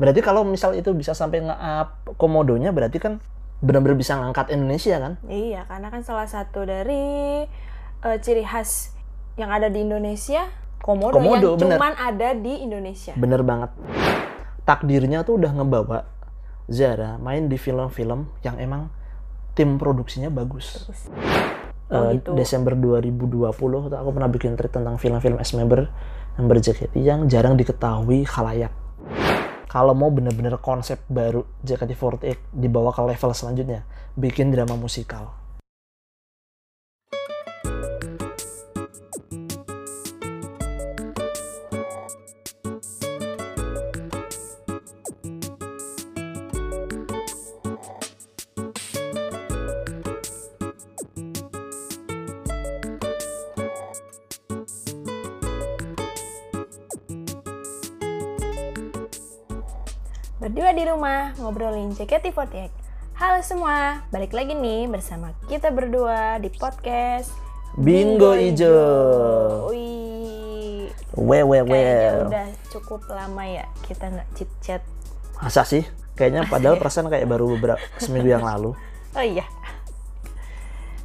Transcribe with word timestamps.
Berarti 0.00 0.24
kalau 0.24 0.48
misal 0.48 0.72
itu 0.72 0.96
bisa 0.96 1.12
sampai 1.12 1.44
nge-up 1.44 2.16
komodonya 2.16 2.72
berarti 2.72 2.96
kan 2.96 3.20
benar-benar 3.60 4.00
bisa 4.00 4.16
ngangkat 4.16 4.48
Indonesia 4.48 4.96
kan? 4.96 5.12
Iya, 5.28 5.68
karena 5.68 5.92
kan 5.92 6.00
salah 6.00 6.24
satu 6.24 6.64
dari 6.64 7.44
eh, 8.00 8.16
ciri 8.24 8.40
khas 8.40 8.96
yang 9.36 9.52
ada 9.52 9.68
di 9.68 9.84
Indonesia 9.84 10.48
komodo, 10.80 11.20
Komodo, 11.20 11.54
yang 11.54 11.60
bener. 11.60 11.76
cuman 11.76 11.92
ada 12.00 12.28
di 12.32 12.64
Indonesia. 12.64 13.12
Bener 13.12 13.44
banget. 13.44 13.68
Takdirnya 14.64 15.20
tuh 15.22 15.36
udah 15.36 15.52
ngebawa 15.52 16.08
Zara 16.70 17.20
main 17.20 17.52
di 17.52 17.60
film-film 17.60 18.32
yang 18.40 18.56
emang 18.56 18.88
tim 19.52 19.76
produksinya 19.76 20.32
bagus. 20.32 20.88
Oh, 21.90 22.08
Eh, 22.08 22.22
gitu. 22.22 22.38
Desember 22.38 22.72
2020 22.72 23.50
tuh 23.90 23.98
aku 23.98 24.10
pernah 24.14 24.30
bikin 24.30 24.54
tweet 24.54 24.70
tentang 24.70 24.94
film-film 24.94 25.42
S-Member 25.42 25.90
member 26.38 26.56
JKT 26.56 26.94
yang 26.96 27.26
jarang 27.26 27.58
diketahui 27.58 28.22
khalayak. 28.22 28.70
Kalau 29.70 29.94
mau 29.94 30.10
bener-bener 30.10 30.58
konsep 30.58 30.98
baru 31.06 31.46
JKT48 31.62 32.50
dibawa 32.50 32.90
ke 32.90 33.06
level 33.06 33.30
selanjutnya, 33.30 33.86
bikin 34.18 34.50
drama 34.50 34.74
musikal. 34.74 35.39
Di 60.80 60.88
rumah 60.88 61.36
ngobrolin 61.36 61.92
JKT48. 61.92 62.72
Halo 63.20 63.44
semua, 63.44 64.00
balik 64.08 64.32
lagi 64.32 64.56
nih 64.56 64.88
bersama 64.88 65.36
kita 65.44 65.68
berdua 65.68 66.40
di 66.40 66.48
podcast 66.48 67.36
Bingo 67.76 68.32
Ijo. 68.32 68.80
Wih, 69.68 70.88
We 71.20 71.44
we 71.44 71.60
udah 71.60 72.48
cukup 72.72 73.04
lama 73.12 73.44
ya 73.44 73.68
kita 73.84 74.08
nggak 74.08 74.28
chit 74.32 74.48
chat. 74.64 74.80
Masa 75.36 75.68
sih? 75.68 75.84
Kayaknya 76.16 76.48
padahal 76.48 76.76
perasaan 76.80 77.12
kayak 77.12 77.28
baru 77.28 77.60
beberapa 77.60 77.84
seminggu 78.00 78.32
yang 78.32 78.48
lalu. 78.48 78.72
Oh 79.12 79.20
iya. 79.20 79.44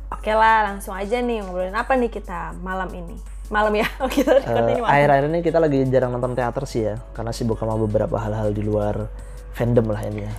Oke 0.07 0.31
lah, 0.31 0.71
langsung 0.71 0.95
aja 0.95 1.19
nih 1.19 1.43
ngobrolin 1.43 1.75
apa 1.75 1.99
nih 1.99 2.15
kita 2.15 2.55
malam 2.63 2.87
ini. 2.95 3.19
Malam 3.51 3.75
ya, 3.75 3.91
oh 3.99 4.07
kita 4.07 4.39
malam. 4.39 4.87
akhir-akhir 4.87 5.25
ini 5.35 5.39
kita 5.43 5.59
lagi 5.59 5.83
jarang 5.91 6.15
nonton 6.15 6.31
teater 6.31 6.63
sih 6.63 6.87
ya, 6.87 6.95
karena 7.11 7.35
sibuk 7.35 7.59
sama 7.59 7.75
beberapa 7.75 8.15
hal-hal 8.15 8.55
di 8.55 8.63
luar 8.63 9.11
fandom 9.55 9.87
lah 9.87 10.01
ini 10.03 10.21
ya. 10.21 10.33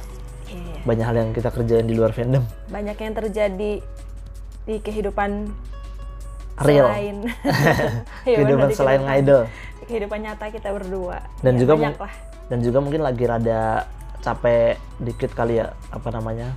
Iya. 0.47 0.77
Banyak 0.85 1.05
hal 1.05 1.17
yang 1.17 1.31
kita 1.33 1.49
kerjain 1.51 1.85
di 1.85 1.95
luar 1.95 2.13
fandom. 2.13 2.45
Banyak 2.69 2.97
yang 2.97 3.15
terjadi 3.15 3.73
di 4.63 4.77
kehidupan 4.79 5.51
Real. 6.59 6.89
selain 6.89 7.17
Iya, 8.29 8.37
Kehidupan 8.39 8.69
selain 8.71 9.01
kehidupan- 9.01 9.09
ngidol. 9.19 9.43
di 9.77 9.85
kehidupan 9.87 10.19
nyata 10.21 10.45
kita 10.49 10.69
berdua. 10.71 11.19
Dan 11.41 11.53
Ya, 11.55 11.59
juga 11.59 11.73
banyak 11.75 11.99
lah. 11.99 12.15
Dan 12.47 12.59
juga 12.61 12.79
mungkin 12.79 13.01
lagi 13.01 13.25
rada 13.25 13.87
capek 14.19 14.77
dikit 14.99 15.31
kali 15.33 15.59
ya, 15.59 15.73
apa 15.89 16.09
namanya? 16.11 16.55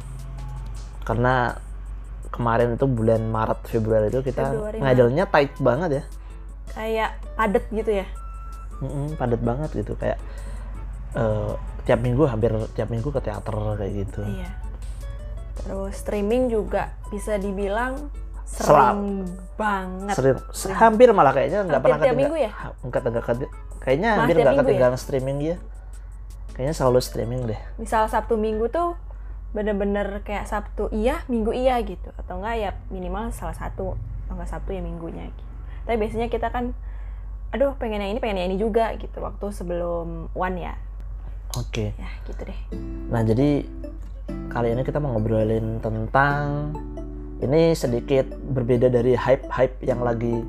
Karena 1.01 1.57
kemarin 2.29 2.73
itu 2.73 2.85
bulan 2.85 3.25
Maret 3.25 3.65
Februari 3.65 4.07
itu 4.07 4.21
kita 4.21 4.45
Februari, 4.47 4.77
ngidolnya 4.77 5.25
tight 5.25 5.53
banget 5.57 5.89
ya. 5.91 6.03
Kayak 6.69 7.09
padet 7.35 7.65
gitu 7.67 7.91
ya. 7.95 8.05
Mm-mm, 8.79 9.17
padat 9.17 9.41
banget 9.41 9.69
gitu 9.75 9.93
kayak 9.93 10.15
eh, 11.15 11.53
tiap 11.87 11.99
minggu 12.05 12.23
hampir 12.29 12.51
tiap 12.77 12.89
minggu 12.93 13.09
ke 13.09 13.21
teater 13.23 13.55
kayak 13.79 13.93
gitu. 14.05 14.21
Iya. 14.25 14.49
Terus 15.59 15.93
streaming 15.97 16.53
juga 16.53 16.93
bisa 17.09 17.35
dibilang 17.35 18.13
Selam. 18.49 18.65
sering 18.65 19.01
banget. 19.57 20.15
Sering, 20.17 20.37
hampir 20.77 21.09
malah 21.13 21.33
kayaknya 21.33 21.65
nggak 21.65 21.81
pernah 21.81 21.99
tiap 22.01 22.17
minggu 22.17 22.37
ya? 22.37 22.51
Ha- 22.53 22.75
nggak 22.81 23.01
nggak 23.05 23.25
keti- 23.25 23.53
kayaknya 23.81 24.09
hampir 24.17 24.35
nggak 24.41 24.55
ya? 24.55 24.59
ketinggalan 24.65 24.97
streaming 24.97 25.37
ya. 25.41 25.57
Kayaknya 26.57 26.75
selalu 26.75 26.99
streaming 26.99 27.41
deh. 27.47 27.59
Misal 27.79 28.11
Sabtu 28.11 28.35
Minggu 28.35 28.67
tuh 28.67 28.99
bener-bener 29.55 30.21
kayak 30.27 30.45
Sabtu 30.45 30.91
iya, 30.91 31.23
Minggu 31.31 31.55
iya 31.55 31.79
gitu. 31.81 32.11
Atau 32.19 32.43
enggak 32.43 32.55
ya 32.59 32.71
minimal 32.91 33.31
salah 33.31 33.55
satu. 33.55 33.95
Atau 34.27 34.33
enggak 34.35 34.49
Sabtu 34.51 34.75
ya 34.75 34.81
Minggunya 34.83 35.29
gitu. 35.29 35.43
Tapi 35.87 35.95
biasanya 35.95 36.27
kita 36.27 36.51
kan 36.51 36.75
aduh 37.49 37.73
pengen 37.81 38.03
yang 38.03 38.11
ini, 38.13 38.19
pengen 38.21 38.43
yang 38.43 38.49
ini 38.53 38.57
juga 38.59 38.91
gitu. 38.97 39.23
Waktu 39.23 39.45
sebelum 39.55 40.33
One 40.35 40.57
ya. 40.59 40.75
Oke. 41.57 41.95
Ya 41.97 42.09
gitu 42.29 42.41
deh. 42.45 42.59
Nah 43.09 43.25
jadi 43.25 43.65
kali 44.53 44.67
ini 44.73 44.81
kita 44.85 45.01
mau 45.01 45.17
ngobrolin 45.17 45.81
tentang 45.81 46.73
ini 47.39 47.73
sedikit 47.73 48.29
berbeda 48.53 48.91
dari 48.91 49.15
hype-hype 49.15 49.79
yang 49.81 50.03
lagi 50.03 50.45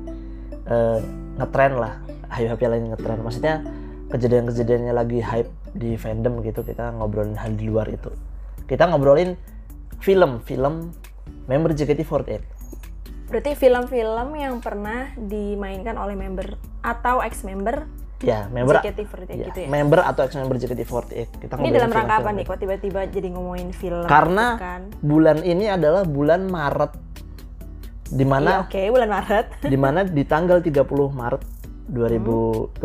eh, 0.69 0.99
ngetren 1.41 1.73
lah. 1.79 1.97
Hype-hype 2.29 2.61
yang 2.61 2.73
lagi 2.77 2.85
ngetren. 2.93 3.19
Maksudnya 3.25 3.55
kejadian-kejadiannya 4.11 4.93
lagi 4.93 5.19
hype 5.23 5.49
di 5.73 5.95
fandom 5.97 6.43
gitu. 6.45 6.61
Kita 6.61 6.93
ngobrolin 6.93 7.33
hal 7.39 7.55
di 7.57 7.65
luar 7.65 7.89
itu. 7.89 8.11
Kita 8.69 8.85
ngobrolin 8.91 9.33
film-film 10.03 10.93
member 11.49 11.71
JKT48. 11.73 12.61
Berarti 13.31 13.51
film-film 13.55 14.35
yang 14.35 14.59
pernah 14.59 15.15
dimainkan 15.15 15.95
oleh 15.95 16.19
member 16.19 16.59
atau 16.83 17.23
ex-member 17.23 17.87
Ya, 18.21 18.45
member 18.47 18.77
JKT48 18.77 19.27
ya, 19.27 19.45
gitu 19.47 19.59
ya. 19.59 19.67
member 19.67 19.99
atau 19.99 20.21
ex 20.21 20.31
member 20.33 20.55
JKT48. 20.55 21.41
Kita 21.41 21.53
Ini 21.57 21.69
dalam 21.71 21.89
rangka 21.89 22.15
apa 22.17 22.29
nih 22.29 22.45
kok 22.45 22.57
tiba-tiba 22.57 23.01
jadi 23.05 23.27
ngomongin 23.29 23.69
film 23.71 24.05
Karena 24.05 24.45
gitu 24.51 24.61
kan? 24.61 24.81
bulan 25.01 25.37
ini 25.41 25.65
adalah 25.67 26.03
bulan 26.03 26.45
Maret 26.45 26.91
di 28.07 28.21
Iya, 28.21 28.29
mana 28.29 28.49
oke, 28.61 28.81
bulan 28.87 29.09
Maret. 29.09 29.45
di 29.71 29.77
mana 29.79 29.99
di 30.03 30.23
tanggal 30.23 30.59
30 30.59 30.85
Maret 31.11 31.41
2021 31.87 32.79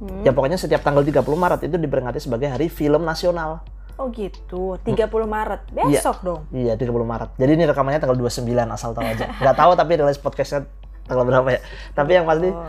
Hmm. 0.00 0.22
ya 0.22 0.30
pokoknya 0.30 0.56
setiap 0.56 0.80
tanggal 0.80 1.02
30 1.02 1.20
Maret 1.34 1.60
itu 1.62 1.76
diperingati 1.76 2.18
sebagai 2.18 2.48
hari 2.48 2.66
film 2.68 3.02
nasional. 3.02 3.60
Oh 3.94 4.10
gitu, 4.10 4.74
30 4.80 5.06
Maret. 5.24 5.70
Besok 5.70 6.16
dong. 6.20 6.40
Iya, 6.50 6.74
30 6.74 6.90
Maret. 7.04 7.30
Jadi 7.36 7.50
ini 7.52 7.62
rekamannya 7.62 8.00
tanggal 8.00 8.16
29 8.16 8.42
asal 8.66 8.90
tahu 8.90 9.04
aja. 9.04 9.30
Nggak 9.38 9.54
tahu 9.54 9.72
tapi 9.74 9.92
rilis 9.94 10.16
podcastnya 10.16 10.66
tanggal 11.04 11.22
berapa 11.22 11.48
ya. 11.48 11.60
Tapi 11.92 12.10
yang 12.12 12.24
pasti 12.24 12.48
Oh. 12.48 12.66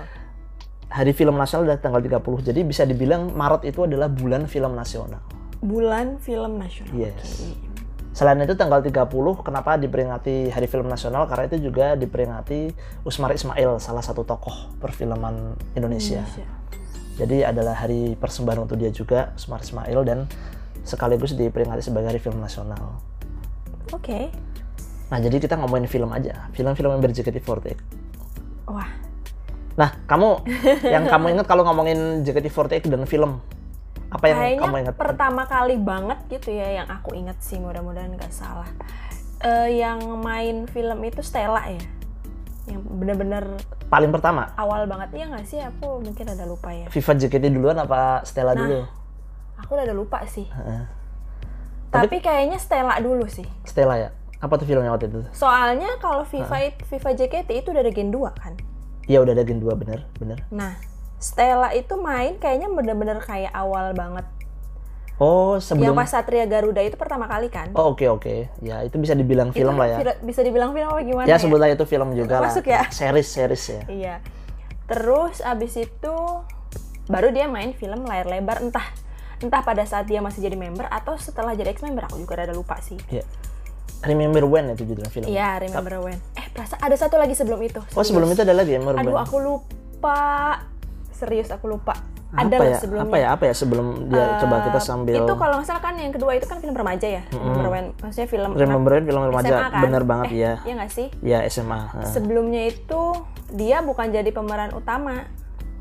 Hari 0.90 1.12
film 1.14 1.36
nasional 1.36 1.70
udah 1.70 1.78
tanggal 1.82 2.02
30. 2.02 2.50
Jadi 2.52 2.62
bisa 2.66 2.84
dibilang 2.86 3.34
Maret 3.34 3.68
itu 3.68 3.86
adalah 3.86 4.10
bulan 4.10 4.46
film 4.46 4.74
nasional. 4.78 5.22
Bulan 5.60 6.22
film 6.22 6.62
nasional. 6.62 6.94
Yes. 6.94 7.54
Oke. 7.54 7.76
Selain 8.16 8.40
itu 8.40 8.56
tanggal 8.56 8.80
30 8.80 9.12
kenapa 9.44 9.76
diperingati 9.76 10.48
Hari 10.48 10.72
Film 10.72 10.88
Nasional 10.88 11.28
karena 11.28 11.52
itu 11.52 11.68
juga 11.68 12.00
diperingati 12.00 12.72
Usmar 13.04 13.36
Ismail 13.36 13.76
salah 13.84 14.00
satu 14.00 14.24
tokoh 14.24 14.72
perfilman 14.80 15.60
Indonesia. 15.76 16.24
Indonesia. 16.24 16.48
Jadi 17.20 17.44
adalah 17.44 17.76
hari 17.76 18.16
persembahan 18.16 18.64
untuk 18.64 18.80
dia 18.80 18.88
juga 18.96 19.36
Usmar 19.36 19.60
Ismail 19.60 20.00
dan 20.08 20.32
sekaligus 20.88 21.36
diperingati 21.36 21.84
sebagai 21.84 22.16
Hari 22.16 22.24
Film 22.24 22.40
Nasional. 22.40 23.04
Oke. 23.92 24.32
Nah, 25.12 25.20
jadi 25.20 25.36
kita 25.36 25.60
ngomongin 25.60 25.92
film 25.92 26.08
aja, 26.16 26.48
film-film 26.56 26.96
yang 26.96 27.02
berJKT48. 27.04 27.78
Wah, 28.72 28.90
Nah, 29.76 29.92
kamu 30.08 30.48
yang 30.88 31.04
kamu 31.08 31.36
ingat 31.36 31.48
kalau 31.52 31.68
ngomongin 31.68 32.24
JKT48 32.24 32.88
dan 32.88 33.04
film 33.04 33.44
apa 34.08 34.32
yang 34.32 34.38
kayaknya 34.40 34.62
kamu 34.64 34.76
ingat? 34.88 34.96
pertama 34.96 35.44
kali 35.44 35.76
banget 35.76 36.20
gitu 36.32 36.56
ya 36.56 36.80
yang 36.80 36.88
aku 36.88 37.12
ingat 37.18 37.36
sih 37.44 37.60
mudah-mudahan 37.60 38.16
nggak 38.16 38.32
salah. 38.32 38.70
Eh, 39.44 39.84
yang 39.84 40.00
main 40.24 40.64
film 40.72 41.04
itu 41.04 41.20
Stella 41.20 41.68
ya. 41.68 41.84
Yang 42.66 42.82
bener-bener 42.88 43.44
Paling 43.86 44.10
pertama, 44.10 44.50
awal 44.58 44.90
banget 44.90 45.14
iya 45.14 45.26
nggak 45.30 45.46
sih? 45.46 45.60
Aku 45.62 46.02
mungkin 46.02 46.26
ada 46.32 46.48
lupa 46.48 46.72
ya. 46.74 46.88
Viva 46.90 47.12
JKT 47.14 47.46
duluan 47.52 47.78
apa 47.78 48.24
Stella 48.24 48.56
Nah, 48.56 48.64
dulu? 48.64 48.80
Aku 49.60 49.70
udah 49.76 49.86
ada 49.86 49.96
lupa 49.96 50.24
sih. 50.26 50.48
Heeh. 50.48 50.84
Tapi 51.92 52.18
kayaknya 52.24 52.58
Stella 52.58 52.96
dulu 53.04 53.28
sih. 53.28 53.46
Stella 53.68 54.00
ya. 54.00 54.10
Apa 54.40 54.56
tuh 54.56 54.66
filmnya 54.68 54.92
waktu 54.96 55.12
itu? 55.12 55.22
Soalnya 55.36 56.00
kalau 56.00 56.24
Viva 56.24 56.72
Viva 56.72 57.10
JKT 57.12 57.50
itu 57.52 57.68
udah 57.76 57.84
ada 57.84 57.92
Gen 57.92 58.10
2 58.10 58.32
kan. 58.36 58.56
Iya 59.06 59.22
udah 59.22 59.34
ada 59.38 59.44
Gen 59.46 59.62
2 59.62 59.70
bener, 59.78 60.10
bener. 60.18 60.42
Nah, 60.50 60.78
Stella 61.22 61.74
itu 61.74 61.94
main 61.98 62.38
kayaknya 62.42 62.70
bener-bener 62.70 63.22
kayak 63.22 63.54
awal 63.54 63.94
banget. 63.94 64.26
Oh, 65.16 65.56
Yang 65.56 65.72
sebelum 65.72 65.96
pas 65.96 66.12
Satria 66.12 66.44
Garuda 66.44 66.84
itu 66.84 67.00
pertama 67.00 67.24
kali 67.24 67.48
kan. 67.48 67.72
Oh, 67.72 67.96
oke 67.96 68.04
oke. 68.12 68.52
Ya, 68.60 68.84
itu 68.84 69.00
bisa 69.00 69.16
dibilang 69.16 69.56
film 69.56 69.72
Itu 69.72 69.80
lah 69.80 69.88
ya. 69.88 69.98
Bisa 70.20 70.44
dibilang 70.44 70.76
film 70.76 70.92
apa 70.92 71.00
gimana 71.08 71.24
Ya, 71.24 71.40
ya? 71.40 71.40
sebutlah 71.40 71.72
itu 71.72 71.86
film 71.88 72.12
juga 72.20 72.44
lah. 72.44 72.52
Masuk 72.52 72.68
ya? 72.68 72.84
Series, 72.92 73.28
series 73.32 73.64
ya. 73.64 73.82
Iya. 73.88 74.16
Terus 74.92 75.40
abis 75.40 75.80
itu 75.80 76.16
baru 77.08 77.32
dia 77.32 77.48
main 77.48 77.72
film 77.72 78.04
layar 78.04 78.28
lebar 78.28 78.60
entah 78.60 78.92
entah 79.40 79.62
pada 79.64 79.88
saat 79.88 80.10
dia 80.10 80.20
masih 80.20 80.44
jadi 80.44 80.58
member 80.60 80.90
atau 80.92 81.16
setelah 81.16 81.56
jadi 81.56 81.72
ex 81.72 81.80
member 81.80 82.04
aku 82.12 82.20
juga 82.20 82.44
rada 82.44 82.52
lupa 82.52 82.76
sih. 82.84 83.00
Iya. 83.08 83.24
Remember 84.04 84.44
When 84.44 84.76
itu 84.76 84.84
judul 84.84 85.08
film. 85.08 85.32
Iya, 85.32 85.64
remember 85.64 86.04
when. 86.04 86.20
Perasaan 86.56 86.80
ada 86.82 86.96
satu 86.96 87.16
lagi 87.16 87.36
sebelum 87.36 87.60
itu. 87.60 87.84
Oh, 87.92 88.02
sebelum 88.02 88.32
itu 88.32 88.40
ada 88.40 88.56
lagi 88.56 88.72
Remember 88.74 88.96
Aduh, 88.96 89.12
When. 89.12 89.22
aku 89.22 89.38
lupa. 89.38 90.20
Serius 91.12 91.52
aku 91.52 91.68
lupa. 91.68 91.94
Ada 92.32 92.52
apa 92.54 92.66
ya? 92.66 92.78
sebelumnya. 92.78 93.08
Apa 93.08 93.18
ya? 93.18 93.28
Apa 93.30 93.44
ya 93.46 93.54
sebelum 93.54 93.86
dia 94.10 94.20
Eh, 94.20 94.40
coba 94.40 94.56
kita 94.62 94.80
sambil 94.82 95.16
Itu 95.18 95.34
kalau 95.36 95.56
nggak 95.56 95.68
salah 95.70 95.80
kan 95.82 95.96
yang 95.96 96.12
kedua 96.12 96.32
itu 96.34 96.44
kan 96.44 96.60
film 96.60 96.74
remaja 96.74 97.08
ya. 97.10 97.24
Remember 97.30 97.70
when? 97.70 97.86
Maksudnya 97.98 98.28
film 98.28 98.50
Remember 98.54 98.92
When, 98.92 99.04
film 99.04 99.22
remaja 99.26 99.48
SMA 99.50 99.68
kan? 99.70 99.82
bener 99.84 100.04
banget 100.04 100.26
Eh, 100.26 100.38
ya. 100.38 100.54
Iya 100.62 100.74
nggak 100.76 100.92
sih? 100.92 101.08
Ya 101.22 101.40
SMA. 101.46 101.80
Sebelumnya 102.06 102.68
itu 102.68 103.02
dia 103.50 103.80
bukan 103.80 104.10
jadi 104.10 104.28
pemeran 104.30 104.72
utama. 104.74 105.28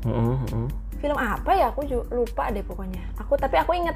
Mm-mm, 0.03 0.43
mm-mm. 0.45 0.67
Film 0.97 1.17
apa 1.17 1.51
ya? 1.51 1.71
Aku 1.71 1.83
juga 1.83 2.07
lupa 2.13 2.47
deh 2.47 2.63
pokoknya. 2.63 3.03
Aku 3.17 3.35
tapi 3.35 3.55
aku 3.57 3.71
inget. 3.73 3.95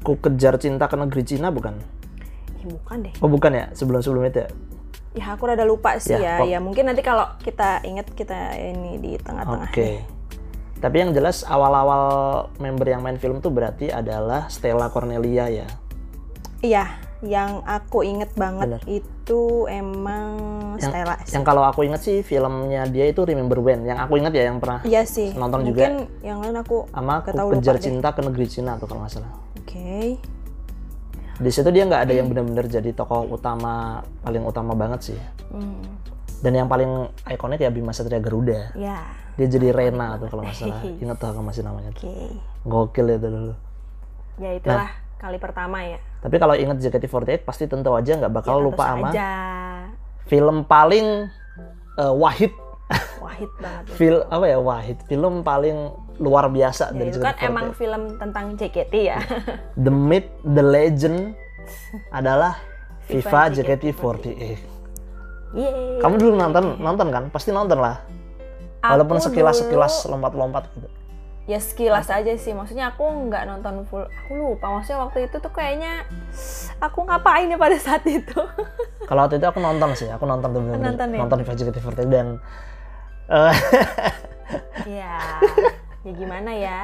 Ku 0.00 0.14
kejar 0.16 0.54
cinta 0.56 0.86
ke 0.86 0.94
negeri 0.94 1.22
Cina 1.22 1.50
bukan? 1.50 1.74
Ih, 2.56 2.66
bukan 2.68 2.96
deh. 3.02 3.14
Oh 3.18 3.26
bukan 3.26 3.50
ya? 3.50 3.66
Sebelum 3.72 3.98
sebelum 3.98 4.22
itu 4.24 4.42
ya? 4.42 4.48
Ya 5.16 5.32
aku 5.32 5.48
rada 5.48 5.64
lupa 5.64 5.96
sih 5.96 6.12
Ya, 6.12 6.44
ya. 6.44 6.44
Ya 6.44 6.58
mungkin 6.60 6.84
nanti 6.84 7.00
kalau 7.00 7.24
kita 7.40 7.80
inget 7.82 8.04
kita 8.12 8.52
ini 8.54 9.00
di 9.00 9.16
tengah-tengah. 9.16 9.72
Oke. 9.72 10.04
Tapi 10.76 10.96
yang 11.00 11.16
jelas 11.16 11.40
awal-awal 11.42 12.04
member 12.60 12.84
yang 12.84 13.00
main 13.00 13.16
film 13.16 13.40
tuh 13.40 13.48
berarti 13.48 13.88
adalah 13.88 14.52
Stella 14.52 14.92
Cornelia 14.92 15.48
ya. 15.48 15.64
Iya, 16.60 16.84
yang 17.24 17.64
aku 17.64 18.04
inget 18.04 18.28
banget 18.36 18.76
Bener. 18.76 18.80
itu 18.84 19.64
emang 19.66 20.36
Yang- 20.76 20.92
Stella. 20.92 21.16
Yang 21.32 21.44
kalau 21.48 21.64
aku 21.64 21.80
inget 21.82 22.04
sih 22.04 22.20
filmnya 22.20 22.84
dia 22.84 23.08
itu 23.08 23.24
Remember 23.24 23.56
When. 23.56 23.88
Yang 23.88 24.04
aku 24.04 24.20
inget 24.20 24.32
ya 24.36 24.52
yang 24.52 24.60
pernah 24.60 24.84
Iya 24.84 25.08
sih. 25.08 25.32
Nonton 25.32 25.64
Mungkin 25.64 26.12
yang 26.20 26.44
lain 26.44 26.60
aku 26.60 26.84
sama 26.92 27.24
kejar 27.24 27.48
lupa 27.48 27.72
deh. 27.72 27.80
cinta 27.80 28.08
ke 28.12 28.20
negeri 28.20 28.44
Cina 28.44 28.76
tuh 28.76 28.84
kalau 28.84 29.00
nggak 29.00 29.16
salah. 29.16 29.32
Oke. 29.56 30.20
Di 31.36 31.50
situ 31.50 31.68
dia 31.68 31.84
nggak 31.84 32.08
ada 32.08 32.12
yang 32.12 32.26
benar-benar 32.26 32.64
jadi 32.64 32.90
tokoh 32.90 33.28
utama 33.28 34.00
paling 34.24 34.42
utama 34.42 34.72
banget 34.72 35.12
sih. 35.12 35.20
Hmm. 35.52 35.84
Dan 36.40 36.52
yang 36.54 36.68
paling 36.68 37.08
ikonik 37.28 37.60
ya 37.60 37.68
Bima 37.68 37.92
Satria 37.92 38.20
Garuda. 38.20 38.72
Ya. 38.72 39.04
Dia 39.36 39.46
jadi 39.46 39.68
Rena 39.68 40.16
tuh 40.16 40.32
kalau 40.32 40.44
nggak 40.44 40.56
salah. 40.56 40.80
Ingat 40.80 41.16
tuh 41.20 41.44
masih 41.44 41.62
namanya. 41.64 41.90
tuh. 41.92 42.08
Oke. 42.08 42.16
Gokil 42.64 43.06
itu 43.12 43.28
dulu. 43.28 43.54
Ya 44.36 44.50
itulah 44.52 44.84
Nah. 44.84 44.90
kali 45.16 45.36
pertama 45.36 45.80
ya. 45.80 46.00
Tapi 46.20 46.36
kalau 46.36 46.56
inget 46.56 46.76
JKT48 46.78 47.44
pasti 47.44 47.64
tentu 47.64 47.92
aja 47.92 48.16
nggak 48.16 48.32
bakal 48.32 48.60
Ya, 48.60 48.64
lupa 48.64 48.84
sama 48.88 49.08
film 50.26 50.64
paling 50.64 51.28
eh, 51.96 52.14
wahid 52.16 52.52
Wahid 53.16 53.50
banget. 53.58 53.84
ya. 53.88 53.94
film 53.96 54.22
apa 54.26 54.44
ya 54.44 54.58
wahid 54.58 54.98
film 55.04 55.34
paling 55.40 55.76
luar 56.18 56.48
biasa 56.48 56.90
Ya, 56.90 56.96
dari 56.96 57.08
itu 57.08 57.18
kan 57.18 57.32
JKT48 57.32 57.46
emang 57.46 57.66
film 57.72 58.02
tentang 58.16 58.44
JKT 58.54 58.94
ya. 58.96 59.18
the 59.78 59.90
myth 59.90 60.26
the 60.42 60.60
legend 60.60 61.36
adalah 62.18 62.56
Viva 63.04 63.48
JKT48 63.48 64.26
Yeay. 65.52 65.98
kamu 65.98 66.14
dulu 66.16 66.34
nonton 66.34 66.76
nonton 66.76 67.08
kan 67.08 67.24
pasti 67.28 67.48
nonton 67.48 67.78
lah 67.78 68.02
walaupun 68.80 69.16
Aku 69.16 69.24
sekilas 69.24 69.56
dulu- 69.56 69.64
sekilas 69.64 69.94
lompat-lompat 70.04 70.64
gitu 70.70 70.88
Ya 71.46 71.62
sekilas 71.62 72.10
aja 72.10 72.34
sih. 72.34 72.50
Maksudnya 72.50 72.90
aku 72.90 73.06
nggak 73.06 73.46
nonton 73.46 73.86
full. 73.86 74.02
Aku 74.02 74.34
lupa. 74.34 74.66
Maksudnya 74.66 74.98
waktu 74.98 75.30
itu 75.30 75.38
tuh 75.38 75.54
kayaknya 75.54 76.02
aku 76.82 77.06
ngapain 77.06 77.46
ya 77.46 77.54
pada 77.54 77.78
saat 77.78 78.02
itu. 78.02 78.34
kalau 79.08 79.22
waktu 79.22 79.38
itu 79.38 79.46
aku 79.46 79.62
nonton 79.62 79.94
sih 79.94 80.10
aku 80.10 80.26
nonton 80.26 80.50
tuh 80.50 80.58
bener-bener 80.58 80.90
Nonton 80.90 81.06
ya? 81.06 81.18
nonton 81.22 81.38
Viva 81.38 81.54
JKT48 81.54 82.02
dan 82.10 82.28
eh, 83.30 83.54
ya. 84.90 85.38
Ya 86.06 86.12
gimana 86.14 86.50
ya? 86.54 86.78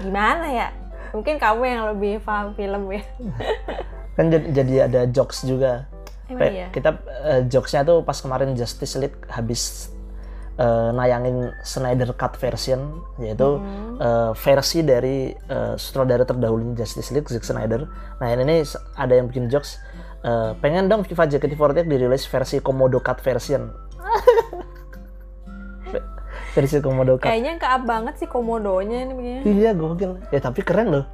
Gimana 0.00 0.46
ya? 0.48 0.66
Mungkin 1.12 1.36
kamu 1.36 1.62
yang 1.66 1.82
lebih 1.92 2.24
paham 2.24 2.56
film 2.56 2.88
ya. 2.88 3.04
kan 4.16 4.32
jadi, 4.32 4.46
jadi 4.50 4.74
ada 4.88 5.00
jokes 5.08 5.44
juga 5.44 5.84
Emang 6.30 6.46
iya. 6.54 6.68
kita 6.70 6.90
eh, 7.26 7.40
jokesnya 7.50 7.82
tuh 7.82 8.06
pas 8.06 8.14
kemarin 8.14 8.54
Justice 8.54 8.94
League 8.96 9.18
habis 9.28 9.90
eh, 10.56 10.90
nayangin 10.94 11.50
Snyder 11.66 12.14
Cut 12.14 12.38
version 12.38 13.02
yaitu 13.18 13.58
Hmm. 13.58 13.98
eh, 13.98 14.32
versi 14.38 14.86
dari 14.86 15.34
eh, 15.34 15.74
sutradara 15.74 16.22
terdahulu 16.22 16.72
Justice 16.78 17.10
League 17.10 17.26
Zack 17.26 17.42
Snyder. 17.42 17.84
Nah 18.22 18.26
ini 18.30 18.62
ada 18.94 19.12
yang 19.12 19.26
bikin 19.26 19.50
jokes 19.50 19.76
eh, 20.22 20.54
pengen 20.62 20.86
dong 20.86 21.02
Viva 21.02 21.26
JKT48 21.26 21.84
dirilis 21.84 22.24
versi 22.30 22.62
Komodo 22.62 23.02
Cut 23.02 23.18
version. 23.20 23.68
Versi 26.50 26.78
Komodo 26.78 27.14
Cut. 27.14 27.24
Kayaknya 27.24 27.52
keap 27.56 27.82
banget 27.84 28.14
sih 28.16 28.26
komodonya 28.26 29.04
ini 29.04 29.12
begini. 29.12 29.40
Iya 29.44 29.70
gokil. 29.72 30.18
Ya 30.28 30.38
tapi 30.38 30.60
keren 30.60 30.90
loh. 30.90 31.04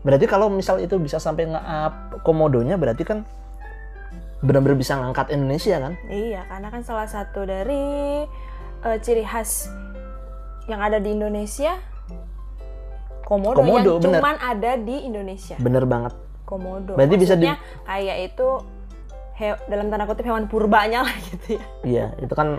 Berarti 0.00 0.24
kalau 0.24 0.48
misal 0.48 0.78
itu 0.78 0.94
bisa 0.96 1.16
sampai 1.16 1.46
nge-up 1.46 1.94
komodonya 2.20 2.76
berarti 2.76 3.02
kan 3.02 3.24
benar-benar 4.38 4.76
bisa 4.76 4.94
ngangkat 4.94 5.30
Indonesia 5.30 5.76
kan? 5.80 5.92
Iya, 6.06 6.46
karena 6.46 6.68
kan 6.68 6.80
salah 6.80 7.04
satu 7.04 7.42
dari 7.42 8.22
eh, 8.78 8.98
ciri 8.98 9.22
khas 9.22 9.66
yang 10.64 10.78
ada 10.78 10.96
di 10.96 11.10
Indonesia 11.10 11.74
komodo, 13.24 13.58
Komodo, 13.58 13.90
yang 13.90 14.00
bener. 14.00 14.20
cuman 14.20 14.36
ada 14.38 14.72
di 14.76 14.96
Indonesia. 15.02 15.56
Bener 15.58 15.84
banget. 15.84 16.14
Komodo. 16.44 16.94
Berarti 16.94 17.16
bisa 17.16 17.34
di- 17.34 17.44
Maksudnya 17.44 17.56
kayak 17.84 18.16
itu 18.26 18.48
he- 19.34 19.60
dalam 19.66 19.86
tanda 19.88 20.04
kutip 20.04 20.24
hewan 20.24 20.46
purbanya 20.46 21.02
lah 21.02 21.14
gitu 21.28 21.56
ya. 21.56 21.64
Iya, 21.82 22.06
itu 22.18 22.32
kan 22.32 22.56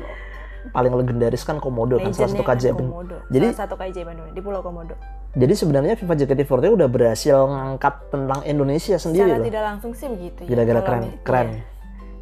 paling 0.69 0.93
legendaris 0.93 1.41
kan 1.41 1.57
komodo 1.57 1.97
kan 1.97 2.11
salah 2.11 2.29
satu 2.29 2.41
kan 2.41 2.53
keajaiban. 2.53 2.85
komodo. 2.85 3.17
Jadi- 3.27 3.49
salah 3.49 3.61
satu 3.63 3.75
keajaiban 3.75 4.13
dunia 4.15 4.33
di 4.33 4.41
Pulau 4.41 4.61
Komodo. 4.61 4.95
Jadi 5.31 5.53
sebenarnya 5.53 5.93
Viva 5.93 6.13
JKT48 6.13 6.73
udah 6.73 6.87
berhasil 6.87 7.37
ngangkat 7.37 7.93
tentang 8.09 8.39
Indonesia 8.43 8.95
sendiri 8.95 9.29
Secara 9.29 9.39
loh. 9.39 9.45
tidak 9.45 9.63
langsung 9.63 9.91
sih 9.93 10.07
begitu 10.07 10.39
ya. 10.41 10.47
Gara-gara 10.51 10.81
keren, 10.81 11.01
mi- 11.01 11.17
keren. 11.21 11.47
iya. 11.51 11.63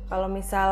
Kalau 0.08 0.28
misal 0.28 0.70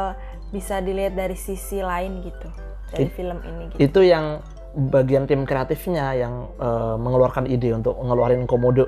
bisa 0.50 0.80
dilihat 0.80 1.14
dari 1.14 1.36
sisi 1.36 1.80
lain 1.80 2.22
gitu 2.22 2.48
dari 2.90 3.08
It- 3.08 3.14
film 3.14 3.38
ini 3.42 3.64
gitu. 3.70 3.80
Itu 3.82 4.00
yang 4.02 4.40
bagian 4.74 5.24
tim 5.24 5.44
kreatifnya 5.44 6.12
yang 6.14 6.52
eh, 6.54 6.96
mengeluarkan 6.96 7.48
ide 7.48 7.72
untuk 7.72 7.96
ngeluarin 7.96 8.44
komodo 8.44 8.88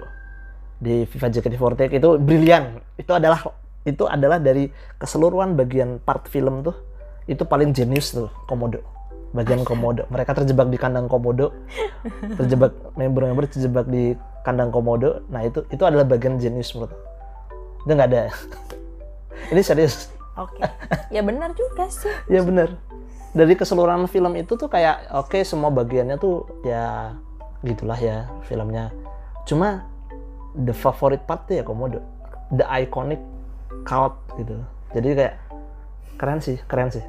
di 0.77 1.03
Viva 1.05 1.27
JKT48 1.27 1.91
itu 1.93 2.09
brilian. 2.17 2.79
Itu 2.95 3.11
adalah 3.11 3.41
itu 3.81 4.03
adalah 4.03 4.37
dari 4.37 4.67
keseluruhan 4.93 5.55
bagian 5.55 5.97
part 5.97 6.27
film 6.27 6.59
tuh 6.61 6.75
itu 7.27 7.43
paling 7.43 7.75
jenius 7.75 8.15
tuh 8.15 8.31
komodo. 8.47 8.79
Bagian 9.35 9.67
komodo. 9.67 10.07
Mereka 10.07 10.33
terjebak 10.33 10.71
di 10.71 10.79
kandang 10.79 11.11
komodo. 11.11 11.51
Terjebak 12.39 12.73
member-member 12.95 13.45
terjebak 13.51 13.85
di 13.91 14.15
kandang 14.47 14.71
komodo. 14.71 15.27
Nah, 15.27 15.43
itu 15.43 15.67
itu 15.67 15.83
adalah 15.83 16.07
bagian 16.07 16.39
jenius 16.39 16.71
menurut. 16.71 16.95
Itu 17.83 17.91
nggak 17.91 18.09
ada. 18.15 18.21
Ini 19.51 19.61
serius. 19.61 20.07
Oke. 20.39 20.63
ya 21.11 21.21
benar 21.25 21.51
juga 21.53 21.91
sih. 21.91 22.11
Ya 22.33 22.41
bener. 22.41 22.79
Dari 23.35 23.53
keseluruhan 23.53 24.07
film 24.07 24.33
itu 24.39 24.55
tuh 24.55 24.71
kayak 24.71 25.11
oke 25.13 25.43
semua 25.43 25.69
bagiannya 25.69 26.17
tuh 26.17 26.47
ya 26.63 27.13
gitulah 27.61 27.99
ya 27.99 28.31
filmnya. 28.47 28.89
Cuma 29.43 29.83
the 30.55 30.73
favorite 30.73 31.27
part 31.27 31.45
tuh 31.45 31.59
ya 31.59 31.63
komodo. 31.67 31.99
The 32.55 32.63
iconic 32.65 33.19
cult 33.83 34.15
gitu. 34.39 34.55
Jadi 34.95 35.07
kayak 35.13 35.35
keren 36.15 36.39
sih, 36.39 36.57
keren 36.65 36.89
sih. 36.89 37.03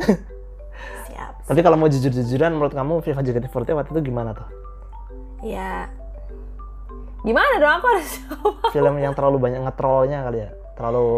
Siap. 1.06 1.32
Tapi 1.46 1.60
kalau 1.60 1.76
mau 1.76 1.86
jujur-jujuran 1.86 2.50
menurut 2.50 2.72
kamu 2.72 3.00
Viva 3.00 3.20
JKT48 3.20 3.72
waktu 3.72 3.90
itu 3.92 4.02
gimana 4.04 4.32
tuh? 4.32 4.48
Ya 5.42 5.88
gimana 7.22 7.58
dong 7.58 7.74
aku 7.74 7.86
harus 7.90 8.10
jawab? 8.22 8.54
Film 8.70 8.94
yang 8.96 9.12
terlalu 9.12 9.36
banyak 9.40 9.60
ngetrollnya 9.60 10.18
kali 10.22 10.38
ya. 10.40 10.50
Terlalu 10.74 11.08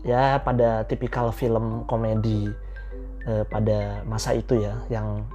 ya 0.00 0.24
pada 0.38 0.84
tipikal 0.84 1.30
film 1.30 1.82
komedi 1.84 2.46
eh, 3.24 3.44
pada 3.44 4.02
masa 4.04 4.30
itu 4.30 4.54
ya 4.56 4.78
yang 4.88 5.26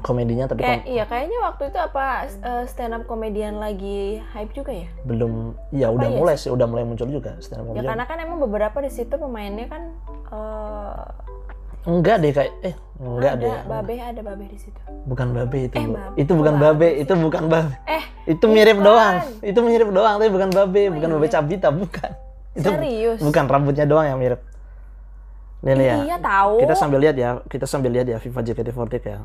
komedinya 0.00 0.44
tapi 0.44 0.60
Kayak 0.60 0.82
kom- 0.82 0.90
iya 0.90 1.04
kayaknya 1.06 1.38
waktu 1.40 1.62
itu 1.68 1.78
apa 1.78 2.04
eh, 2.26 2.64
stand 2.66 2.92
up 2.92 3.02
komedian 3.04 3.56
lagi 3.56 4.20
hype 4.34 4.52
juga 4.52 4.74
ya? 4.74 4.88
belum 5.02 5.56
ya 5.70 5.88
udah 5.88 6.08
iya 6.08 6.18
mulai 6.18 6.34
sih 6.36 6.50
udah 6.50 6.66
mulai 6.66 6.84
muncul 6.84 7.06
juga 7.06 7.38
stand 7.38 7.62
up 7.62 7.64
Ya 7.64 7.70
comedian. 7.72 7.88
karena 7.88 8.04
kan 8.04 8.18
emang 8.18 8.38
beberapa 8.38 8.76
di 8.80 8.90
situ 8.90 9.14
pemainnya 9.14 9.64
kan 9.64 9.82
eh, 10.28 11.02
enggak 11.84 12.16
deh 12.18 12.32
kayak 12.32 12.52
eh 12.62 12.74
enggak 12.96 13.32
ada 13.34 13.42
deh 13.42 13.52
babe 13.66 13.94
ada 13.98 14.20
babe 14.22 14.44
di 14.46 14.56
situ. 14.56 14.80
bukan 15.04 15.28
babe 15.30 15.58
itu 15.62 15.74
Eh. 15.74 15.86
Babe. 15.86 16.14
itu 16.16 16.32
bukan 16.32 16.54
babe 16.54 16.72
Babe 16.74 16.88
itu 16.96 17.12
bukan 17.14 17.44
babe 17.46 17.72
Eh 17.84 18.04
itu 18.26 18.44
mirip 18.46 18.76
bukan. 18.76 18.88
doang 18.88 19.14
itu 19.42 19.58
mirip 19.60 19.88
doang 19.90 20.14
tapi 20.16 20.30
bukan 20.30 20.50
babe 20.50 20.82
Oh, 20.82 20.92
bukan 20.92 21.08
babe 21.12 21.22
iya. 21.22 21.32
cabita 21.34 21.68
bukan 21.70 22.10
itu 22.54 22.68
serius? 22.68 23.18
bukan 23.20 23.44
rambutnya 23.44 23.84
doang 23.84 24.06
yang 24.06 24.16
mirip 24.16 24.40
nih 25.60 25.74
nih 25.74 25.86
ya 25.86 25.96
Iya 26.02 26.16
tahu. 26.18 26.54
kita 26.58 26.74
sambil 26.74 26.98
lihat 27.00 27.16
ya 27.16 27.28
kita 27.44 27.64
sambil 27.64 27.90
lihat 27.90 28.06
ya 28.06 28.16
Viva 28.16 28.40
JKT48 28.40 28.94
ya 29.02 29.18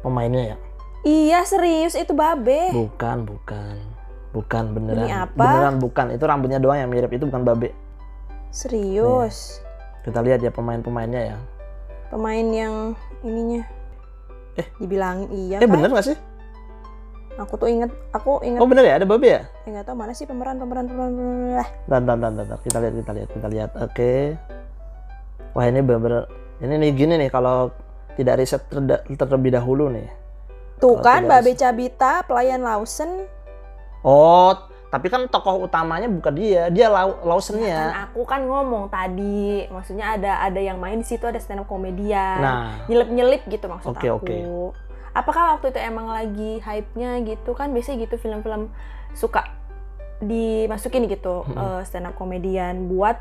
pemainnya 0.00 0.42
ya 0.44 0.56
Iya 1.02 1.40
serius 1.42 1.94
itu 1.94 2.10
babe. 2.10 2.70
bukan 2.72 3.22
bukan 3.24 3.78
bukan 4.32 4.64
beneran 4.70 5.06
apa? 5.06 5.38
beneran 5.38 5.74
bukan 5.76 6.06
itu 6.10 6.24
rambutnya 6.24 6.58
doang 6.58 6.76
yang 6.78 6.88
mirip 6.88 7.08
itu 7.10 7.24
bukan 7.24 7.42
babe 7.42 7.70
Serius. 8.50 9.60
kita 10.02 10.18
lihat 10.18 10.40
ya 10.40 10.48
pemain-pemainnya 10.48 11.22
ya 11.26 11.38
Pemain 12.10 12.46
yang 12.52 12.74
ininya. 13.22 13.62
Eh. 14.56 14.66
dibilangin 14.80 15.28
iya 15.36 15.60
eh 15.60 15.68
kan? 15.68 15.72
bener 15.76 15.92
gak 15.92 16.06
sih 16.12 16.18
Aku 17.36 17.60
tuh 17.60 17.68
inget, 17.68 17.92
aku 18.16 18.40
inget, 18.40 18.56
oh 18.56 18.64
bener 18.64 18.88
ya 18.88 18.96
ada 18.96 19.04
babe 19.04 19.28
ya 19.28 19.44
eh, 19.44 19.68
nggak 19.68 19.84
tahu 19.84 19.92
mana 19.92 20.16
sih 20.16 20.24
pemeran 20.24 20.56
pemeran 20.56 20.88
pemeran 20.88 21.12
lah. 21.52 21.68
Dan, 21.84 22.08
dan, 22.08 22.16
dan, 22.24 22.32
dan, 22.32 22.56
kita 22.64 22.80
lihat, 22.80 22.94
kita 22.96 23.12
lihat, 23.12 23.28
kita 23.28 23.48
lihat. 23.52 23.70
Oke. 23.76 24.40
Wah 25.52 25.68
ini 25.68 25.84
bener-bener, 25.84 26.24
ini 26.64 26.80
nih 26.80 26.90
gini 26.96 27.14
nih 27.20 27.28
kalau 27.28 27.68
tidak 28.16 28.40
riset 28.40 28.64
terda- 28.72 29.04
terlebih 29.04 29.52
dahulu 29.52 29.92
nih. 29.92 30.08
Tuh 30.80 30.96
Kalau 30.96 31.04
kan, 31.04 31.28
Babe 31.28 31.52
Cabita, 31.52 32.24
pelayan 32.24 32.64
Lawson. 32.64 33.28
Oh, 34.00 34.56
tapi 34.86 35.10
kan 35.10 35.26
tokoh 35.26 35.66
utamanya 35.66 36.06
bukan 36.06 36.32
dia, 36.34 36.70
dia 36.70 36.86
Lau 36.86 37.18
Kan 37.18 37.26
Lawson-nya. 37.26 38.06
aku 38.06 38.22
kan 38.22 38.46
ngomong 38.46 38.86
tadi, 38.86 39.66
maksudnya 39.66 40.14
ada 40.14 40.38
ada 40.40 40.60
yang 40.62 40.78
main 40.78 41.02
di 41.02 41.06
situ 41.06 41.26
ada 41.26 41.42
stand 41.42 41.62
up 41.62 41.66
komedian. 41.66 42.38
Nah, 42.38 42.86
nyelip-nyelip 42.86 43.42
gitu 43.50 43.66
maksud 43.66 43.90
Oke, 43.92 44.06
aku. 44.06 44.22
oke. 44.22 44.36
Apakah 45.10 45.58
waktu 45.58 45.74
itu 45.74 45.80
emang 45.80 46.06
lagi 46.06 46.60
hype-nya 46.62 47.18
gitu 47.24 47.56
kan 47.56 47.72
biasanya 47.74 48.06
gitu 48.06 48.14
film-film 48.20 48.70
suka 49.16 49.48
dimasukin 50.20 51.08
gitu 51.08 51.44
Mm-mm. 51.44 51.56
eh, 51.56 51.80
stand 51.84 52.08
up 52.08 52.14
komedian 52.16 52.88
buat 52.88 53.20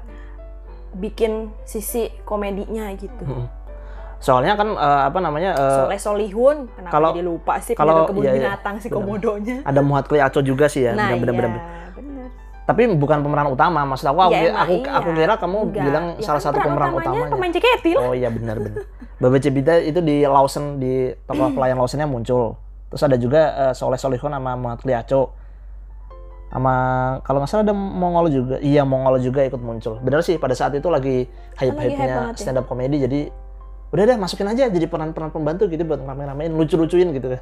bikin 0.95 1.51
sisi 1.67 2.07
komedinya 2.23 2.87
gitu. 2.95 3.25
Mm-mm. 3.25 3.47
Soalnya 4.17 4.53
kan 4.53 4.69
eh, 4.71 5.01
apa 5.05 5.19
namanya 5.19 5.51
eh, 5.53 5.77
Soleh 5.79 5.99
Solihun, 5.99 6.57
kenapa 6.69 6.91
kalau- 6.91 7.13
jadi 7.13 7.23
lupa 7.23 7.53
sih 7.59 7.73
kalau- 7.73 8.05
kebun 8.05 8.23
iya, 8.23 8.31
iya. 8.31 8.39
binatang 8.49 8.75
si 8.77 8.87
Benar. 8.87 8.97
komodonya. 8.97 9.57
ada 9.61 9.81
Muhat 9.81 10.05
Kliaco 10.05 10.39
juga 10.39 10.65
sih 10.65 10.83
ya, 10.83 10.91
nah, 10.91 11.13
bener-bener. 11.13 11.51
iya, 11.51 11.91
bener. 11.93 12.27
Tapi 12.65 12.81
bukan 12.91 13.21
pemeran 13.21 13.45
utama, 13.47 13.85
maksud 13.85 14.09
aku, 14.09 14.19
aku, 14.25 14.33
Ya, 14.33 14.49
emang 14.49 14.57
aku, 14.57 14.73
iya. 14.75 14.89
aku 14.89 15.09
kira 15.13 15.33
kamu 15.37 15.57
Enggak. 15.69 15.83
bilang 15.85 16.05
Ya 16.17 16.25
salah 16.25 16.41
kan 16.41 16.45
satu 16.49 16.57
pemeran 16.59 16.89
utamanya. 16.97 17.29
Pemain 17.29 17.51
JKT 17.53 17.85
lah. 17.93 18.01
Oh 18.01 18.13
iya 18.17 18.29
benar-benar. 18.33 18.81
Babe 19.15 19.37
Cebita 19.37 19.77
itu 19.77 20.01
di 20.01 20.25
Lawson 20.25 20.81
di 20.81 20.93
tokoh 21.23 21.49
pelayan 21.55 21.77
Lawsonnya 21.77 22.09
muncul. 22.09 22.57
Terus 22.89 23.01
ada 23.01 23.15
juga 23.15 23.41
eh, 23.69 23.73
Soleh 23.73 24.01
Solihun 24.01 24.33
sama 24.33 24.57
Muhammad 24.57 24.81
Kliaco. 24.81 25.37
Sama 26.49 26.73
kalau 27.21 27.43
nggak 27.43 27.51
salah 27.51 27.63
ada 27.63 27.75
Mongol 27.75 28.31
juga. 28.31 28.55
Iya 28.57 28.81
Mongol 28.81 29.19
juga 29.19 29.43
ikut 29.43 29.59
muncul. 29.59 29.99
Benar 29.99 30.23
sih 30.23 30.39
pada 30.39 30.55
saat 30.55 30.73
itu 30.73 30.87
lagi 30.87 31.27
hype 31.57 31.69
hype-hypenya 31.69 32.15
banget 32.31 32.33
ya. 32.33 32.41
stand 32.41 32.57
up 32.57 32.65
comedy 32.65 32.97
jadi 32.97 33.29
udah 33.95 34.03
deh 34.03 34.19
masukin 34.19 34.51
aja 34.51 34.67
jadi 34.67 34.91
peran-peran 34.91 35.31
pembantu 35.31 35.71
gitu 35.71 35.87
buat 35.87 36.03
rame-ramein 36.03 36.51
lucu-lucuin 36.51 37.15
gitu 37.15 37.31
kan. 37.31 37.41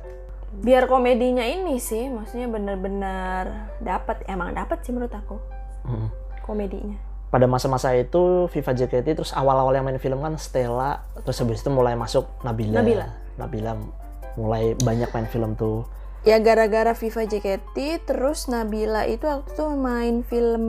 Biar 0.53 0.85
komedinya 0.85 1.41
ini 1.41 1.81
sih, 1.81 2.13
maksudnya 2.13 2.45
bener-bener 2.45 3.73
dapat, 3.81 4.21
emang 4.29 4.53
dapat 4.53 4.85
sih 4.85 4.93
menurut 4.93 5.09
aku 5.17 5.41
Hmm. 5.83 6.13
komedinya. 6.45 6.93
Pada 7.33 7.49
masa-masa 7.49 7.89
itu 7.97 8.45
Viva 8.53 8.71
JKT 8.71 9.17
terus 9.17 9.33
awal-awal 9.33 9.73
yang 9.73 9.89
main 9.89 9.97
film 9.97 10.21
kan 10.21 10.37
Stella 10.37 11.01
terus 11.25 11.41
habis 11.41 11.65
itu 11.65 11.73
mulai 11.73 11.97
masuk 11.97 12.29
Nabila. 12.45 12.85
Nabila. 12.85 13.07
Nabila 13.41 13.71
mulai 14.37 14.77
banyak 14.77 15.09
main 15.09 15.25
film 15.25 15.57
tuh. 15.57 15.89
Ya 16.23 16.37
gara-gara 16.37 16.93
Viva 16.93 17.25
JKT, 17.25 18.05
terus 18.05 18.45
Nabila 18.45 19.09
itu 19.09 19.25
waktu 19.25 19.49
itu 19.49 19.65
main 19.73 20.21
film 20.21 20.63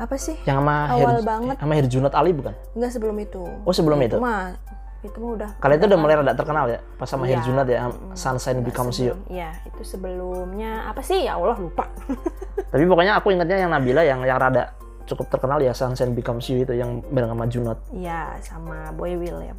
apa 0.00 0.16
sih? 0.16 0.36
Yang 0.42 0.56
sama 0.58 0.76
Awal 0.88 1.14
Her- 1.14 1.26
banget. 1.26 1.54
sama 1.56 1.72
Herjunot 1.76 2.12
Ali 2.12 2.32
bukan? 2.32 2.54
Enggak 2.72 2.90
sebelum 2.90 3.16
itu. 3.16 3.42
Oh 3.62 3.70
sebelum 3.70 4.00
itu. 4.00 4.16
mah 4.16 4.56
itu 5.00 5.16
mah 5.16 5.30
udah. 5.32 5.50
Kalian 5.56 5.76
itu 5.76 5.86
udah 5.86 5.98
mulai 5.98 6.14
rada 6.16 6.32
terkenal 6.32 6.64
ya 6.66 6.80
pas 6.94 7.04
sama 7.04 7.24
Iya. 7.24 7.36
Herjunot 7.36 7.66
ya 7.66 7.80
Mm, 7.86 8.12
Sunshine 8.12 8.60
Becomes 8.60 8.96
You. 8.98 9.16
Iya, 9.26 9.48
itu 9.64 9.80
sebelumnya 9.82 10.84
apa 10.84 11.00
sih? 11.00 11.24
Ya 11.24 11.36
Allah 11.36 11.56
lupa. 11.56 11.88
Tapi 12.72 12.84
pokoknya 12.84 13.16
aku 13.16 13.30
ingatnya 13.30 13.56
yang 13.58 13.70
Nabila 13.70 14.00
yang 14.00 14.20
yang 14.22 14.36
rada 14.36 14.72
cukup 15.04 15.26
terkenal 15.28 15.58
ya 15.58 15.72
Sunshine 15.72 16.12
Becomes 16.12 16.44
You 16.46 16.60
itu 16.60 16.72
yang 16.72 17.00
bareng 17.02 17.30
sama 17.30 17.44
Junot. 17.44 17.78
Iya, 17.90 18.36
sama 18.40 18.92
Boy 18.92 19.16
William. 19.16 19.56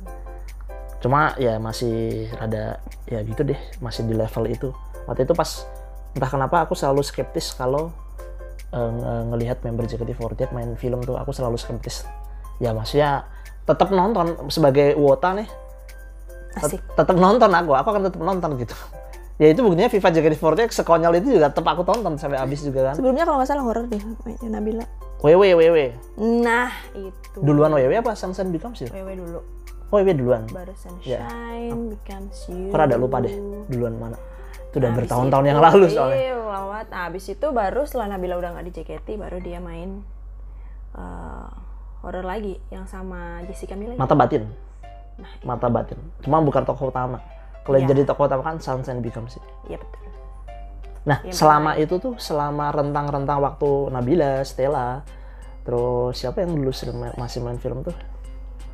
Cuma 0.99 1.33
ya 1.35 1.57
masih 1.57 2.29
rada 2.31 2.77
ya 3.05 3.19
gitu 3.21 3.41
deh, 3.43 3.57
masih 3.77 4.05
di 4.05 4.13
level 4.13 4.45
itu. 4.45 4.69
Waktu 5.03 5.25
itu 5.25 5.33
pas 5.33 5.65
entah 6.13 6.29
kenapa 6.29 6.61
aku 6.61 6.71
selalu 6.71 7.01
skeptis 7.01 7.49
kalau 7.51 7.89
nge- 8.71 9.23
ngelihat 9.31 9.57
member 9.61 9.83
JKT48 9.83 10.55
main 10.55 10.71
film 10.79 11.03
tuh 11.03 11.19
aku 11.19 11.35
selalu 11.35 11.59
skeptis. 11.59 12.07
Ya 12.57 12.71
maksudnya 12.71 13.27
tetap 13.67 13.91
nonton 13.91 14.49
sebagai 14.49 14.95
wota 14.97 15.35
nih 15.37 15.47
Asik. 16.57 16.81
tetap 16.95 17.15
nonton 17.15 17.47
aku, 17.47 17.71
aku 17.75 17.87
akan 17.91 18.03
tetap 18.07 18.21
nonton 18.21 18.55
gitu. 18.59 18.75
Ya 19.41 19.49
itu 19.49 19.65
buktinya 19.65 19.89
Viva 19.89 20.13
JKT48 20.13 20.69
sekonyol 20.69 21.17
itu 21.17 21.33
juga 21.33 21.49
tetap 21.49 21.65
aku 21.65 21.81
tonton 21.81 22.13
sampai 22.13 22.37
habis 22.37 22.61
juga 22.61 22.93
kan. 22.93 22.93
Sebelumnya 22.93 23.25
kalau 23.25 23.41
nggak 23.41 23.49
salah 23.49 23.65
horor 23.65 23.89
deh 23.89 23.97
mainnya 24.21 24.49
Nabila. 24.53 24.85
WW 25.17 25.57
WW. 25.57 25.77
Nah, 26.45 26.69
itu. 26.93 27.41
Duluan 27.41 27.73
WW 27.73 28.05
apa 28.05 28.13
Sunshine 28.13 28.53
Becomes 28.53 28.85
You? 28.85 28.93
WW 28.93 29.17
dulu. 29.17 29.39
Oh 29.89 29.97
WW 29.97 30.13
duluan. 30.13 30.45
Baru 30.45 30.71
Sunshine 30.77 31.89
becomes 31.89 32.37
you. 32.53 32.69
Kok 32.69 32.77
rada 32.79 32.95
lupa 33.01 33.17
deh 33.17 33.33
duluan 33.65 33.97
mana. 33.97 34.15
Itu 34.71 34.79
udah 34.79 34.91
bertahun-tahun 34.95 35.45
yang 35.45 35.59
lalu 35.59 35.85
soalnya. 35.91 36.15
Iya, 36.15 36.35
lewat. 36.39 36.85
Nah, 36.89 37.01
habis 37.11 37.25
itu 37.27 37.47
baru 37.51 37.83
setelah 37.83 38.15
Nabila 38.15 38.39
udah 38.39 38.55
nggak 38.55 38.65
di 38.65 38.73
JKT, 38.79 39.07
baru 39.19 39.37
dia 39.43 39.59
main 39.59 39.99
eh, 40.95 41.47
horor 42.01 42.25
lagi 42.25 42.57
yang 42.73 42.87
sama 42.87 43.43
Jessica 43.45 43.75
Mila. 43.75 43.99
Mata 43.99 44.15
batin. 44.15 44.47
Nah, 45.19 45.31
Mata 45.43 45.67
batin. 45.67 45.99
Cuma 46.23 46.39
bukan 46.41 46.63
tokoh 46.65 46.89
utama. 46.89 47.19
Kalau 47.61 47.77
Iya. 47.77 47.93
jadi 47.93 48.01
tokoh 48.07 48.25
utama 48.25 48.41
kan 48.41 48.57
Sunshine 48.57 49.03
Becomes 49.05 49.37
You. 49.37 49.43
Iya 49.69 49.77
betul. 49.77 49.99
Nah, 51.01 51.17
Yang 51.25 51.35
selama 51.35 51.71
itu 51.81 51.95
tuh 51.97 52.13
selama 52.21 52.69
rentang-rentang 52.73 53.41
waktu 53.41 53.89
Nabila, 53.89 54.45
Stella, 54.45 55.01
terus 55.65 56.13
siapa 56.17 56.45
yang 56.45 56.53
dulu 56.57 56.69
masih 57.17 57.39
main 57.41 57.57
film 57.57 57.81
tuh? 57.81 57.93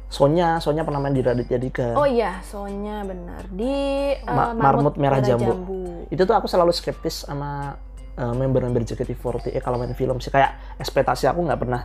Sonya, 0.07 0.63
Sonya 0.63 0.87
pernah 0.87 1.03
main 1.03 1.11
di 1.11 1.19
Raditya 1.19 1.59
Dika. 1.59 1.89
Oh 1.99 2.07
iya, 2.07 2.39
Sonya 2.39 3.03
benar 3.03 3.43
di 3.51 3.73
eh, 4.15 4.23
Ma- 4.23 4.55
Marmut 4.55 4.95
Merah 4.95 5.19
Jambu. 5.19 6.07
Itu 6.07 6.23
tuh 6.23 6.35
aku 6.35 6.47
selalu 6.47 6.71
skeptis 6.71 7.27
sama 7.27 7.75
uh, 8.15 8.33
member-member 8.33 8.87
JKT48 8.87 9.59
kalau 9.59 9.75
main 9.75 9.91
film 9.91 10.23
sih 10.23 10.31
kayak 10.31 10.79
ekspektasi 10.79 11.27
aku 11.27 11.43
nggak 11.43 11.59
pernah 11.59 11.83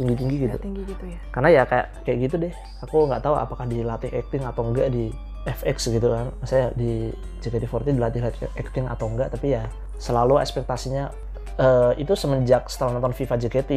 tinggi-tinggi 0.00 0.36
gitu. 0.48 0.56
Nggak 0.56 0.64
tinggi 0.64 0.82
gitu 0.88 1.04
ya. 1.12 1.18
Karena 1.28 1.48
ya 1.52 1.62
kayak 1.68 1.86
kayak 2.08 2.18
gitu 2.24 2.34
deh. 2.40 2.52
Aku 2.88 2.96
nggak 3.04 3.20
tahu 3.20 3.34
apakah 3.36 3.68
dilatih 3.68 4.10
acting 4.16 4.42
atau 4.48 4.62
enggak 4.64 4.88
di 4.88 5.12
FX 5.44 5.92
gitu 5.92 6.08
kan. 6.08 6.32
Saya 6.48 6.72
di 6.72 7.12
JKT48 7.44 7.92
dilatih 7.92 8.20
acting 8.56 8.88
atau 8.88 9.12
enggak, 9.12 9.28
tapi 9.34 9.52
ya 9.58 9.68
selalu 10.00 10.40
ekspektasinya 10.40 11.10
eh, 11.58 11.92
itu 11.98 12.14
semenjak 12.14 12.70
setelah 12.70 12.96
nonton 12.96 13.12
Viva 13.12 13.34
JKT, 13.36 13.72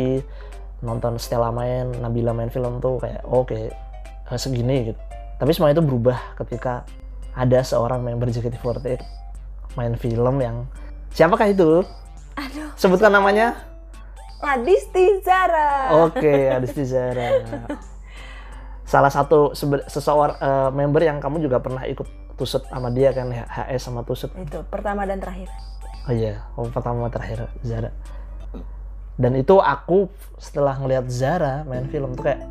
nonton 0.81 1.17
Stella 1.21 1.53
main, 1.53 1.89
Nabila 2.01 2.33
main 2.33 2.49
film 2.49 2.81
tuh 2.81 2.97
kayak 3.01 3.21
oke 3.25 3.69
eh, 3.69 4.39
segini 4.39 4.93
gitu. 4.93 4.99
Tapi 5.41 5.51
semua 5.53 5.73
itu 5.73 5.81
berubah 5.81 6.37
ketika 6.37 6.85
ada 7.33 7.63
seorang 7.63 8.05
member 8.05 8.29
JKT48 8.29 9.01
main 9.79 9.95
film 9.95 10.35
yang 10.41 10.67
siapakah 11.15 11.49
itu? 11.49 11.81
Aduh, 12.37 12.69
Sebutkan 12.75 13.13
namanya. 13.13 13.55
Ladisti 14.41 15.21
Zara. 15.21 15.93
Oke, 16.09 16.49
Adisti 16.49 16.81
Zara. 16.81 17.45
Salah 18.91 19.13
satu 19.13 19.53
seseorang 19.85 20.37
eh, 20.41 20.69
member 20.73 21.01
yang 21.05 21.21
kamu 21.21 21.45
juga 21.45 21.61
pernah 21.61 21.85
ikut 21.85 22.35
tusut 22.35 22.65
sama 22.65 22.89
dia 22.89 23.13
kan 23.13 23.29
HS 23.29 23.81
sama 23.85 24.01
tusut. 24.01 24.33
Itu 24.33 24.65
pertama 24.65 25.05
dan 25.05 25.21
terakhir. 25.21 25.47
Oh 26.09 26.13
iya, 26.13 26.41
oh, 26.57 26.65
pertama 26.65 27.05
terakhir 27.13 27.45
Zara. 27.61 27.93
Dan 29.15 29.35
itu 29.35 29.57
aku 29.57 30.07
setelah 30.35 30.75
ngelihat 30.75 31.05
Zara 31.07 31.61
main 31.63 31.85
film 31.87 32.13
tuh 32.13 32.25
kayak 32.25 32.41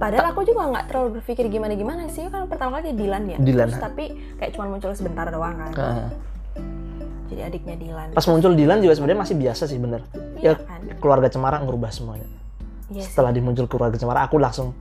Padahal 0.00 0.32
aku 0.32 0.48
juga 0.48 0.64
nggak 0.64 0.84
terlalu 0.88 1.20
berpikir 1.20 1.44
gimana-gimana 1.46 2.08
sih 2.08 2.24
kan 2.26 2.48
pertama 2.48 2.80
kali 2.80 2.96
Dilan 2.96 3.28
ya. 3.28 3.36
Dilan. 3.36 3.68
Terus 3.68 3.84
tapi 3.84 4.04
kayak 4.40 4.56
cuma 4.56 4.64
muncul 4.66 4.96
sebentar 4.96 5.28
doang 5.28 5.52
kan. 5.54 5.70
eh, 5.76 6.08
Jadi 7.28 7.40
adiknya 7.44 7.76
Dilan. 7.76 8.08
pas 8.16 8.24
muncul 8.24 8.56
Dilan 8.56 8.80
juga 8.80 8.96
sebenarnya 8.96 9.20
masih 9.20 9.36
biasa 9.36 9.68
sih 9.68 9.76
bener. 9.76 10.00
Iya 10.34 10.56
Ya 10.56 10.64
kan. 10.64 10.80
keluarga 10.98 11.28
Cemara 11.28 11.60
ngerubah 11.60 11.92
semuanya. 11.92 12.24
Iya 12.88 13.04
sih. 13.04 13.12
Setelah 13.12 13.30
dimuncul 13.30 13.68
keluarga 13.68 14.00
Cemara 14.00 14.24
aku 14.24 14.40
langsung 14.40 14.72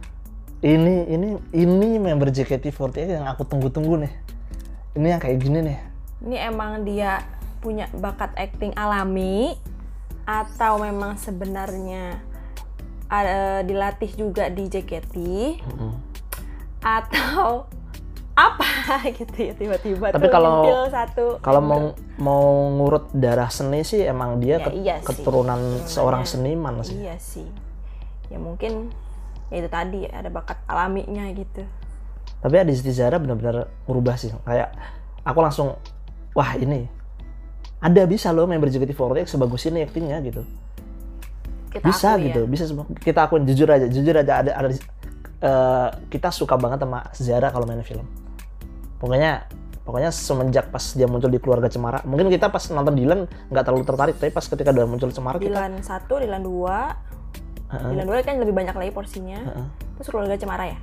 ini 0.59 1.03
ini 1.05 1.35
ini 1.51 1.99
member 1.99 2.31
JKT48 2.31 3.19
yang 3.19 3.27
aku 3.27 3.43
tunggu-tunggu 3.43 3.99
nih. 3.99 4.13
Ini 4.95 5.07
yang 5.09 5.21
kayak 5.21 5.35
gini 5.35 5.59
nih. 5.61 5.77
Ini 6.23 6.37
emang 6.47 6.87
dia 6.87 7.27
punya 7.59 7.91
bakat 7.91 8.31
acting 8.33 8.71
alami 8.73 9.59
atau 10.29 10.77
memang 10.77 11.17
sebenarnya 11.17 12.21
ada 13.07 13.65
dilatih 13.65 14.13
juga 14.13 14.45
di 14.45 14.69
JKT 14.69 15.15
Mm-mm. 15.65 15.91
atau 16.79 17.65
apa 18.35 18.69
gitu 19.17 19.35
ya 19.41 19.53
tiba-tiba 19.53 20.13
Tapi 20.13 20.29
kalau- 20.29 20.63
satu 20.87 21.41
Kalau 21.41 21.59
mau 21.59 21.81
mau 22.15 22.45
ngurut 22.71 23.09
darah 23.11 23.49
seni 23.49 23.81
sih 23.81 23.99
emang 24.01 24.37
dia 24.37 24.55
Ya, 24.55 24.63
ket- 24.63 24.77
iya 24.77 24.95
sih. 24.97 25.07
keturunan 25.11 25.57
Turunannya. 25.57 25.89
seorang 25.89 26.23
seniman 26.23 26.73
sih. 26.79 26.95
iya 26.95 27.17
sih 27.17 27.49
ya 28.29 28.37
mungkin 28.37 28.93
ya 29.49 29.57
itu 29.57 29.67
tadi 29.67 30.05
ada 30.05 30.29
bakat 30.29 30.61
alaminya 30.63 31.25
gitu 31.33 31.65
Tapi 32.39 32.55
Adisti 32.55 32.93
Zara 32.93 33.17
benar-benar 33.17 33.67
merubah 33.83 34.15
sih. 34.15 34.31
Kayak 34.39 34.71
aku 35.21 35.39
langsung 35.41 35.75
wah 36.31 36.55
ini 36.55 36.87
ada 37.79 38.01
bisa 38.03 38.29
loh 38.29 38.43
member 38.43 38.67
JKT48 38.67 39.25
sebagus 39.25 39.63
ini 39.65 39.83
aktingnya 39.83 40.19
gitu. 40.21 40.43
kita 41.69 41.85
Bisa 41.85 42.07
akui 42.13 42.27
gitu, 42.27 42.41
ya. 42.43 42.47
bisa. 42.49 42.63
Kita 42.97 43.19
akuin 43.23 43.45
jujur 43.45 43.69
aja, 43.69 43.85
jujur 43.85 44.11
aja 44.11 44.41
ada 44.41 44.51
ada 44.53 44.67
eh, 45.39 45.87
kita 46.09 46.27
suka 46.29 46.57
banget 46.57 46.81
sama 46.81 46.99
Zara 47.13 47.47
kalau 47.49 47.63
main 47.63 47.79
film. 47.81 48.03
Pokoknya 48.97 49.45
pokoknya 49.85 50.09
semenjak 50.09 50.69
pas 50.69 50.81
dia 50.91 51.05
muncul 51.05 51.29
di 51.29 51.37
keluarga 51.37 51.65
Cemara, 51.65 52.01
mungkin 52.03 52.27
kita 52.27 52.49
pas 52.49 52.61
nonton 52.69 52.93
Dylan 52.93 53.25
nggak 53.47 53.63
terlalu 53.63 53.85
tertarik, 53.85 54.15
tapi 54.17 54.29
pas 54.29 54.43
ketika 54.43 54.69
udah 54.69 54.85
muncul 54.85 55.09
Cemara 55.09 55.37
kita 55.37 55.49
Dilan 55.49 55.73
satu 55.81 56.19
Dilan 56.19 56.41
dua 56.41 56.93
Heeh. 57.69 57.89
Dilan 57.93 58.05
dua 58.05 58.21
kan 58.21 58.37
lebih 58.37 58.53
banyak 58.53 58.75
lagi 58.75 58.91
porsinya 58.91 59.39
Heeh. 59.39 59.65
terus 59.97 60.07
keluarga 60.09 60.35
Cemara 60.35 60.69
ya. 60.69 60.77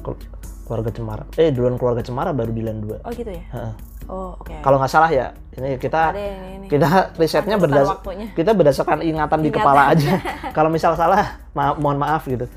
Kelu- 0.00 0.24
keluarga 0.64 0.90
cemara 0.94 1.24
eh 1.34 1.50
duluan 1.50 1.74
keluarga 1.74 1.98
cemara 1.98 2.30
baru 2.30 2.54
Dilan 2.54 2.78
2 2.78 3.02
Oh 3.02 3.10
gitu 3.10 3.26
ya? 3.26 3.42
Heeh. 3.50 3.72
Oh 4.10 4.34
oke. 4.34 4.50
kalau 4.58 4.76
nggak 4.76 4.90
salah 4.90 5.06
ya 5.06 5.30
ini 5.52 5.78
kita 5.78 6.10
Ada 6.10 6.18
yang 6.18 6.42
ini. 6.52 6.66
kita 6.66 6.88
risetnya 7.14 7.54
Ada 7.54 7.62
berdas 7.62 7.86
waktunya. 7.88 8.26
kita 8.32 8.50
berdasarkan 8.52 8.98
ingatan 9.00 9.38
di 9.38 9.48
Ingatan. 9.48 9.62
kepala 9.62 9.82
aja 9.88 10.12
kalau 10.56 10.66
misal 10.66 10.92
salah 10.92 11.38
ma- 11.50 11.74
mohon 11.74 11.94
maaf 11.94 12.26
gitu 12.26 12.50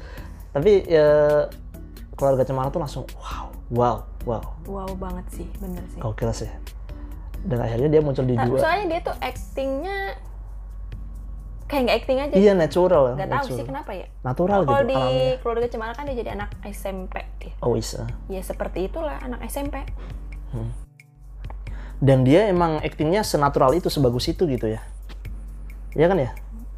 tapi 0.50 0.82
ya, 0.84 1.46
keluarga 2.12 2.42
cemara 2.42 2.68
tuh 2.68 2.78
langsung 2.80 3.06
wow 3.16 3.48
wow 3.70 3.98
wow 4.24 4.44
Wow 4.64 4.90
banget 4.96 5.26
sih, 5.32 5.48
bener 5.58 5.86
sih. 5.88 6.00
gokil 6.00 6.32
sih 6.32 6.50
dan 7.44 7.60
akhirnya 7.60 7.90
dia 7.90 8.02
muncul 8.02 8.24
di 8.24 8.34
Ta- 8.34 8.44
dua 8.44 8.58
soalnya 8.58 8.86
dia 8.88 9.02
tuh 9.04 9.16
actingnya 9.20 9.98
kayak 11.64 11.82
nggak 11.84 11.98
acting 11.98 12.18
aja. 12.20 12.34
iya 12.34 12.54
natural 12.54 13.14
Gak 13.14 13.26
tahu 13.26 13.34
natural. 13.40 13.58
sih 13.58 13.66
kenapa 13.66 13.92
ya. 13.92 14.08
natural 14.22 14.60
Kalau 14.62 14.74
gitu 14.74 14.84
di 14.86 14.96
alamnya 14.96 15.32
keluarga 15.38 15.68
Cemara 15.68 15.92
kan 15.92 16.04
dia 16.04 16.16
jadi 16.16 16.30
anak 16.34 16.50
SMP 16.66 17.14
dia. 17.38 17.54
oh 17.60 17.74
bisa 17.74 18.06
Ya 18.28 18.42
seperti 18.42 18.88
itulah 18.88 19.18
anak 19.18 19.42
SMP. 19.44 19.82
Dan 22.04 22.22
dia 22.22 22.46
emang 22.46 22.78
aktingnya 22.80 23.24
senatural 23.24 23.72
itu 23.72 23.88
sebagus 23.88 24.28
itu 24.28 24.44
gitu 24.46 24.68
ya 24.68 24.84
Iya 25.94 26.10
kan 26.10 26.18
ya 26.20 26.32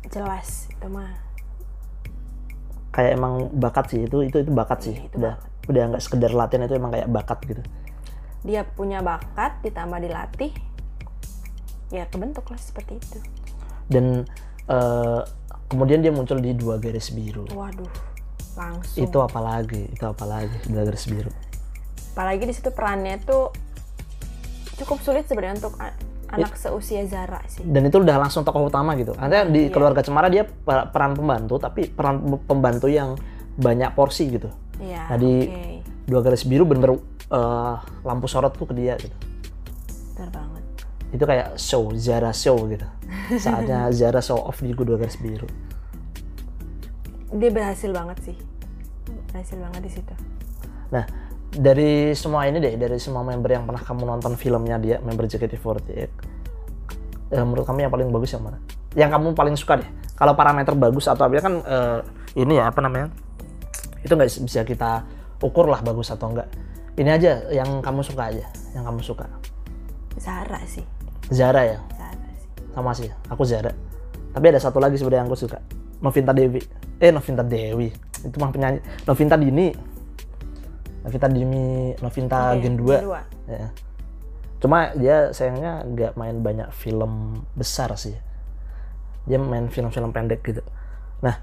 Jelas 0.06 0.70
itu 0.70 0.86
mah. 0.86 1.18
kayak 2.92 3.12
emang 3.14 3.34
bakat 3.52 3.86
sih 3.90 4.00
itu 4.04 4.22
itu 4.22 4.38
itu 4.40 4.52
bakat 4.52 4.80
sih 4.82 4.96
Iya, 4.96 5.04
itu 5.04 5.16
udah 5.18 5.34
udah 5.66 5.82
nggak 5.90 6.04
sekedar 6.04 6.32
latihan 6.32 6.64
itu 6.64 6.76
emang 6.76 6.92
kayak 6.92 7.10
bakat 7.10 7.40
gitu 7.44 7.62
Dia 8.42 8.62
punya 8.64 9.02
bakat 9.02 9.58
ditambah 9.60 9.98
dilatih. 10.00 10.54
Ya 11.90 12.06
kebentuk 12.06 12.46
lah 12.46 12.58
seperti 12.58 12.98
itu. 12.98 13.18
dan 13.86 14.26
eh, 14.66 15.22
kemudian 15.66 16.00
dia 16.00 16.10
muncul 16.10 16.38
di 16.38 16.52
dua 16.52 16.78
garis 16.78 17.10
biru 17.10 17.46
Waduh, 17.48 17.90
langsung. 18.54 18.98
itu 19.00 19.18
apalagi 19.18 19.90
itu 19.90 20.02
apalagi 20.04 20.54
dua 20.66 20.82
garis 20.84 21.06
biru 21.06 21.30
Apalagi 22.12 22.46
di 22.46 22.54
situ 22.54 22.70
perannya 22.70 23.20
tuh 23.20 23.50
cukup 24.78 25.00
sulit 25.00 25.24
sebenarnya 25.24 25.60
untuk 25.60 25.76
a- 25.78 25.96
anak 26.28 26.54
seusia 26.54 27.06
Zara 27.06 27.40
sih. 27.46 27.64
dan 27.64 27.82
itu 27.82 27.96
udah 27.96 28.18
langsung 28.18 28.42
tokoh 28.42 28.66
utama 28.66 28.94
gitu 28.94 29.14
artinya 29.14 29.46
di 29.46 29.62
Iya. 29.62 29.72
keluarga 29.72 30.02
cemara 30.02 30.28
dia 30.28 30.44
per- 30.44 30.90
peran 30.90 31.14
pembantu 31.14 31.56
tapi 31.58 31.88
peran 31.88 32.18
pembantu 32.44 32.88
yang 32.88 33.16
banyak 33.56 33.92
porsi 33.92 34.28
gitu 34.30 34.50
Iya. 34.76 35.08
Nah, 35.08 35.18
di- 35.18 35.48
oke. 35.48 35.64
dua 36.06 36.20
garis 36.22 36.44
biru 36.44 36.64
bener-bener 36.64 37.00
eh, 37.26 37.76
lampu 38.02 38.26
sorot 38.26 38.52
tuh 38.52 38.66
ke 38.66 38.76
dia 38.76 38.94
gitu 38.96 39.16
Bener 40.14 40.30
banget. 40.30 40.64
itu 41.12 41.24
kayak 41.24 41.48
show 41.56 41.88
Zara 41.96 42.30
show 42.32 42.58
gitu 42.66 42.84
saatnya 43.36 43.88
Zara 43.98 44.20
show 44.20 44.38
off 44.38 44.60
di 44.60 44.74
dua 44.74 44.96
garis 44.96 45.16
biru 45.16 45.48
Dia 47.32 47.50
berhasil 47.50 47.90
banget 47.90 48.18
sih. 48.24 48.38
Berhasil 49.28 49.58
banget 49.58 49.82
di 49.82 49.92
situ. 49.92 50.14
nah 50.88 51.04
dari 51.56 52.12
semua 52.14 52.46
ini 52.52 52.60
deh 52.60 52.76
dari 52.76 53.00
semua 53.00 53.24
member 53.24 53.48
yang 53.48 53.64
pernah 53.64 53.80
kamu 53.80 54.04
nonton 54.04 54.36
filmnya 54.36 54.76
dia 54.76 55.00
member 55.00 55.24
JKT48 55.26 55.88
eh, 57.32 57.44
menurut 57.44 57.66
kamu 57.66 57.88
yang 57.88 57.94
paling 57.94 58.10
bagus 58.12 58.36
yang 58.36 58.44
mana? 58.44 58.60
Yang 58.96 59.10
kamu 59.16 59.28
paling 59.36 59.56
suka 59.56 59.74
deh. 59.80 59.90
Kalau 60.16 60.36
parameter 60.36 60.72
bagus 60.76 61.08
atau 61.08 61.28
apa 61.28 61.40
kan 61.40 61.54
eh, 61.64 62.00
ini 62.40 62.60
ya 62.60 62.70
apa 62.70 62.80
namanya? 62.84 63.08
Itu 64.04 64.14
nggak 64.14 64.30
bisa 64.44 64.62
kita 64.68 65.04
ukur 65.40 65.68
lah 65.72 65.80
bagus 65.84 66.12
atau 66.12 66.32
enggak 66.32 66.48
ini 66.96 67.12
aja 67.12 67.44
yang 67.52 67.84
kamu 67.84 68.00
suka 68.00 68.32
aja 68.32 68.48
yang 68.72 68.88
kamu 68.88 69.04
suka. 69.04 69.28
Zara 70.16 70.64
sih. 70.64 70.84
Zara 71.28 71.68
ya? 71.68 71.80
Zara 71.92 72.28
sih. 72.40 72.50
sama 72.72 72.92
sih 72.96 73.10
aku 73.28 73.44
Zara. 73.44 73.72
Tapi 74.32 74.46
ada 74.52 74.60
satu 74.60 74.80
lagi 74.80 74.96
sebenarnya 74.96 75.28
yang 75.28 75.30
aku 75.32 75.40
suka. 75.40 75.60
Novinta 76.00 76.32
Dewi. 76.32 76.64
Eh 77.00 77.12
Novinta 77.12 77.44
Dewi. 77.44 77.92
Itu 78.24 78.40
mah 78.40 78.52
penyanyi. 78.52 78.80
Novinta 79.04 79.36
Dini 79.36 79.76
Novinta 81.06 81.28
Dini 81.28 81.68
Novinta 81.96 82.40
Oke, 82.52 82.60
Gen 82.60 82.76
2 82.76 82.82
Dua. 83.00 83.22
ya. 83.48 83.70
cuma 84.58 84.90
dia 84.94 85.30
sayangnya 85.30 85.86
nggak 85.86 86.12
main 86.16 86.38
banyak 86.40 86.70
film 86.72 87.14
besar 87.54 87.94
sih 87.94 88.18
dia 89.24 89.38
main 89.38 89.68
film-film 89.68 90.10
pendek 90.10 90.42
gitu 90.42 90.66
nah 91.20 91.38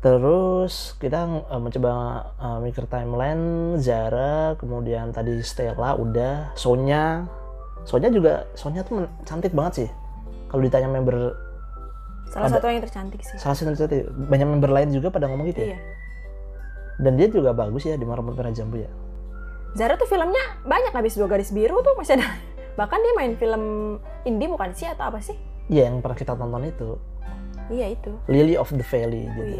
terus 0.00 0.96
kita 0.96 1.16
eh, 1.44 1.56
mencoba 1.58 1.92
eh, 2.34 2.58
mikir 2.60 2.84
timeline 2.86 3.44
Zara 3.78 4.52
kemudian 4.54 5.10
tadi 5.10 5.40
Stella 5.40 5.94
udah 5.94 6.52
Sonya 6.54 7.24
Sonya 7.84 8.08
juga 8.08 8.48
Sonya 8.54 8.80
tuh 8.80 9.04
cantik 9.22 9.52
banget 9.52 9.72
sih 9.78 9.88
kalau 10.46 10.60
ditanya 10.60 10.88
member 10.88 11.36
Salah 12.26 12.48
Ada- 12.48 12.56
satu 12.56 12.66
yang 12.66 12.80
tercantik 12.80 13.20
sih. 13.20 13.36
salah 13.36 13.52
satu 13.54 13.72
cantik 13.74 14.00
banyak 14.10 14.46
member 14.46 14.70
lain 14.70 14.88
juga 14.90 15.08
pada 15.08 15.24
ngomong 15.26 15.44
gitu 15.46 15.60
ya 15.62 15.68
Iya. 15.72 15.78
Dan 17.00 17.18
dia 17.18 17.26
juga 17.26 17.50
bagus 17.50 17.86
ya 17.86 17.98
di 17.98 18.06
Marmut 18.06 18.38
Merah 18.38 18.54
Jambu 18.54 18.78
ya 18.78 18.90
Zara 19.74 19.98
tuh 19.98 20.06
filmnya 20.06 20.62
banyak 20.62 20.94
habis 20.94 21.18
dua 21.18 21.26
garis 21.26 21.50
biru 21.50 21.82
tuh 21.82 21.98
masih 21.98 22.22
ada. 22.22 22.30
Bahkan 22.78 22.98
dia 23.02 23.12
main 23.18 23.34
film 23.34 23.62
indie 24.22 24.46
bukan 24.46 24.70
sih 24.70 24.86
atau 24.86 25.10
apa 25.10 25.18
sih? 25.18 25.34
Iya 25.66 25.90
yang 25.90 25.98
pernah 25.98 26.14
kita 26.14 26.38
tonton 26.38 26.62
itu 26.62 26.94
Iya 27.72 27.96
itu. 27.96 28.12
Lily 28.28 28.60
of 28.60 28.68
the 28.76 28.84
Valley 28.84 29.24
gitu 29.24 29.56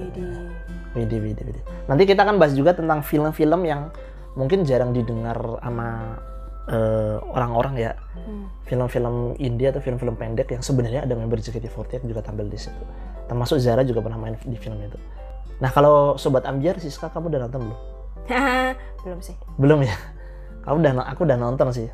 Widi, 0.94 1.16
widi, 1.18 1.42
widi. 1.42 1.61
Nanti 1.90 2.05
kita 2.07 2.23
akan 2.23 2.37
bahas 2.38 2.55
juga 2.55 2.77
tentang 2.77 3.03
film-film 3.03 3.66
yang 3.66 3.90
mungkin 4.38 4.62
jarang 4.62 4.94
didengar 4.94 5.35
sama 5.59 6.20
eh, 6.70 7.16
orang-orang 7.35 7.75
ya. 7.81 7.92
Hmm. 8.14 8.47
Film-film 8.68 9.35
India 9.42 9.75
atau 9.75 9.83
film-film 9.83 10.14
pendek 10.14 10.53
yang 10.55 10.62
sebenarnya 10.62 11.03
ada 11.03 11.18
member 11.18 11.42
JKT48 11.42 12.07
juga 12.07 12.23
tampil 12.23 12.47
di 12.47 12.61
situ. 12.61 12.85
Termasuk 13.27 13.59
Zara 13.59 13.83
juga 13.83 14.05
pernah 14.05 14.20
main 14.20 14.38
di 14.38 14.59
film 14.61 14.79
itu. 14.85 15.01
Nah 15.59 15.71
kalau 15.71 16.19
Sobat 16.19 16.47
Ambiar, 16.49 16.79
Siska 16.79 17.11
kamu 17.11 17.35
udah 17.35 17.40
nonton 17.47 17.61
belum? 17.71 17.81
belum 19.05 19.19
sih. 19.21 19.35
Belum 19.61 19.81
ya? 19.85 19.95
Kamu 20.64 20.77
udah, 20.81 20.93
aku 21.07 21.21
udah 21.29 21.38
nonton 21.38 21.69
sih. 21.71 21.88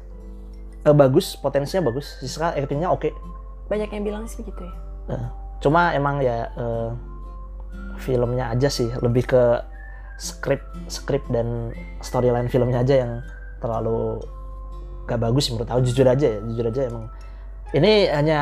Eh, 0.87 0.95
bagus, 0.97 1.37
potensinya 1.37 1.91
bagus. 1.93 2.21
Siska 2.23 2.57
actingnya 2.57 2.89
oke. 2.89 3.13
Banyak 3.69 3.91
yang 3.93 4.05
bilang 4.07 4.25
sih 4.25 4.41
gitu 4.41 4.63
ya. 4.63 4.75
Eh, 5.13 5.25
cuma 5.61 5.93
emang 5.93 6.25
ya 6.25 6.49
eh, 6.57 6.91
filmnya 8.01 8.51
aja 8.55 8.73
sih 8.73 8.89
lebih 9.05 9.29
ke 9.29 9.43
skrip 10.21 10.61
skrip 10.89 11.25
dan 11.33 11.73
storyline 12.01 12.49
filmnya 12.49 12.85
aja 12.85 13.05
yang 13.05 13.13
terlalu 13.61 14.21
gak 15.09 15.21
bagus 15.21 15.49
menurut 15.53 15.69
aku 15.69 15.81
jujur 15.85 16.07
aja 16.09 16.27
ya 16.37 16.41
jujur 16.45 16.65
aja 16.69 16.83
emang 16.89 17.09
ini 17.73 18.09
hanya 18.09 18.41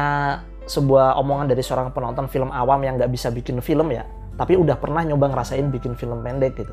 sebuah 0.68 1.16
omongan 1.22 1.48
dari 1.48 1.62
seorang 1.64 1.94
penonton 1.94 2.28
film 2.28 2.52
awam 2.52 2.80
yang 2.84 3.00
nggak 3.00 3.08
bisa 3.08 3.32
bikin 3.32 3.62
film 3.64 3.88
ya 3.88 4.04
tapi 4.38 4.54
udah 4.54 4.78
pernah 4.78 5.02
nyoba 5.02 5.34
ngerasain 5.34 5.66
bikin 5.68 5.98
film 5.98 6.22
pendek 6.22 6.54
gitu. 6.62 6.70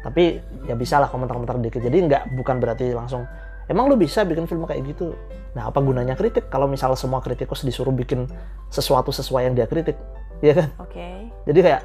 Tapi 0.00 0.40
ya 0.64 0.72
bisa 0.72 0.96
lah 0.96 1.12
komentar-komentar 1.12 1.60
dikit. 1.60 1.84
Jadi 1.84 2.08
nggak 2.08 2.32
bukan 2.32 2.56
berarti 2.58 2.96
langsung 2.96 3.28
emang 3.68 3.92
lu 3.92 4.00
bisa 4.00 4.24
bikin 4.24 4.48
film 4.48 4.64
kayak 4.64 4.88
gitu? 4.88 5.12
Nah 5.52 5.68
apa 5.68 5.84
gunanya 5.84 6.16
kritik? 6.16 6.48
Kalau 6.48 6.64
misal 6.64 6.96
semua 6.96 7.20
kritikus 7.20 7.60
disuruh 7.60 7.92
bikin 7.92 8.24
sesuatu 8.72 9.12
sesuai 9.12 9.52
yang 9.52 9.54
dia 9.54 9.68
kritik 9.68 10.00
ya 10.48 10.56
kan? 10.56 10.68
Oke. 10.80 11.28
jadi 11.44 11.60
kayak 11.60 11.82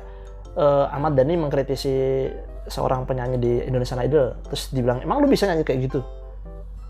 eh, 0.55 0.85
Ahmad 0.95 1.19
Dhani 1.19 1.35
mengkritisi 1.35 2.29
seorang 2.71 3.03
penyanyi 3.03 3.37
di 3.43 3.51
Indonesian 3.67 3.99
Idol 3.99 4.39
terus 4.47 4.71
dibilang 4.71 5.03
emang 5.03 5.19
lu 5.19 5.27
bisa 5.27 5.43
nyanyi 5.51 5.67
kayak 5.67 5.91
gitu? 5.91 5.99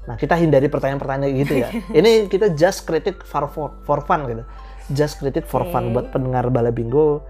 Nah 0.06 0.19
kita 0.19 0.38
hindari 0.38 0.69
pertanyaan-pertanyaan 0.69 1.23
kayak 1.26 1.38
gitu 1.47 1.54
ya. 1.65 1.67
Ini 2.04 2.30
kita 2.30 2.54
just 2.54 2.86
kritik 2.86 3.26
for, 3.26 3.49
for, 3.49 3.73
for 3.88 4.06
fun 4.06 4.30
gitu. 4.30 4.43
Just 4.91 5.17
kritik 5.17 5.47
for 5.47 5.63
fun 5.71 5.89
Oke. 5.89 5.93
buat 5.97 6.06
pendengar 6.12 6.52
Bala 6.52 6.69
Bingo 6.69 7.23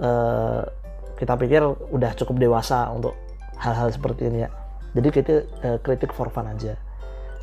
eh, 0.00 0.62
kita 1.20 1.36
pikir 1.36 1.62
udah 1.92 2.16
cukup 2.16 2.40
dewasa 2.40 2.88
untuk 2.90 3.12
hal-hal 3.60 3.92
seperti 3.92 4.32
ini 4.32 4.48
ya 4.48 4.50
jadi 4.96 5.08
kita 5.12 5.34
eh, 5.62 5.78
kritik 5.84 6.10
for 6.16 6.32
fun 6.32 6.48
aja 6.48 6.74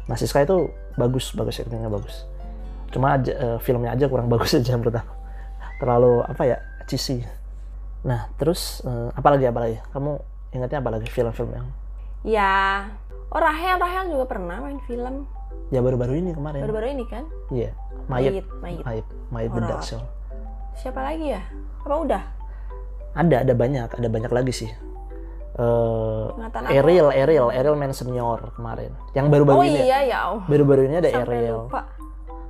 nah 0.10 0.18
Siska 0.18 0.44
itu 0.44 0.72
bagus 0.98 1.32
bagus 1.38 1.62
actingnya 1.62 1.92
bagus 1.92 2.26
cuma 2.90 3.20
aja, 3.20 3.32
eh, 3.32 3.58
filmnya 3.62 3.94
aja 3.94 4.10
kurang 4.10 4.28
bagus 4.34 4.58
aja 4.58 4.74
menurut 4.76 4.98
aku 4.98 5.14
terlalu 5.78 6.14
apa 6.26 6.44
ya 6.44 6.58
cheesy 6.90 7.22
nah 8.02 8.26
terus 8.42 8.82
eh, 8.82 9.10
apa 9.14 9.28
lagi 9.30 9.46
apa 9.46 9.60
lagi 9.62 9.78
kamu 9.94 10.12
ingatnya 10.56 10.78
apa 10.82 10.90
lagi 10.98 11.08
film-film 11.12 11.52
yang 11.54 11.70
Ya. 12.26 12.84
Oh 13.30 13.40
Rahel, 13.40 13.78
Rahel 13.78 14.10
juga 14.10 14.26
pernah 14.26 14.58
main 14.60 14.82
film 14.90 15.30
ya 15.68 15.84
baru-baru 15.84 16.24
ini 16.24 16.32
kemarin 16.32 16.64
baru-baru 16.64 16.88
ini 16.96 17.06
kan? 17.12 17.24
iya 17.52 17.76
Mayit 18.08 18.48
Mayit. 18.64 18.84
Mayit 18.88 19.06
Mayit. 19.32 19.52
Dark 19.68 19.84
Soul 19.84 20.04
Siapa 20.78 21.02
lagi 21.02 21.34
ya? 21.34 21.42
Apa 21.84 21.96
udah? 22.06 22.24
Ada 23.18 23.36
ada 23.42 23.54
banyak 23.54 23.90
ada 23.92 24.08
banyak 24.08 24.30
lagi 24.30 24.54
sih 24.56 24.72
Eh 25.58 26.26
Ingatan 26.38 26.62
aku. 26.64 26.72
Ariel 26.72 27.10
Ariel 27.10 27.48
Ariel 27.50 27.74
main 27.74 27.90
senior 27.90 28.54
kemarin 28.54 28.94
yang 29.12 29.34
baru-baru 29.34 29.58
Oh 29.58 29.66
ini 29.66 29.82
ya. 29.82 29.98
iya 29.98 30.00
ya. 30.06 30.20
Baru-baru 30.46 30.86
ini 30.86 31.02
ada 31.02 31.10
Sampai 31.10 31.26
Ariel 31.42 31.66
lupa. 31.66 31.82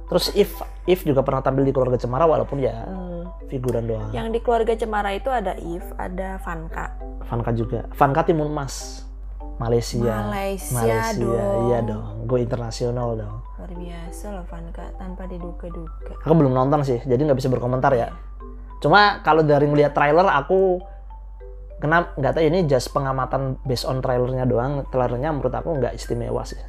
terus 0.05 0.27
If 0.33 0.51
If 0.83 0.99
juga 1.01 1.23
pernah 1.23 1.39
tampil 1.39 1.63
di 1.63 1.71
keluarga 1.71 1.95
Cemara 1.95 2.27
walaupun 2.27 2.59
ya 2.59 2.83
figuran 3.47 3.87
doang 3.87 4.11
Yang 4.11 4.27
di 4.29 4.39
keluarga 4.41 4.75
Cemara 4.75 5.15
itu 5.15 5.31
ada 5.31 5.55
If, 5.55 5.87
ada 5.95 6.35
Vanka. 6.37 6.99
Vanka 7.23 7.51
juga 7.51 7.87
Vanka 7.91 8.21
Timun 8.23 8.51
Mas 8.51 9.07
Malaysia 9.57 10.27
Malaysia 10.27 11.15
dong. 11.15 11.63
iya 11.65 11.79
dong 11.81 12.27
go 12.27 12.35
internasional 12.35 13.15
dong 13.15 13.39
Luar 13.55 13.71
biasa 13.71 14.25
loh 14.31 14.45
Vanka 14.45 14.83
tanpa 14.95 15.23
diduga-duga. 15.25 16.11
aku 16.21 16.33
belum 16.35 16.51
nonton 16.51 16.83
sih 16.83 16.99
jadi 17.01 17.23
nggak 17.23 17.39
bisa 17.39 17.47
berkomentar 17.47 17.89
ya 17.91 18.11
cuma 18.77 19.21
kalau 19.25 19.41
dari 19.41 19.65
ngeliat 19.65 19.93
trailer 19.93 20.27
aku 20.29 20.81
kenapa 21.77 22.13
nggak 22.17 22.33
tahu 22.37 22.43
ini 22.45 22.59
just 22.65 22.89
pengamatan 22.93 23.57
based 23.65 23.85
on 23.85 24.01
trailernya 24.01 24.45
doang. 24.49 24.85
Trailernya 24.89 25.29
menurut 25.33 25.53
aku 25.53 25.77
nggak 25.77 25.93
istimewa 25.93 26.41
sih. 26.45 26.59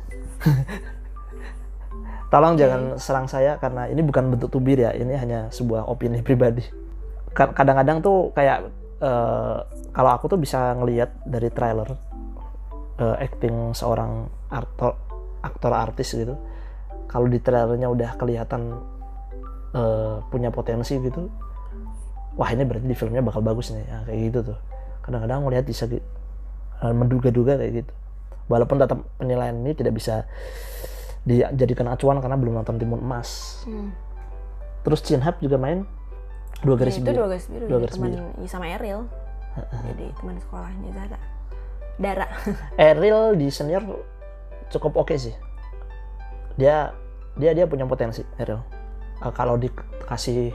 Tolong 2.32 2.60
jangan 2.60 3.00
serang 3.00 3.24
saya 3.24 3.56
karena 3.56 3.88
ini 3.88 4.04
bukan 4.04 4.28
bentuk 4.36 4.52
tubir 4.52 4.76
ya 4.76 4.92
ini 4.92 5.16
hanya 5.16 5.48
sebuah 5.48 5.88
opini 5.88 6.20
pribadi. 6.20 6.60
Ka- 7.32 7.56
kadang-kadang 7.56 8.04
tuh 8.04 8.36
kayak 8.36 8.68
eh, 9.00 9.56
kalau 9.96 10.10
aku 10.12 10.28
tuh 10.28 10.36
bisa 10.36 10.76
ngelihat 10.76 11.08
dari 11.24 11.48
trailer 11.48 11.88
eh, 13.00 13.16
acting 13.24 13.72
seorang 13.72 14.28
aktor 14.52 14.92
aktor 15.40 15.72
artis 15.72 16.12
gitu 16.12 16.34
kalau 17.08 17.30
di 17.30 17.40
trailernya 17.40 17.88
udah 17.88 18.10
kelihatan 18.20 18.76
eh, 19.72 20.14
punya 20.28 20.52
potensi 20.52 21.00
gitu 21.00 21.47
wah 22.38 22.48
ini 22.48 22.62
berarti 22.62 22.86
di 22.86 22.94
filmnya 22.94 23.20
bakal 23.20 23.42
bagus 23.42 23.74
nih. 23.74 23.82
Ya, 23.82 23.98
kayak 24.06 24.20
gitu 24.30 24.38
tuh. 24.54 24.58
Kadang-kadang 25.02 25.42
melihat 25.42 25.66
bisa 25.66 25.84
eh, 25.90 26.00
menduga-duga 26.94 27.58
kayak 27.58 27.82
gitu. 27.82 27.92
Walaupun 28.48 28.78
tetap 28.78 29.02
penilaian 29.18 29.52
ini 29.52 29.74
tidak 29.74 29.92
bisa 29.92 30.24
dijadikan 31.22 31.90
acuan 31.90 32.16
karena 32.18 32.38
belum 32.38 32.54
nonton 32.56 32.78
Timun 32.78 33.02
Emas. 33.02 33.60
Hmm. 33.66 33.92
terus 34.78 35.04
Chin 35.04 35.20
Hap 35.20 35.42
juga 35.42 35.58
main 35.60 35.84
dua 36.64 36.74
Ya, 36.74 36.80
garis 36.80 36.96
itu 36.96 37.04
biru. 37.04 37.18
dua 37.18 37.28
garis 37.28 37.46
biru 37.46 37.64
Dua 37.66 37.76
jadi 37.76 37.82
garis 37.84 37.94
teman 37.98 38.08
biru. 38.08 38.26
ya, 38.40 38.48
sama 38.48 38.66
Eril. 38.66 39.00
Jadi 39.84 40.06
teman 40.16 40.34
sekolahnya 40.38 40.90
Zara. 40.94 41.18
Dara. 41.98 42.26
Eril 42.88 43.18
di 43.36 43.46
senior 43.50 43.82
cukup 44.70 44.96
oke 44.96 45.12
sih. 45.18 45.34
Dia 46.56 46.94
dia 47.36 47.52
dia 47.52 47.66
punya 47.66 47.84
potensi 47.84 48.24
Eril. 48.38 48.62
Eh, 49.20 49.32
kalau 49.34 49.60
dikasih 49.60 50.54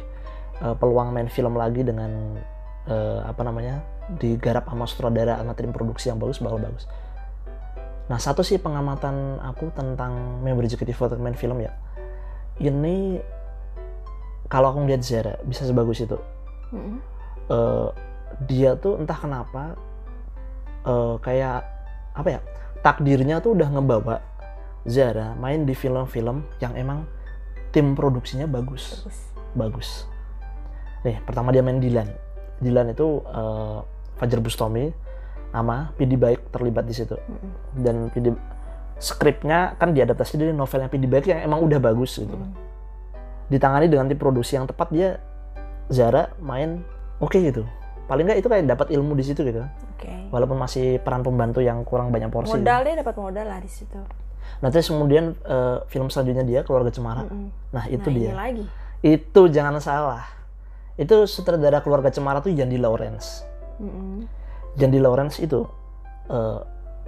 eh, 0.64 0.76
peluang 0.80 1.12
main 1.12 1.28
film 1.28 1.60
lagi 1.60 1.84
dengan 1.84 2.40
eh, 2.88 3.20
apa 3.24 3.42
namanya 3.44 3.84
digarap 4.20 4.68
sama 4.68 4.86
sutradara 4.88 5.40
sama 5.40 5.56
tim 5.56 5.72
produksi 5.72 6.12
yang 6.12 6.20
bagus 6.20 6.40
bakal 6.40 6.60
bagus. 6.60 6.88
Nah 8.12 8.20
satu 8.20 8.44
sih 8.44 8.60
pengamatan 8.60 9.40
aku 9.40 9.72
tentang 9.72 10.44
member 10.44 10.68
executive 10.68 11.00
untuk 11.00 11.20
main 11.24 11.36
film 11.36 11.64
ya. 11.64 11.72
Ini 12.60 13.20
kalau 14.52 14.76
aku 14.76 14.86
ngeliat 14.86 15.02
Zara 15.02 15.40
bisa 15.48 15.64
sebagus 15.64 16.04
itu. 16.04 16.18
Mm-mm. 16.74 16.98
eh, 17.54 17.90
dia 18.50 18.74
tuh 18.76 18.98
entah 19.00 19.16
kenapa 19.16 19.78
eh, 20.84 21.16
kayak 21.22 21.64
apa 22.14 22.30
ya 22.30 22.40
takdirnya 22.82 23.40
tuh 23.40 23.56
udah 23.56 23.70
ngebawa 23.72 24.20
Zara 24.84 25.32
main 25.40 25.64
di 25.64 25.72
film-film 25.72 26.44
yang 26.60 26.76
emang 26.76 27.08
tim 27.72 27.96
produksinya 27.96 28.46
bagus. 28.46 29.08
Bagus. 29.08 29.20
Bagus 29.54 30.13
nih 31.04 31.20
pertama 31.28 31.52
dia 31.52 31.64
main 31.64 31.80
Dilan 31.80 32.08
Dilan 32.64 32.96
itu 32.96 33.20
eh, 33.28 33.80
Fajar 34.18 34.40
Bustomi 34.40 34.88
sama 35.54 35.94
PD 36.00 36.18
Baik 36.18 36.50
terlibat 36.50 36.88
di 36.88 36.96
situ. 36.98 37.14
Dan 37.78 38.10
PD 38.10 38.34
skripnya 38.98 39.78
kan 39.78 39.92
diadaptasi 39.92 40.40
dari 40.40 40.52
novelnya 40.56 40.90
PD 40.90 41.06
Baik 41.06 41.30
yang 41.30 41.44
emang 41.46 41.62
udah 41.62 41.78
bagus 41.84 42.18
gitu. 42.18 42.34
Mm. 42.34 42.56
ditangani 43.52 43.92
dengan 43.92 44.08
tim 44.08 44.18
produksi 44.18 44.56
yang 44.56 44.66
tepat 44.66 44.88
dia 44.90 45.20
Zara 45.92 46.32
main 46.40 46.82
oke 47.20 47.36
gitu. 47.38 47.68
Paling 48.08 48.26
nggak 48.26 48.40
itu 48.40 48.48
kayak 48.50 48.66
dapat 48.66 48.88
ilmu 48.96 49.14
di 49.20 49.24
situ 49.28 49.44
gitu. 49.46 49.62
Oke. 49.94 50.10
Walaupun 50.32 50.58
masih 50.58 50.98
peran 51.04 51.22
pembantu 51.22 51.60
yang 51.60 51.84
kurang 51.86 52.10
banyak 52.10 52.32
porsi. 52.32 52.56
Modal 52.56 52.88
dia 52.88 52.96
dapat 53.04 53.16
modal 53.20 53.46
lah 53.46 53.60
di 53.60 53.70
situ. 53.70 54.00
Nah 54.64 54.72
terus 54.72 54.88
kemudian 54.90 55.36
eh, 55.44 55.78
film 55.92 56.08
selanjutnya 56.08 56.48
dia 56.48 56.60
keluarga 56.64 56.90
cemara. 56.90 57.28
Mm-mm. 57.28 57.52
nah 57.70 57.86
itu 57.92 58.08
nah, 58.10 58.16
dia. 58.16 58.30
ini 58.32 58.34
lagi. 58.34 58.66
Itu 59.04 59.52
jangan 59.52 59.78
salah 59.84 60.24
itu 61.00 61.26
sutradara 61.26 61.82
keluarga 61.82 62.14
cemara 62.14 62.40
tuh 62.40 62.54
Yandi 62.54 62.78
Lawrence. 62.78 63.46
Mm-mm. 63.82 64.30
Yandi 64.78 65.00
Lawrence 65.02 65.42
itu 65.42 65.66
eh, 66.30 66.60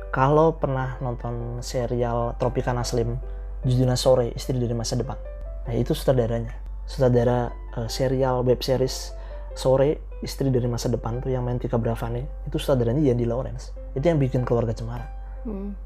kalau 0.10 0.58
pernah 0.58 0.98
nonton 1.02 1.60
serial 1.62 2.34
Tropicana 2.42 2.82
Slim 2.82 3.20
Judulnya 3.66 3.98
Sore 3.98 4.34
Istri 4.34 4.58
dari 4.62 4.74
Masa 4.74 4.98
Depan. 4.98 5.18
Nah 5.66 5.74
itu 5.74 5.94
sutradaranya. 5.94 6.54
Sutradara 6.86 7.54
eh, 7.78 7.90
serial 7.90 8.42
web 8.42 8.62
series 8.62 9.14
Sore 9.54 10.02
Istri 10.22 10.50
dari 10.50 10.66
Masa 10.66 10.90
Depan 10.90 11.22
tuh 11.22 11.34
yang 11.34 11.46
main 11.46 11.62
Tika 11.62 11.78
Bravani 11.78 12.26
itu 12.50 12.58
sutradaranya 12.58 13.02
Yandi 13.02 13.26
Lawrence. 13.26 13.74
Itu 13.94 14.06
yang 14.10 14.18
bikin 14.18 14.46
keluarga 14.46 14.74
cemara. 14.74 15.06
Mm. 15.46 15.78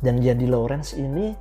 dan 0.00 0.20
Yandi 0.20 0.48
Lawrence 0.48 0.96
ini 0.96 1.32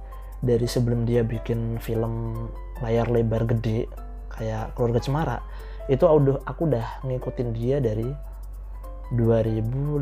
dari 0.44 0.68
sebelum 0.68 1.08
dia 1.08 1.24
bikin 1.24 1.80
film 1.80 2.46
layar 2.84 3.08
lebar 3.08 3.48
gede 3.48 3.88
kayak 4.32 4.76
keluarga 4.76 5.00
cemara 5.00 5.38
itu 5.86 6.04
udah 6.06 6.42
aku 6.46 6.66
udah 6.66 7.06
ngikutin 7.06 7.50
dia 7.54 7.78
dari 7.78 8.10
2015 9.14 10.02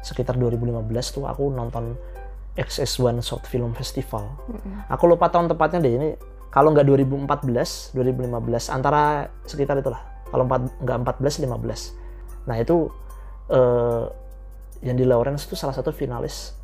sekitar 0.00 0.38
2015 0.38 1.14
tuh 1.14 1.26
aku 1.26 1.50
nonton 1.50 1.98
XS1 2.54 3.22
Short 3.22 3.44
Film 3.46 3.74
Festival. 3.74 4.26
Mm-mm. 4.50 4.86
aku 4.90 5.04
lupa 5.06 5.30
tahun 5.30 5.50
tepatnya 5.50 5.78
deh 5.82 5.94
ini 5.94 6.08
kalau 6.50 6.74
nggak 6.74 6.86
2014 6.86 7.94
2015 7.94 8.74
antara 8.74 9.30
sekitar 9.46 9.78
itulah. 9.78 10.02
Kalau 10.30 10.46
empat 10.46 10.62
nggak 10.78 10.98
14 11.18 11.46
15 11.46 12.46
nah 12.46 12.56
itu 12.56 12.88
eh, 13.50 14.04
yang 14.80 14.96
di 14.96 15.04
Lawrence 15.04 15.44
itu 15.44 15.58
salah 15.58 15.76
satu 15.76 15.92
finalis 15.92 16.56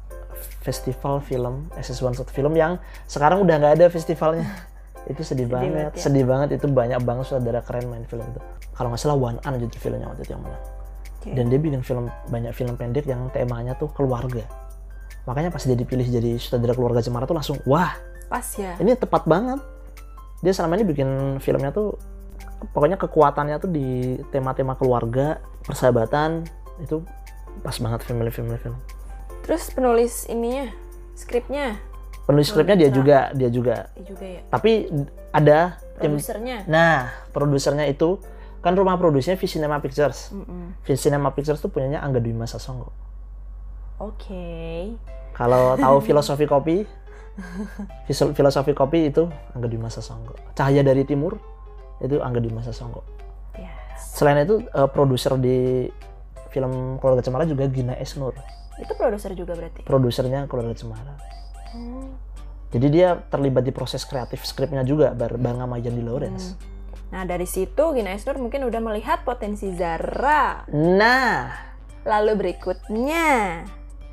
festival 0.64 1.20
film 1.20 1.68
SS1 1.76 2.16
Short 2.16 2.30
Film 2.32 2.56
yang 2.56 2.80
sekarang 3.06 3.44
udah 3.44 3.54
nggak 3.60 3.74
ada 3.80 3.86
festivalnya 3.92 4.46
itu 5.06 5.22
sedih, 5.22 5.46
banget 5.46 5.70
banget 5.72 5.92
ya. 5.94 6.02
sedih 6.02 6.24
banget. 6.26 6.48
Itu 6.58 6.66
banyak 6.70 7.00
banget 7.06 7.24
saudara 7.30 7.60
keren 7.62 7.86
main 7.90 8.04
film 8.06 8.26
itu 8.26 8.40
kalau 8.74 8.92
nggak 8.92 9.00
salah 9.00 9.16
One 9.16 9.38
An 9.46 9.56
gitu 9.62 9.76
filmnya 9.78 10.10
waktu 10.10 10.26
itu 10.26 10.32
yang 10.34 10.42
menang. 10.42 10.64
Oke. 11.16 11.32
dan 11.34 11.44
dia 11.50 11.58
bikin 11.58 11.82
film 11.82 12.06
banyak 12.30 12.52
film 12.54 12.74
pendek 12.78 13.06
yang 13.08 13.30
temanya 13.30 13.74
tuh 13.74 13.90
keluarga. 13.94 14.46
Makanya 15.26 15.50
pas 15.50 15.62
dia 15.62 15.74
dipilih 15.74 16.06
jadi 16.06 16.38
sutradara 16.38 16.74
keluarga 16.74 17.02
cemara 17.02 17.26
tuh 17.26 17.34
langsung 17.34 17.58
wah 17.66 17.98
pas 18.30 18.46
ya? 18.54 18.78
ini 18.78 18.94
tepat 18.94 19.26
banget. 19.26 19.58
Dia 20.44 20.52
selama 20.54 20.78
ini 20.78 20.84
bikin 20.86 21.40
filmnya 21.42 21.74
tuh 21.74 21.98
pokoknya 22.72 22.96
kekuatannya 23.00 23.56
tuh 23.60 23.70
di 23.70 24.16
tema-tema 24.32 24.78
keluarga 24.78 25.40
persahabatan 25.66 26.46
itu 26.80 27.02
pas 27.60 27.76
banget 27.80 28.04
film 28.04 28.20
film 28.28 28.48
film 28.56 28.76
terus 29.44 29.70
penulis 29.72 30.26
ininya 30.28 30.72
skripnya 31.16 31.80
penulis 32.26 32.50
skripnya 32.50 32.76
dia 32.76 32.90
juga 32.90 33.30
dia 33.32 33.48
juga. 33.48 33.76
Dia 33.94 34.04
juga 34.04 34.26
ya. 34.26 34.42
Tapi 34.50 34.90
ada 35.30 35.58
tim 36.02 36.18
produsernya. 36.18 36.66
Nah 36.68 37.08
produsernya 37.30 37.86
itu 37.86 38.20
kan 38.60 38.74
rumah 38.74 38.98
produksinya 38.98 39.38
Visinema 39.38 39.78
Pictures. 39.78 40.34
Mm-mm. 40.34 40.82
Visinema 40.82 41.30
Pictures 41.30 41.62
tuh 41.62 41.70
punyanya 41.70 42.02
Angga 42.02 42.18
Dwi 42.18 42.34
Masa 42.34 42.58
Songko 42.58 42.90
oke. 43.96 44.44
Kalau 45.32 45.76
tahu 45.76 45.96
filosofi 46.04 46.44
kopi 46.48 46.84
filosofi 48.08 48.72
kopi 48.72 49.12
itu 49.12 49.28
Angga 49.54 49.68
Dwi 49.68 49.80
Masa 49.80 50.00
Songko 50.00 50.34
Cahaya 50.56 50.80
dari 50.82 51.04
Timur 51.04 51.36
itu 52.00 52.20
Angga 52.20 52.40
Dwi 52.42 52.52
Masa 52.52 52.72
Songko 52.72 53.04
ya 53.56 53.70
Selain 53.96 54.42
itu 54.44 54.64
eh, 54.64 54.88
produser 54.88 55.36
di 55.40 55.88
film 56.56 56.96
Keluarga 56.96 57.20
Cemara 57.20 57.44
juga 57.44 57.68
Gina 57.68 57.92
Esnur, 58.00 58.32
itu 58.80 58.92
produser 58.96 59.36
juga 59.36 59.52
berarti? 59.52 59.84
Produsernya 59.84 60.48
Keluarga 60.48 60.72
Cemara. 60.72 61.14
Oh. 61.72 62.10
Jadi 62.70 62.86
dia 62.90 63.22
terlibat 63.26 63.62
di 63.62 63.70
proses 63.70 64.02
kreatif 64.02 64.42
skripnya 64.42 64.82
juga 64.82 65.10
bar- 65.10 65.38
bareng 65.38 65.62
sama 65.62 65.76
Yandi 65.78 66.02
Lawrence. 66.02 66.58
Nah 67.08 67.22
dari 67.22 67.46
situ 67.46 67.94
Gina 67.94 68.10
Esnur 68.10 68.36
mungkin 68.36 68.66
udah 68.66 68.80
melihat 68.82 69.22
potensi 69.22 69.70
Zara. 69.72 70.66
Nah, 70.74 71.66
Lalu 72.06 72.32
berikutnya 72.38 73.66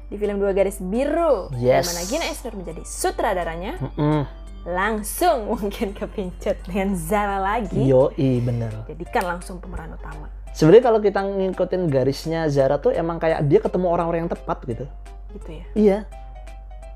di 0.09 0.17
film 0.17 0.41
Dua 0.41 0.49
Garis 0.49 0.81
Biru, 0.81 1.53
Yes. 1.53 1.85
di 1.85 1.93
mana 1.93 2.01
Gina 2.09 2.25
Esnur 2.25 2.53
menjadi 2.57 2.81
sutradaranya, 2.81 3.77
mm-mm. 3.77 4.21
langsung 4.65 5.45
mungkin 5.53 5.93
kepincut 5.93 6.57
dengan 6.65 6.97
Zara 6.97 7.37
lagi. 7.37 7.85
yoi 7.85 8.41
bener. 8.41 8.89
Jadikan 8.89 9.37
langsung 9.37 9.61
pemeran 9.61 9.93
utama. 9.93 10.25
Sebenarnya 10.53 10.83
kalau 10.85 10.99
kita 11.01 11.21
ngikutin 11.21 11.81
garisnya 11.89 12.49
Zara 12.49 12.77
tuh 12.77 12.93
emang 12.93 13.21
kayak 13.21 13.45
dia 13.45 13.61
ketemu 13.61 13.89
orang-orang 13.89 14.25
yang 14.25 14.33
tepat 14.33 14.57
gitu. 14.65 14.85
Gitu 15.33 15.49
ya. 15.49 15.65
Iya. 15.73 15.97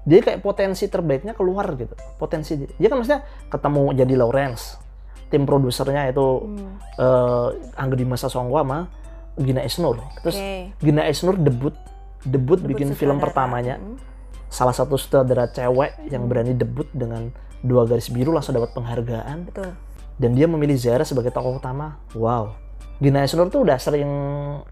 Dia 0.08 0.24
kayak 0.24 0.40
potensi 0.40 0.88
terbaiknya 0.88 1.36
keluar 1.36 1.68
gitu. 1.76 1.92
Potensi 2.16 2.56
dia. 2.56 2.88
Kan 2.88 3.04
maksudnya 3.04 3.22
ketemu 3.52 3.82
jadi 3.92 4.14
Lawrence. 4.16 4.80
Tim 5.28 5.44
produsernya 5.44 6.08
itu 6.08 6.48
Hmm. 6.48 6.80
eh 6.96 7.48
Angga 7.76 7.94
Dwi 7.94 8.08
Masa 8.08 8.32
Songko 8.32 8.56
sama 8.56 8.88
Gina 9.36 9.60
Esnur. 9.62 10.00
Terus 10.24 10.40
Oke. 10.40 10.72
Gina 10.80 11.04
Esnur 11.04 11.36
debut 11.36 11.76
debut, 12.24 12.58
Debut 12.58 12.60
bikin 12.66 12.96
film 12.96 13.20
sutradara. 13.20 13.24
pertamanya 13.24 13.76
Hmm. 13.78 14.00
salah 14.48 14.72
satu 14.72 14.96
sutradara 14.96 15.48
cewek 15.48 16.08
yang 16.08 16.26
berani 16.26 16.56
debut 16.56 16.88
dengan 16.90 17.30
dua 17.60 17.84
garis 17.84 18.08
biru 18.08 18.32
langsung 18.32 18.56
dapat 18.56 18.72
penghargaan 18.72 19.46
Betul. 19.46 19.76
dan 20.16 20.32
dia 20.32 20.48
memilih 20.48 20.76
Zara 20.76 21.04
sebagai 21.04 21.30
tokoh 21.30 21.56
utama 21.56 22.00
wow 22.14 22.56
Gina 22.98 23.22
Esnur 23.22 23.48
tuh 23.48 23.62
udah 23.62 23.78
sering 23.78 24.08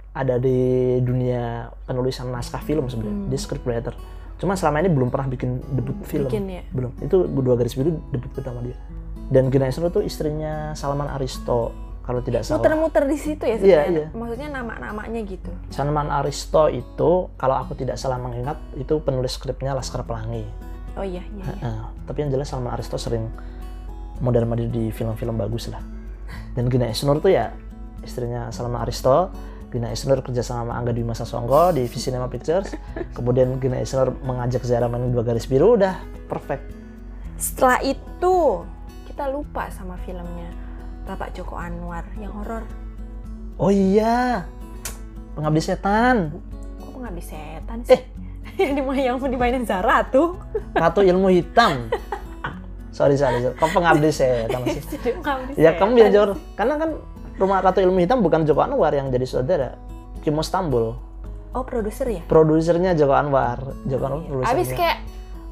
ada 0.09 0.39
di 0.39 0.57
dunia 0.99 1.69
penulisan 1.83 2.27
naskah 2.27 2.59
film 2.59 2.87
sebenarnya 2.87 3.27
dia 3.27 3.37
scriptwriter 3.37 3.93
cuma 4.35 4.53
selama 4.53 4.83
ini 4.83 4.89
belum 4.91 5.09
pernah 5.09 5.31
bikin 5.31 5.63
debut 5.71 5.95
film 6.03 6.27
Bikin 6.27 6.43
ya. 6.49 6.63
belum 6.75 6.91
itu 6.99 7.17
dua 7.29 7.55
garis 7.55 7.73
biru 7.73 7.95
debut 8.11 8.27
pertama 8.35 8.59
dia 8.59 8.75
dan 9.31 9.49
Gina 9.49 9.65
Esnur 9.65 9.89
tuh 9.89 10.05
istrinya 10.05 10.75
Salman 10.77 11.09
Aristo 11.09 11.73
kalau 12.05 12.21
tidak 12.21 12.45
salah. 12.45 12.61
Muter-muter 12.61 13.09
di 13.09 13.17
situ 13.17 13.41
ya 13.41 13.57
Iya, 13.57 13.81
sebenarnya. 13.81 13.89
iya. 13.89 14.05
Maksudnya 14.13 14.49
nama-namanya 14.61 15.19
gitu. 15.25 15.49
Salman 15.73 16.13
Aristo 16.13 16.69
itu 16.69 17.33
kalau 17.33 17.57
aku 17.57 17.73
tidak 17.73 17.97
salah 17.97 18.21
mengingat 18.21 18.61
itu 18.77 19.01
penulis 19.01 19.33
skripnya 19.33 19.73
Laskar 19.73 20.05
Pelangi. 20.05 20.45
Oh 20.93 21.01
iya, 21.01 21.25
iya. 21.33 21.43
iya. 21.49 21.53
Nah, 21.65 21.89
tapi 22.05 22.21
yang 22.21 22.29
jelas 22.29 22.53
Salman 22.53 22.77
Aristo 22.77 23.01
sering 23.01 23.25
modern 24.21 24.45
madu 24.45 24.69
di 24.69 24.93
film-film 24.93 25.33
bagus 25.33 25.73
lah. 25.73 25.81
Dan 26.53 26.69
Gina 26.69 26.85
Isnur 26.85 27.17
tuh 27.17 27.33
ya 27.33 27.49
istrinya 28.05 28.53
Salman 28.53 28.85
Aristo. 28.85 29.33
Gina 29.75 29.91
Isnur 29.91 30.23
kerja 30.23 30.39
sama 30.39 30.71
Angga 30.71 30.95
Dwi 30.95 31.03
Masa 31.03 31.27
Songko 31.27 31.75
di 31.75 31.83
Cinema 31.91 32.31
Pictures. 32.31 32.71
Kemudian 33.11 33.59
Gina 33.59 33.75
Isnur 33.75 34.15
mengajak 34.23 34.63
Zara 34.63 34.87
main 34.87 35.11
dua 35.11 35.19
garis 35.19 35.43
biru 35.43 35.75
udah 35.75 35.99
perfect. 36.31 36.63
Setelah 37.35 37.83
itu 37.83 38.63
kita 39.05 39.27
lupa 39.27 39.67
sama 39.67 39.99
filmnya 40.01 40.47
Bapak 41.03 41.35
Joko 41.35 41.59
Anwar 41.59 42.07
yang 42.15 42.31
horor. 42.31 42.63
Oh 43.59 43.67
iya, 43.67 44.47
Pengabdi 45.35 45.59
Setan, 45.59 46.31
Kok 46.79 46.91
pengabdi 46.95 47.19
setan 47.19 47.77
Eh. 47.83 47.87
sih? 47.91 48.01
yang 48.55 48.71
dimain 48.73 49.03
yang 49.03 49.19
dimainin 49.19 49.67
Zara 49.67 50.07
tuh. 50.07 50.39
Ratu 50.71 51.03
Ilmu 51.03 51.27
Hitam. 51.27 51.91
sorry 52.95 53.19
sorry, 53.19 53.43
sorry. 53.43 53.55
kok 53.55 53.71
Pengabdi 53.75 54.07
Setan 54.07 54.63
sih? 54.63 54.79
Ya 55.59 55.75
kamu 55.75 55.91
biar 55.93 56.09
jawab. 56.09 56.39
Karena 56.55 56.79
kan 56.79 56.89
rumah 57.35 57.59
Ratu 57.59 57.83
Ilmu 57.83 57.99
Hitam 57.99 58.23
bukan 58.23 58.43
Joko 58.47 58.63
Anwar 58.63 58.91
yang 58.95 59.11
jadi 59.11 59.27
saudara. 59.27 59.75
Kimo 60.23 60.41
Stambul. 60.41 60.95
Oh 61.55 61.63
produser 61.63 62.07
ya? 62.11 62.21
Produsernya 62.27 62.91
Joko 62.95 63.15
Anwar. 63.15 63.75
Joko 63.87 64.03
Anwar 64.07 64.21
produsernya. 64.27 64.55
Abis 64.55 64.69
kayak 64.75 64.97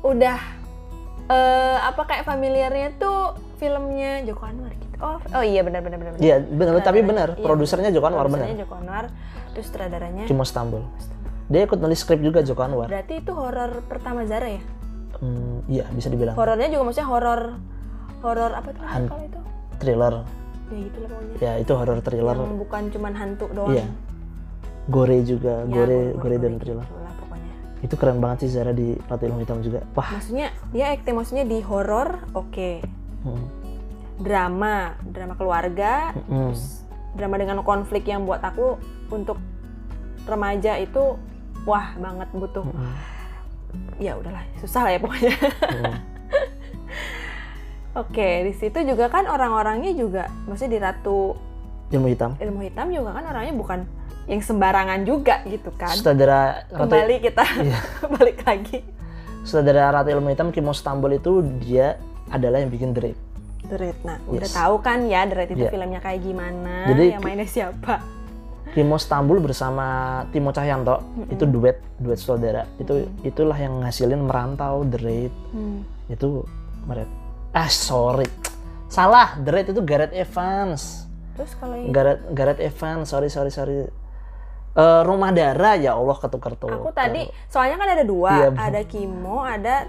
udah 0.04 0.40
eh 1.24 1.78
apa 1.80 2.02
kayak 2.04 2.28
familiarnya 2.28 3.00
tuh 3.00 3.40
filmnya 3.56 4.24
Joko 4.28 4.44
Anwar 4.44 4.72
gitu. 4.76 4.96
Oh, 5.04 5.20
oh 5.20 5.44
iya 5.44 5.64
benar 5.64 5.84
benar 5.84 6.00
benar. 6.00 6.12
Iya 6.20 6.40
benar, 6.44 6.80
tapi 6.84 7.04
benar. 7.04 7.36
Iya, 7.36 7.44
Produsernya 7.44 7.92
Joko 7.92 8.08
Anwar 8.12 8.28
Produsernya 8.28 8.56
benar. 8.56 8.64
Joko 8.64 8.74
Anwar, 8.80 9.06
terus 9.56 9.66
sutradaranya. 9.72 10.24
Kimo 10.28 10.44
Stambul. 10.48 10.84
Dia 11.52 11.68
ikut 11.68 11.80
nulis 11.80 12.00
skrip 12.00 12.24
juga 12.24 12.40
Joko 12.44 12.64
Anwar. 12.64 12.88
Berarti 12.88 13.20
itu 13.20 13.32
horor 13.36 13.84
pertama 13.88 14.24
Zara 14.24 14.48
ya? 14.48 14.64
Hmm, 15.20 15.64
iya 15.72 15.88
bisa 15.92 16.12
dibilang. 16.12 16.36
Horornya 16.36 16.68
juga 16.68 16.84
maksudnya 16.92 17.08
horor 17.08 17.42
horor 18.24 18.52
apa 18.56 18.70
tuh 18.72 18.84
Han- 18.84 19.08
kalau 19.08 19.24
itu? 19.24 19.40
Thriller. 19.80 20.14
Ya 20.74 20.80
gitu 20.82 20.98
lah 21.00 21.10
pokoknya. 21.10 21.36
Ya 21.40 21.52
itu 21.58 21.72
horror 21.72 22.00
thriller. 22.02 22.36
Yang 22.36 22.58
bukan 22.60 22.84
cuman 22.90 23.14
hantu 23.14 23.46
doang. 23.54 23.72
Iya. 23.72 23.86
Gore 24.84 25.18
juga, 25.24 25.64
Ya, 25.64 25.70
gore, 25.70 26.00
gore 26.18 26.38
dan 26.38 26.54
gitu 26.58 26.62
thriller. 26.66 26.88
lah 26.90 27.14
pokoknya. 27.16 27.54
Itu 27.80 27.96
keren 27.96 28.18
banget 28.18 28.38
sih 28.44 28.50
Zara 28.52 28.72
di 28.72 28.98
Ratu 29.00 29.24
Ilmu 29.24 29.40
Hitam 29.40 29.60
juga. 29.62 29.80
Wah. 29.94 30.10
Maksudnya 30.12 30.48
dia 30.70 30.86
acting 30.92 31.16
maksudnya 31.16 31.46
di 31.46 31.62
horor 31.62 32.26
oke. 32.34 32.82
hmm, 33.24 33.46
Drama, 34.14 34.94
drama 35.02 35.34
keluarga, 35.34 36.14
hmm. 36.14 36.54
drama 37.14 37.36
dengan 37.36 37.62
konflik 37.62 38.06
yang 38.06 38.26
buat 38.26 38.42
aku 38.42 38.78
untuk 39.10 39.38
remaja 40.24 40.78
itu 40.78 41.18
wah 41.64 41.92
banget 41.98 42.30
butuh 42.32 42.64
hmm, 42.64 42.96
ya 43.98 44.16
udahlah 44.16 44.40
susah 44.58 44.88
lah 44.88 44.92
ya 44.96 45.00
pokoknya 45.02 45.34
hmm. 45.36 45.96
oke 47.94 48.30
di 48.44 48.54
situ 48.54 48.78
juga 48.84 49.08
kan 49.08 49.26
orang-orangnya 49.26 49.94
juga 49.94 50.28
maksudnya 50.46 50.72
di 50.72 50.80
ratu 50.80 51.38
Ilmu 51.94 52.10
Hitam. 52.10 52.34
ilmu 52.42 52.66
hitam 52.66 52.90
juga 52.90 53.14
kan 53.14 53.24
orangnya 53.30 53.54
bukan 53.54 53.80
yang 54.26 54.42
sembarangan 54.42 55.04
juga 55.06 55.44
gitu 55.46 55.70
kan 55.76 55.94
Sutradara 55.94 56.66
Ratu 56.66 56.90
kembali 56.90 57.16
kita 57.22 57.44
Iya. 57.70 57.80
balik 58.18 58.40
lagi 58.42 58.78
Sutradara 59.44 59.94
Ratu 59.94 60.10
Ilmu 60.10 60.32
Hitam 60.32 60.50
Kimo 60.50 60.74
Stambul 60.74 61.20
itu 61.20 61.44
dia 61.60 62.00
adalah 62.32 62.64
yang 62.64 62.72
bikin. 62.72 62.96
The 63.64 63.78
Raid. 63.78 63.98
Nah, 64.04 64.18
udah 64.26 64.48
Yes. 64.48 64.56
tahu 64.56 64.76
kan 64.80 65.06
ya 65.06 65.24
Raid 65.24 65.54
itu 65.54 65.68
Iya. 65.68 65.72
filmnya 65.72 66.00
kayak 66.00 66.20
gimana, 66.24 66.88
Jadi 66.88 67.04
yang 67.14 67.22
mainnya 67.22 67.46
siapa. 67.46 68.00
Kimo 68.74 68.98
Stambul 68.98 69.38
bersama 69.38 69.86
Timo 70.34 70.50
Cahyanto 70.50 71.04
itu 71.30 71.46
duet 71.46 71.78
duet 72.02 72.18
saudara. 72.18 72.66
Itu 72.76 73.06
itulah 73.22 73.56
yang 73.56 73.86
ngasilin 73.86 74.24
merantau 74.24 74.82
The 74.84 74.98
Raid. 74.98 75.34
Hmm. 75.54 75.86
Itu 76.10 76.44
mereka 76.84 77.12
ah 77.54 77.70
sorry. 77.70 78.28
Salah, 78.88 79.38
The 79.38 79.50
Raid 79.50 79.68
itu 79.70 79.82
Gareth 79.82 80.12
Evans. 80.12 81.06
Terus 81.34 81.54
kalau 81.56 81.74
yang 81.74 81.90
Gareth 81.90 82.22
Gareth 82.30 82.62
Evans, 82.62 83.08
sorry 83.08 83.26
sorry 83.28 83.50
sorry. 83.50 83.90
Eh, 84.74 85.02
rumah 85.02 85.30
darah 85.30 85.74
ya 85.76 85.94
Allah 85.94 86.14
ketukar 86.16 86.58
tuh. 86.58 86.66
aku 86.66 86.90
tadi 86.92 87.22
soalnya 87.46 87.78
kan 87.78 87.90
ada 87.90 88.02
dua, 88.04 88.32
Iya. 88.34 88.50
ada 88.54 88.82
Kimo, 88.84 89.38
ada 89.40 89.86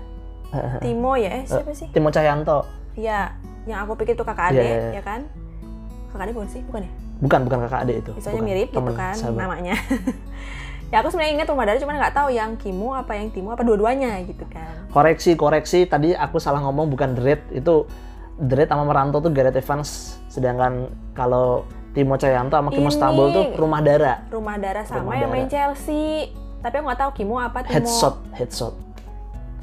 Timo 0.85 1.17
ya, 1.17 1.41
eh 1.41 1.45
siapa 1.45 1.73
sih? 1.73 1.89
Timo 1.89 2.09
Cahyanto. 2.09 2.69
Iya, 2.95 3.33
yang 3.65 3.83
aku 3.83 3.97
pikir 3.97 4.13
itu 4.13 4.23
kakak 4.23 4.53
Iya, 4.53 4.55
adik, 4.55 4.61
iya, 4.63 4.77
iya. 4.79 4.91
ya 4.93 5.03
kan? 5.03 5.21
Kakak 6.09 6.25
adik 6.29 6.35
bukan 6.37 6.49
sih? 6.49 6.61
Bukan 6.63 6.81
ya? 6.85 6.91
Bukan 7.17 7.41
bukan 7.43 7.59
kakak 7.65 7.81
adik 7.83 7.97
itu. 8.05 8.13
Soalnya 8.21 8.43
mirip 8.45 8.69
gitu 8.69 8.79
Temen, 8.79 8.93
kan 8.95 9.15
sahabat. 9.17 9.41
namanya. 9.41 9.75
ya 10.95 11.03
aku 11.03 11.11
sebenarnya 11.11 11.43
ingat 11.43 11.49
rumah 11.51 11.67
darah 11.67 11.83
cuman 11.83 11.95
nggak 11.99 12.15
tahu 12.15 12.29
yang 12.31 12.55
Kimo 12.55 12.95
apa 12.95 13.19
yang 13.19 13.35
Timo 13.35 13.51
apa 13.51 13.67
dua-duanya 13.67 14.23
gitu 14.23 14.47
kan. 14.47 14.87
koreksi 14.95 15.35
koreksi 15.35 15.91
tadi 15.91 16.15
aku 16.15 16.39
salah 16.39 16.63
ngomong 16.63 16.87
bukan 16.87 17.19
Raid 17.19 17.43
itu 17.51 17.83
Raid 18.39 18.71
sama 18.71 18.87
Meranto 18.87 19.19
tuh 19.19 19.35
Gareth 19.35 19.59
Evans 19.59 20.23
sedangkan 20.31 20.87
kalau 21.11 21.67
Timo 21.95 22.15
Cahyanto 22.15 22.55
sama 22.55 22.71
Kimo. 22.71 22.95
Stambul 22.95 23.35
tuh 23.35 23.45
rumah 23.55 23.83
darah 23.83 24.23
Rumah 24.31 24.55
darah 24.59 24.87
sama 24.87 25.03
Rumah 25.03 25.15
yang 25.19 25.31
main 25.31 25.47
Darah. 25.47 25.75
Chelsea. 25.75 26.31
Tapi 26.63 26.75
aku 26.79 26.85
nggak 26.87 27.01
tahu 27.03 27.11
Kimo 27.19 27.43
apa 27.43 27.59
Timo. 27.67 27.75
headshot 27.75 28.15
headshot 28.39 28.75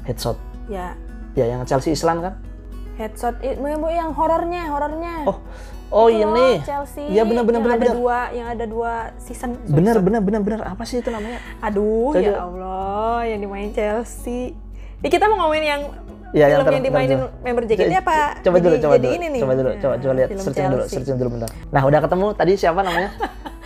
headshot 0.04 0.36
Ya, 0.68 0.92
ya 1.32 1.48
yang 1.48 1.64
Chelsea 1.64 1.96
Island 1.96 2.28
kan 2.28 2.34
headshot 3.00 3.40
itu 3.40 3.56
yang 3.88 4.12
horornya, 4.12 4.68
horornya. 4.68 5.24
oh 5.24 5.40
oh 5.92 6.06
Itu 6.06 6.18
loh, 6.18 6.32
ini 6.32 6.48
Chelsea. 6.62 7.04
Iya, 7.06 7.22
benar, 7.22 7.44
benar, 7.44 7.58
yang 7.58 7.66
benar, 7.66 7.76
ada 7.76 7.84
benar. 7.84 7.94
dua, 7.94 8.18
yang 8.32 8.48
ada 8.48 8.64
dua 8.64 8.92
season. 9.16 9.50
Sorry. 9.54 9.70
bener 9.70 9.96
bener 10.00 10.40
bener 10.40 10.60
apa 10.64 10.82
sih 10.82 10.98
itu 10.98 11.08
namanya 11.08 11.38
Aduh, 11.60 12.10
Coba. 12.10 12.18
ya 12.18 12.32
Allah, 12.38 13.18
yang 13.24 13.38
dimain 13.38 13.68
Chelsea. 13.70 14.56
Ini 14.98 15.08
kita 15.08 15.26
mau 15.26 15.36
ngomongin 15.42 15.66
yang 15.68 15.82
Ya, 16.32 16.48
yang 16.48 16.64
film 16.64 16.64
ter- 16.64 16.74
yang 16.74 16.84
dimainin 16.86 17.18
ter- 17.20 17.32
member 17.44 17.62
JKT 17.62 17.92
apa? 17.94 18.40
coba 18.40 18.56
dulu 18.56 18.72
jadi, 18.72 18.80
coba 18.80 18.94
jadi 18.94 19.04
dulu 19.04 19.14
ini 19.14 19.26
nih. 19.28 19.40
coba 19.44 19.52
dulu 19.52 19.70
coba 19.76 19.94
coba 19.94 20.12
lihat 20.16 20.28
searching 20.32 20.64
dulu 20.64 20.80
Chelsea. 20.80 20.94
searching 20.96 21.16
dulu 21.18 21.28
bentar 21.30 21.50
nah 21.68 21.82
udah 21.84 22.00
ketemu 22.00 22.26
tadi 22.32 22.52
siapa 22.56 22.80
namanya 22.80 23.10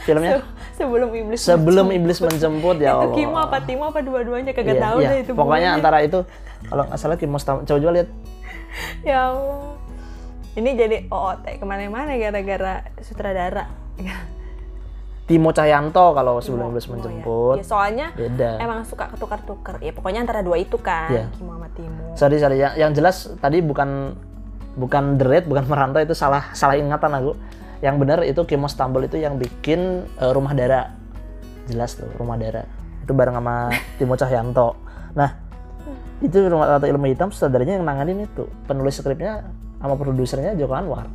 filmnya 0.03 0.33
Sebelum 0.75 1.09
iblis. 1.15 1.41
sebelum 1.41 1.85
menjemput. 1.87 1.95
iblis 2.03 2.19
menjemput 2.21 2.77
ya 2.77 2.91
Itu 2.91 2.99
Allah 2.99 3.15
Kimo 3.15 3.39
apa 3.39 3.57
Timo 3.63 3.85
apa 3.87 4.01
dua-duanya 4.03 4.51
kagak 4.51 4.67
Iya, 4.73 4.83
tahu 4.83 4.97
iya. 4.99 5.09
deh 5.09 5.19
itu. 5.23 5.33
pokoknya 5.33 5.69
antara 5.73 5.99
itu 6.03 6.19
kalau 6.67 6.83
nggak 6.85 6.99
salah 6.99 7.15
Kimo 7.15 7.39
coba 7.39 7.61
coba 7.63 7.93
lihat 7.95 8.09
Ya 9.01 9.19
Allah. 9.31 9.79
Ini 10.57 10.71
jadi 10.73 10.97
OOT 11.13 11.61
ke 11.61 11.65
mana-mana 11.69 12.17
gara-gara 12.17 12.89
sutradara. 13.05 13.69
Timo 15.27 15.51
Cahyanto 15.51 16.15
kalau 16.15 16.39
sebelum 16.39 16.71
iblis 16.71 16.87
Timo, 16.87 16.95
menjemput. 16.97 17.59
Ya, 17.59 17.63
ya, 17.63 17.67
soalnya 17.67 18.07
beda. 18.15 18.51
emang 18.63 18.87
suka 18.87 19.11
ketukar-tukar. 19.11 19.83
Ya 19.83 19.91
pokoknya 19.91 20.23
antara 20.23 20.41
dua 20.47 20.55
itu 20.57 20.79
kan, 20.79 21.11
Iya. 21.11 21.25
Kimo 21.35 21.59
sama 21.59 21.69
Timo. 21.75 22.15
sorry 22.15 22.39
sorry. 22.39 22.63
Yang, 22.63 22.75
yang 22.79 22.91
jelas 22.95 23.17
tadi 23.43 23.59
bukan 23.59 24.15
bukan 24.79 25.19
The 25.19 25.43
bukan 25.43 25.67
Merantau 25.67 25.99
itu 25.99 26.15
salah 26.15 26.55
salah 26.55 26.79
ingatan 26.79 27.11
aku. 27.11 27.35
Yang 27.83 27.95
benar 28.01 28.19
itu 28.23 28.41
Kimo 28.47 28.71
Stambul 28.71 29.05
itu 29.11 29.19
yang 29.19 29.35
bikin 29.37 30.07
eh, 30.17 30.31
Rumah 30.31 30.55
Dara. 30.55 30.95
Jelas 31.67 31.99
tuh 31.99 32.07
Rumah 32.17 32.39
Dara. 32.39 32.63
Itu 33.03 33.11
bareng 33.13 33.35
sama 33.35 33.75
Timo 33.99 34.15
Cahyanto 34.17 34.79
nah 35.17 35.33
itu 36.21 36.45
Rumah 36.45 36.77
Ratu 36.77 36.93
Ilmu 36.93 37.09
Hitam 37.09 37.33
saudaranya 37.33 37.81
yang 37.81 37.85
nanganin 37.89 38.25
itu. 38.25 38.47
Penulis 38.69 39.01
skripnya 39.01 39.49
sama 39.79 39.95
produsernya 39.95 40.53
Joko 40.55 40.75
Anwar 40.75 41.07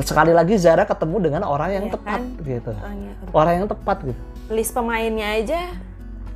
sekali 0.00 0.32
lagi 0.32 0.56
Zara 0.56 0.88
ketemu 0.88 1.16
dengan 1.20 1.42
orang 1.44 1.70
yang 1.70 1.84
Iya 1.84 1.94
tepat 1.94 2.20
kan? 2.20 2.22
gitu 2.40 2.70
Orangnya, 2.72 3.12
aduh. 3.12 3.32
orang 3.36 3.52
yang 3.60 3.68
tepat 3.68 3.96
gitu 4.02 4.22
List 4.48 4.72
pemainnya 4.72 5.28
aja 5.36 5.60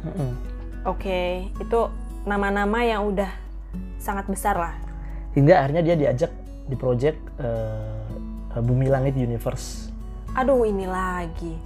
Mm-mm. 0.05 0.31
Oke, 0.87 1.51
itu 1.51 1.81
nama-nama 2.23 2.79
yang 2.81 3.11
udah 3.11 3.27
sangat 3.99 4.31
besar 4.31 4.55
lah. 4.55 4.75
hingga 5.35 5.59
akhirnya 5.59 5.83
dia 5.83 5.97
diajak 5.99 6.31
di 6.65 6.77
project 6.77 7.19
eh, 7.43 8.61
Bumi 8.61 8.87
Langit 8.87 9.15
Universe 9.15 9.91
Aduh, 10.33 10.69
ini 10.69 10.85
lagi. 10.85 11.57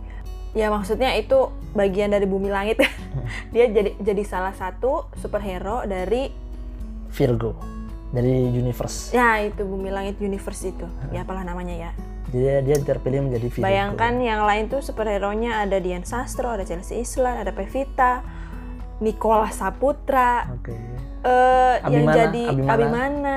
Ya 0.50 0.70
maksudnya 0.70 1.10
itu 1.14 1.50
bagian 1.74 2.10
dari 2.10 2.22
bumi 2.22 2.50
langit. 2.50 2.78
Dia 3.54 3.66
jadi 3.66 3.98
jadi 3.98 4.22
salah 4.22 4.54
satu 4.54 5.10
superhero 5.18 5.82
dari 5.82 6.30
Virgo 7.10 7.58
dari 8.10 8.50
universe. 8.50 9.14
ya 9.14 9.38
itu 9.40 9.62
bumi 9.62 9.88
langit 9.88 10.18
universe 10.18 10.66
itu. 10.66 10.86
Ya 11.10 11.22
apalah 11.22 11.42
namanya 11.42 11.74
ya. 11.74 11.90
Jadi 12.30 12.62
dia 12.62 12.76
terpilih 12.78 13.26
menjadi 13.26 13.46
Virgo. 13.50 13.66
Bayangkan 13.66 14.12
yang 14.18 14.46
lain 14.46 14.70
tuh 14.70 14.78
superhero-nya 14.78 15.66
ada 15.66 15.82
Dian 15.82 16.06
Sastro, 16.06 16.50
ada 16.50 16.62
Chelsea 16.62 17.02
Islan, 17.02 17.42
ada 17.42 17.50
Pevita, 17.50 18.22
Nicola 19.02 19.50
Saputra, 19.50 20.46
Oke. 20.54 20.74
eh 21.22 21.74
yang 21.90 22.06
jadi 22.06 22.44
Abimana. 22.54 22.70
Abimana, 22.70 23.36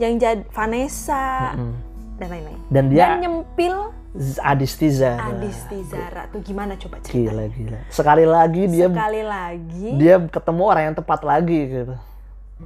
yang 0.00 0.18
jadi 0.18 0.42
Vanessa 0.50 1.54
Mm-mm. 1.54 1.72
dan 2.18 2.26
lain-lain. 2.30 2.60
Dan 2.66 2.84
Dan 2.84 2.84
dia 2.90 3.06
nyempil 3.14 3.74
Z- 4.10 4.42
Adisti 4.42 4.90
Zara. 4.90 5.30
Adisti 5.30 5.78
Zara 5.86 6.26
tuh 6.34 6.42
gimana 6.42 6.74
coba 6.74 6.98
cerita? 6.98 7.30
Gila 7.30 7.46
gila. 7.46 7.78
Sekali 7.94 8.26
lagi 8.26 8.62
dia 8.66 8.90
Sekali 8.90 9.22
lagi 9.22 9.86
dia 9.94 10.14
ketemu 10.18 10.62
orang 10.66 10.82
yang 10.90 10.96
tepat 10.98 11.20
lagi 11.22 11.60
gitu. 11.62 11.94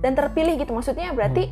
Dan 0.00 0.14
terpilih 0.14 0.56
gitu 0.56 0.70
maksudnya 0.70 1.10
berarti 1.10 1.50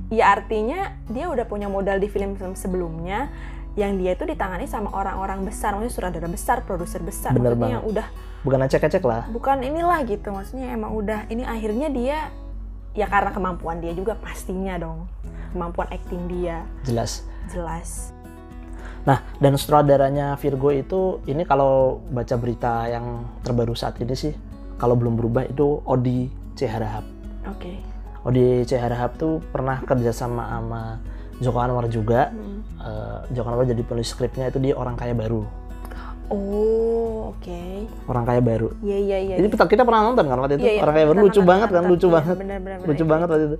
Hmm. 0.00 0.16
ya 0.16 0.32
artinya 0.32 0.96
dia 1.06 1.28
udah 1.28 1.44
punya 1.44 1.68
modal 1.68 2.00
di 2.00 2.08
film-film 2.08 2.56
sebelumnya 2.56 3.28
yang 3.76 4.00
dia 4.00 4.16
itu 4.16 4.24
ditangani 4.24 4.64
sama 4.64 4.88
orang-orang 4.90 5.44
besar 5.44 5.76
maksudnya 5.76 5.92
sutradara 5.92 6.26
besar 6.26 6.64
produser 6.64 6.98
besar 7.00 7.30
Bener 7.30 7.52
maksudnya 7.52 7.60
banget. 7.60 7.74
yang 7.76 7.84
udah 7.84 8.06
bukan 8.40 8.58
ecek-ecek 8.64 9.04
lah 9.04 9.28
bukan 9.28 9.60
inilah 9.60 10.00
gitu 10.02 10.32
maksudnya 10.32 10.72
emang 10.72 10.96
udah 10.96 11.28
ini 11.28 11.44
akhirnya 11.44 11.92
dia 11.92 12.18
ya 12.90 13.06
karena 13.06 13.30
kemampuan 13.30 13.78
dia 13.78 13.92
juga 13.92 14.16
pastinya 14.16 14.74
dong 14.74 15.04
kemampuan 15.52 15.92
acting 15.92 16.24
dia 16.26 16.64
jelas 16.82 17.22
jelas 17.46 18.10
Nah, 19.00 19.24
dan 19.36 19.56
sutradaranya 19.56 20.36
Virgo 20.36 20.68
itu 20.68 21.24
ini 21.24 21.44
kalau 21.44 22.04
baca 22.08 22.36
berita 22.36 22.84
yang 22.84 23.24
terbaru 23.40 23.72
saat 23.72 23.96
ini 23.96 24.12
sih, 24.12 24.36
kalau 24.76 24.92
belum 24.92 25.16
berubah 25.16 25.48
itu 25.48 25.80
Odi 25.88 26.28
C. 26.52 26.68
Harahap. 26.68 27.00
Oke 27.46 27.72
Odi 28.20 28.68
C. 28.68 28.76
Harahap 28.76 29.16
tuh 29.16 29.40
pernah 29.48 29.80
kerjasama 29.80 30.44
sama 30.44 31.00
Joko 31.40 31.56
Anwar 31.56 31.88
juga. 31.88 32.28
Hmm. 32.28 32.60
Eh, 32.76 33.18
Joko 33.32 33.48
Anwar 33.48 33.64
jadi 33.64 33.80
penulis 33.80 34.12
skripnya 34.12 34.52
itu 34.52 34.60
di 34.60 34.76
Orang 34.76 34.92
Kaya 34.92 35.16
Baru. 35.16 35.48
oh 36.28 37.32
oke 37.32 37.88
Orang 38.06 38.28
Kaya 38.28 38.38
Baru. 38.38 38.76
iya 38.84 38.98
iya 39.00 39.18
iya 39.18 39.34
Ini 39.40 39.48
kita, 39.48 39.64
kita 39.64 39.82
pernah 39.82 40.04
nonton 40.04 40.28
kan 40.28 40.36
waktu 40.36 40.60
itu. 40.60 40.68
Iya, 40.68 40.72
iya, 40.76 40.82
Orang 40.84 40.94
Kaya 40.94 41.06
Baru 41.08 41.18
lucu 41.24 41.40
nonton, 41.40 41.48
banget 41.48 41.68
kan, 41.72 41.82
lucu 41.88 42.06
Iya, 42.06 42.14
banget. 42.20 42.36
bener, 42.36 42.58
bener, 42.60 42.76
bener, 42.78 42.88
Lucu 42.92 43.04
iya. 43.04 43.10
banget 43.10 43.26
waktu 43.32 43.44
itu. 43.48 43.56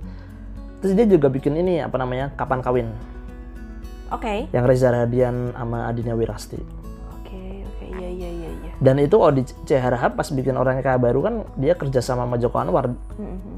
Terus 0.81 0.91
dia 0.93 1.05
juga 1.09 1.27
bikin 1.27 1.53
ini 1.57 1.73
apa 1.81 1.97
namanya? 1.97 2.25
Kapan 2.37 2.59
Kawin 2.61 2.87
oke 4.11 4.35
yang 4.51 4.63
Reza 4.67 4.91
Radian 4.91 5.55
sama 5.57 5.89
Adinia 5.89 6.13
Wirasti. 6.13 6.59
Dan 8.81 8.97
itu 8.97 9.13
Odi 9.21 9.45
C. 9.45 9.77
Harahap 9.77 10.17
pas 10.17 10.25
bikin 10.33 10.57
Orang 10.57 10.81
Kaya 10.81 10.97
Baru 10.97 11.21
kan 11.21 11.45
dia 11.53 11.77
kerjasama 11.77 12.25
sama 12.25 12.41
Joko 12.41 12.57
Anwar 12.57 12.89
Mhm. 12.89 13.55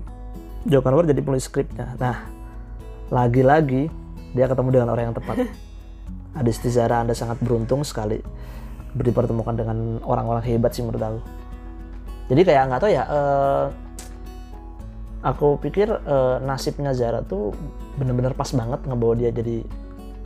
Joko 0.67 0.91
Anwar 0.91 1.07
jadi 1.07 1.23
penulis 1.23 1.47
skripnya. 1.47 1.95
Nah, 1.95 2.27
lagi-lagi 3.07 3.87
dia 4.35 4.45
ketemu 4.51 4.69
dengan 4.75 4.89
orang 4.91 5.11
yang 5.11 5.15
tepat. 5.15 5.47
Adis 6.39 6.59
Tizara 6.59 6.99
Anda 6.99 7.15
sangat 7.15 7.39
beruntung 7.39 7.87
sekali 7.87 8.19
dipertemukan 8.93 9.55
dengan 9.55 10.03
orang-orang 10.03 10.43
hebat 10.43 10.75
sih 10.75 10.83
menurut 10.83 11.01
aku. 11.01 11.19
Jadi 12.29 12.41
kayak 12.45 12.63
nggak 12.69 12.81
tahu 12.83 12.91
ya, 12.91 13.03
eh, 13.07 13.65
aku 15.23 15.47
pikir 15.63 15.87
eh, 15.87 16.35
nasibnya 16.43 16.91
Zara 16.91 17.23
tuh 17.23 17.55
bener-bener 17.95 18.35
pas 18.35 18.51
banget 18.51 18.83
ngebawa 18.83 19.15
dia 19.15 19.31
jadi 19.31 19.63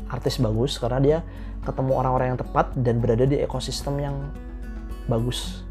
artis 0.09 0.41
bagus 0.41 0.81
karena 0.81 0.99
dia 0.99 1.17
ketemu 1.63 1.91
orang-orang 1.93 2.27
yang 2.33 2.39
tepat 2.39 2.73
dan 2.79 2.97
berada 3.03 3.27
di 3.27 3.37
ekosistem 3.43 3.99
yang 4.01 4.15
bagus 5.07 5.67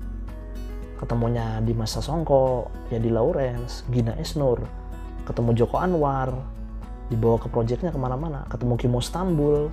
ketemunya 0.97 1.61
di 1.61 1.77
masa 1.77 2.01
Songko, 2.01 2.73
ya 2.89 2.97
di 2.97 3.13
Lawrence, 3.13 3.85
Gina 3.93 4.17
Esnur, 4.17 4.65
ketemu 5.29 5.53
Joko 5.53 5.77
Anwar, 5.77 6.33
dibawa 7.13 7.37
ke 7.37 7.53
proyeknya 7.53 7.93
ke 7.93 8.01
mana-mana, 8.01 8.49
ketemu 8.49 8.75
Kimo 8.81 9.01
Stambul, 9.05 9.69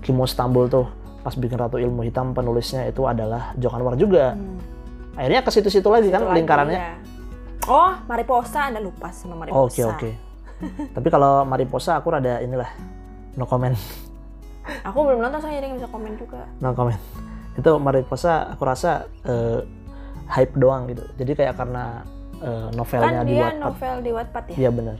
Kimo 0.00 0.24
Stambul 0.24 0.72
tuh 0.72 0.88
pas 1.20 1.36
bikin 1.36 1.60
Ratu 1.60 1.76
Ilmu 1.76 2.00
Hitam 2.08 2.32
penulisnya 2.32 2.88
itu 2.88 3.04
adalah 3.04 3.52
Joko 3.60 3.76
Anwar 3.76 3.94
juga. 4.00 4.32
Hmm. 4.32 4.56
Akhirnya 5.20 5.44
ke 5.44 5.50
situ-situ 5.52 5.84
lagi 5.92 6.08
kan 6.08 6.24
Itu 6.24 6.28
lagi, 6.32 6.38
lingkarannya. 6.40 6.80
ya. 6.80 6.94
oh 7.68 7.92
Mariposa 8.08 8.72
anda 8.72 8.80
lupa 8.80 9.12
sama 9.12 9.36
Oke 9.36 9.52
Mariposa 9.52 9.84
oke. 9.92 10.10
Tapi 10.96 11.08
kalau 11.12 11.44
Mariposa 11.44 12.00
aku 12.00 12.08
rada 12.08 12.40
inilah 12.40 12.72
no 13.36 13.44
comment, 13.44 13.76
aku 14.88 14.96
belum 15.04 15.20
nonton 15.20 15.44
soalnya 15.44 15.60
jadi 15.60 15.66
nggak 15.72 15.80
bisa 15.84 15.88
komen 15.92 16.12
juga 16.16 16.40
no 16.64 16.72
comment. 16.72 17.29
Itu 17.58 17.78
Mariposa 17.78 18.54
aku 18.54 18.62
rasa 18.62 19.06
eh, 19.24 19.60
hype 20.30 20.54
doang 20.58 20.86
gitu. 20.90 21.02
Jadi 21.18 21.32
kayak 21.34 21.54
karena 21.58 22.06
eh, 22.38 22.68
novelnya 22.74 23.22
kan 23.22 23.26
di 23.26 23.34
dia 23.34 23.42
Wattpad. 23.50 23.60
novel 23.62 23.94
di 24.00 24.10
Wattpad 24.14 24.44
ya 24.50 24.56
Iya 24.56 24.70
bener. 24.70 24.96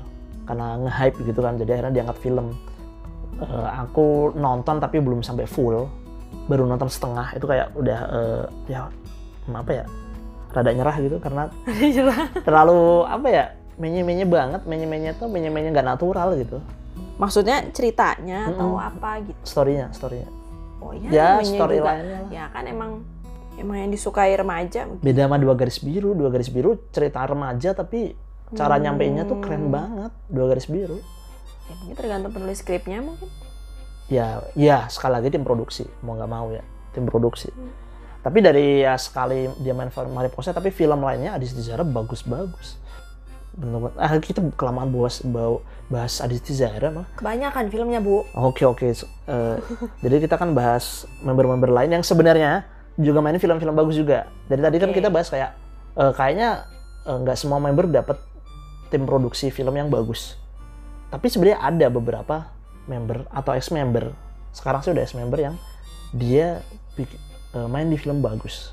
Karena 0.47 0.67
nge-hype 0.83 1.17
gitu 1.23 1.41
kan, 1.47 1.55
jadi 1.57 1.71
akhirnya 1.79 1.95
diangkat 2.03 2.19
film. 2.19 2.47
Eh, 3.39 3.69
aku 3.79 4.35
nonton 4.35 4.83
tapi 4.83 4.99
belum 4.99 5.23
sampai 5.23 5.47
full, 5.47 5.87
baru 6.51 6.67
nonton 6.67 6.91
setengah. 6.91 7.39
Itu 7.39 7.47
kayak 7.47 7.71
udah 7.79 7.99
eh, 8.11 8.45
ya 8.67 8.91
apa 9.51 9.71
ya, 9.71 9.85
rada 10.51 10.71
nyerah 10.75 10.97
gitu 10.99 11.17
karena 11.23 11.47
terlalu 12.47 13.07
apa 13.07 13.29
ya, 13.31 13.45
menye-menye 13.79 14.27
banget, 14.27 14.63
menye-menye 14.67 15.15
tuh 15.15 15.31
menye-menye 15.31 15.71
nggak 15.71 15.87
natural 15.87 16.35
gitu. 16.35 16.59
maksudnya 17.21 17.61
ceritanya 17.77 18.49
atau 18.49 18.77
Mm-mm. 18.77 18.89
apa 18.89 19.21
gitu 19.25 19.41
Storynya, 19.45 19.93
storynya. 19.93 20.29
Oh 20.81 20.93
iya 20.93 21.09
Ya 21.09 21.29
lah. 21.79 21.97
ya 22.29 22.45
kan 22.49 22.64
emang 22.64 22.90
emang 23.55 23.77
yang 23.79 23.90
disukai 23.90 24.33
remaja 24.33 24.88
Beda 24.99 25.25
sama 25.25 25.37
dua 25.37 25.53
garis 25.53 25.79
biru, 25.79 26.12
dua 26.12 26.29
garis 26.29 26.49
biru 26.49 26.81
cerita 26.90 27.21
remaja 27.23 27.73
tapi 27.73 28.16
cara 28.51 28.77
nyampeinnya 28.77 29.23
tuh 29.25 29.38
keren 29.38 29.69
Hmm. 29.69 29.73
banget. 29.73 30.12
Dua 30.27 30.47
garis 30.47 30.66
biru. 30.66 30.99
ya 31.62 31.75
mungkin 31.77 31.95
tergantung 31.95 32.33
penulis 32.33 32.59
skripnya 32.59 32.99
mungkin 32.99 33.31
ya 34.09 34.43
ya 34.53 34.85
sekali 34.87 35.14
lagi 35.14 35.31
tim 35.31 35.47
produksi 35.47 35.87
mau 36.01 36.19
nggak 36.19 36.27
mau 36.29 36.51
ya 36.51 36.66
tim 36.90 37.07
produksi 37.07 37.47
Hmm. 37.47 37.71
tapi 38.21 38.43
dari 38.43 38.83
ya 38.83 38.99
sekali 38.99 39.47
dia 39.57 39.71
main 39.71 39.87
film 39.87 40.11
Mariposa 40.11 40.51
tapi 40.51 40.69
film 40.69 40.99
lainnya 40.99 41.31
Adis 41.33 41.55
Tizara 41.55 41.87
bagus-bagus 41.87 42.75
bener 43.51 43.91
ah 43.99 44.15
kita 44.23 44.39
kelamaan 44.55 44.95
bahas 44.95 45.19
bahas 45.91 46.23
Adis 46.23 46.39
Tizara 46.47 46.95
mah. 46.95 47.07
Kebanyakan 47.19 47.67
filmnya 47.67 47.99
bu. 47.99 48.23
Oke 48.39 48.63
oke. 48.63 48.87
So, 48.95 49.11
eh, 49.27 49.59
jadi 50.07 50.23
kita 50.23 50.39
kan 50.39 50.55
bahas 50.55 51.05
member-member 51.27 51.67
lain 51.67 51.99
yang 51.99 52.05
sebenarnya 52.07 52.63
juga 52.95 53.19
main 53.19 53.35
film-film 53.43 53.75
bagus 53.75 53.99
juga. 53.99 54.31
Dari 54.47 54.63
tadi 54.63 54.77
kan 54.79 54.91
Oke. 54.95 55.03
kita 55.03 55.09
bahas 55.11 55.27
kayak 55.27 55.51
eh, 55.99 56.13
kayaknya 56.15 56.71
eh, 57.11 57.19
nggak 57.19 57.37
semua 57.37 57.59
member 57.59 57.91
dapat 57.91 58.23
tim 58.95 59.03
produksi 59.03 59.51
film 59.51 59.75
yang 59.75 59.91
bagus. 59.91 60.39
Tapi 61.11 61.27
sebenarnya 61.27 61.59
ada 61.59 61.87
beberapa 61.91 62.37
member 62.87 63.27
atau 63.35 63.59
ex 63.59 63.75
member. 63.75 64.15
Sekarang 64.55 64.79
sih 64.87 64.95
udah 64.95 65.03
ex 65.03 65.19
member 65.19 65.43
yang 65.43 65.59
dia 66.15 66.63
eh, 66.95 67.67
main 67.67 67.91
di 67.91 67.99
film 67.99 68.23
bagus. 68.23 68.71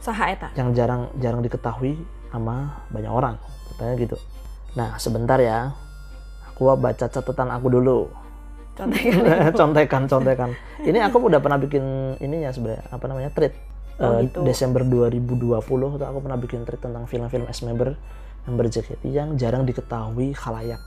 Saha 0.00 0.32
eta? 0.32 0.48
Yang 0.56 0.72
jarang 0.72 1.02
jarang 1.20 1.40
diketahui 1.44 2.00
sama 2.32 2.80
banyak 2.88 3.12
orang 3.12 3.36
katanya 3.74 3.94
gitu. 3.98 4.16
Nah 4.72 4.96
sebentar 4.96 5.36
ya. 5.36 5.74
Aku 6.50 6.70
baca 6.72 7.04
catatan 7.04 7.50
aku 7.50 7.66
dulu. 7.68 8.06
Contohnya 8.74 9.50
contekan 9.58 10.06
contekan. 10.06 10.50
Ini 10.78 11.02
aku 11.02 11.18
udah 11.22 11.38
pernah 11.38 11.58
bikin 11.58 11.82
ininya 12.18 12.50
sebenarnya 12.50 12.86
apa 12.88 13.04
namanya 13.04 13.30
treat. 13.30 13.54
Oh, 13.94 14.18
Eh, 14.18 14.26
gitu. 14.26 14.42
Desember 14.42 14.82
2020 14.82 15.62
tuh 15.94 16.02
aku 16.02 16.18
pernah 16.18 16.34
bikin 16.34 16.62
treat 16.62 16.78
tentang 16.78 17.06
film-film 17.06 17.46
S 17.46 17.62
member 17.62 17.94
member 18.44 18.66
JKT 18.66 19.06
yang 19.08 19.34
jarang 19.34 19.62
diketahui 19.62 20.34
khalayak. 20.34 20.82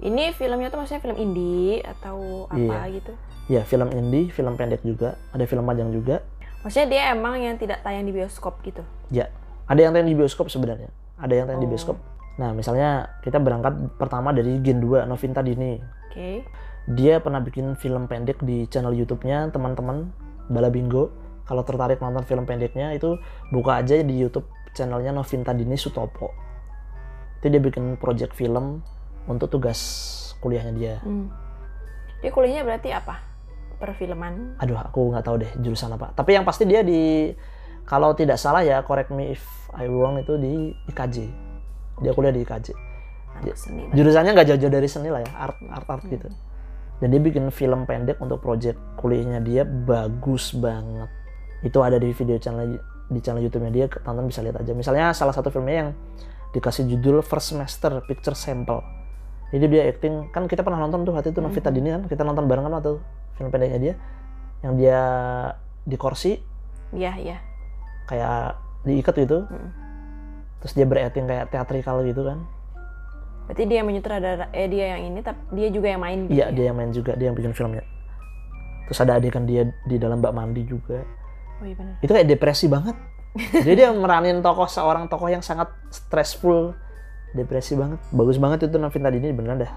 Ini 0.00 0.32
filmnya 0.32 0.68
tuh 0.68 0.80
maksudnya 0.80 1.00
film 1.02 1.16
indie 1.16 1.84
atau 1.84 2.48
apa 2.48 2.56
Iya. 2.56 2.96
gitu? 2.96 3.12
Ya 3.48 3.62
film 3.62 3.88
indie 3.90 4.28
film 4.28 4.56
pendek 4.56 4.80
juga 4.80 5.20
ada 5.30 5.44
film 5.44 5.62
panjang 5.62 5.92
juga. 5.92 6.24
Maksudnya 6.60 6.88
dia 6.88 7.02
emang 7.10 7.36
yang 7.36 7.56
tidak 7.56 7.80
tayang 7.80 8.04
di 8.04 8.12
bioskop 8.12 8.60
gitu? 8.60 8.80
Ya 9.08 9.28
ada 9.64 9.76
yang 9.78 9.92
tayang 9.92 10.08
di 10.08 10.16
bioskop 10.16 10.48
sebenarnya. 10.48 10.88
Ada 11.16 11.32
yang 11.34 11.46
tayang 11.46 11.60
di 11.60 11.68
Oh. 11.68 11.72
bioskop 11.72 11.96
nah 12.38 12.54
misalnya 12.54 13.18
kita 13.24 13.42
berangkat 13.42 13.98
pertama 13.98 14.30
dari 14.30 14.60
Gen 14.62 14.78
2 14.78 15.08
Novinta 15.08 15.42
Dini 15.42 15.80
oke 16.10 16.44
dia 16.90 17.20
pernah 17.20 17.38
bikin 17.38 17.76
film 17.76 18.08
pendek 18.08 18.40
di 18.42 18.64
channel 18.66 18.96
YouTube-nya 18.96 19.52
teman-teman 19.54 20.10
Bala 20.50 20.72
Bingo. 20.72 21.12
Kalau 21.46 21.62
tertarik 21.66 22.02
nonton 22.02 22.26
film 22.26 22.46
pendeknya 22.46 22.94
itu 22.94 23.18
buka 23.54 23.82
aja 23.82 23.98
di 24.02 24.14
YouTube 24.18 24.46
channelnya 24.74 25.14
Novinta 25.14 25.54
Dini 25.54 25.78
Sutopo. 25.78 26.34
Itu 27.42 27.46
dia 27.50 27.62
bikin 27.62 27.98
project 27.98 28.34
film 28.34 28.82
untuk 29.30 29.50
tugas 29.50 29.78
kuliahnya 30.40 30.72
dia. 30.74 30.94
hmm. 31.04 31.28
dia 32.24 32.30
kuliahnya 32.32 32.64
berarti 32.64 32.88
apa 32.92 33.20
perfilman 33.80 34.60
Aduh, 34.60 34.76
aku 34.76 35.12
nggak 35.12 35.24
tahu 35.24 35.36
deh 35.40 35.52
jurusan 35.60 35.94
apa. 35.96 36.12
Tapi 36.12 36.36
yang 36.36 36.44
pasti 36.44 36.68
dia 36.68 36.84
di 36.84 37.32
kalau 37.84 38.12
tidak 38.12 38.36
salah 38.36 38.60
ya, 38.60 38.84
correct 38.84 39.08
me 39.08 39.34
if 39.34 39.42
I 39.72 39.88
wrong 39.88 40.20
itu 40.20 40.36
di 40.36 40.74
IKJ. 40.92 41.49
Dia 42.00 42.12
kuliah 42.16 42.32
di 42.32 42.42
IKJ. 42.42 42.68
seni 43.56 43.88
jurusannya 43.96 44.36
nggak 44.36 44.48
jauh-jauh 44.52 44.72
dari 44.74 44.84
seni 44.84 45.08
lah 45.08 45.24
ya 45.24 45.30
art 45.32 45.56
art 45.72 45.88
art 45.88 46.04
gitu. 46.08 46.28
Dan 47.00 47.16
dia 47.16 47.20
bikin 47.24 47.48
film 47.48 47.88
pendek 47.88 48.20
untuk 48.20 48.44
project 48.44 48.76
kuliahnya. 49.00 49.40
Dia 49.40 49.64
bagus 49.64 50.52
banget. 50.52 51.08
Itu 51.64 51.80
ada 51.80 51.96
di 51.96 52.12
video 52.12 52.36
channel 52.36 52.76
di 53.10 53.20
channel 53.24 53.40
YouTube-nya 53.42 53.72
dia 53.72 53.86
tonton 53.88 54.28
bisa 54.28 54.44
lihat 54.44 54.60
aja. 54.60 54.76
Misalnya 54.76 55.16
salah 55.16 55.32
satu 55.32 55.48
filmnya 55.48 55.88
yang 55.88 55.90
dikasih 56.52 56.84
judul 56.86 57.24
First 57.24 57.56
Semester 57.56 58.04
Picture 58.04 58.36
Sample. 58.36 58.84
Jadi 59.50 59.66
dia 59.66 59.82
acting 59.90 60.30
kan 60.30 60.46
kita 60.46 60.62
pernah 60.62 60.78
nonton 60.78 61.02
tuh 61.02 61.16
waktu 61.16 61.34
itu 61.34 61.40
Novita 61.42 61.72
Dini 61.74 61.90
kan? 61.90 62.02
Kita 62.06 62.22
nonton 62.22 62.46
bareng 62.46 62.68
kan 62.68 62.72
waktu 62.76 63.00
film 63.34 63.48
pendeknya 63.48 63.78
dia. 63.80 63.94
Yang 64.60 64.72
dia 64.78 65.00
di 65.88 65.96
kursi. 65.96 66.38
Iya 66.92 67.12
iya. 67.18 67.36
Kayak 68.06 68.60
diikat 68.84 69.14
gitu. 69.24 69.48
Mm. 69.48 69.89
Terus 70.60 70.72
dia 70.76 70.84
berakting 70.84 71.24
kayak 71.26 71.48
teatrikal 71.48 72.04
gitu 72.04 72.24
kan 72.24 72.44
berarti 73.50 73.66
dia 73.66 73.76
yang 73.82 73.88
menyutradara 73.90 74.46
eh 74.54 74.70
dia 74.70 74.94
yang 74.94 75.10
ini 75.10 75.20
tapi 75.26 75.40
dia 75.58 75.68
juga 75.74 75.90
yang 75.90 76.00
main 76.06 76.18
gitu 76.30 76.38
Iya, 76.38 76.46
ya? 76.46 76.54
dia 76.54 76.64
yang 76.70 76.76
main 76.78 76.90
juga, 76.94 77.12
dia 77.18 77.26
yang 77.26 77.34
bikin 77.34 77.50
filmnya. 77.50 77.82
Terus 78.86 78.98
ada 79.02 79.18
adegan 79.18 79.42
dia 79.42 79.66
di 79.90 79.98
dalam 79.98 80.22
bak 80.22 80.30
mandi 80.30 80.62
juga. 80.62 81.02
oh 81.58 81.66
iya 81.66 81.74
benar 81.74 81.98
Itu 81.98 82.14
kayak 82.14 82.30
depresi 82.30 82.70
banget. 82.70 82.94
Jadi 83.66 83.74
dia 83.74 83.90
meranin 83.90 84.38
tokoh 84.38 84.70
seorang 84.70 85.10
tokoh 85.10 85.26
yang 85.26 85.42
sangat 85.42 85.66
stressful, 85.90 86.78
depresi 87.34 87.74
banget. 87.74 87.98
Bagus 88.14 88.38
banget 88.38 88.70
itu 88.70 88.78
Novin 88.78 89.02
tadi 89.02 89.18
ini 89.18 89.34
beneran 89.34 89.66
dah. 89.66 89.72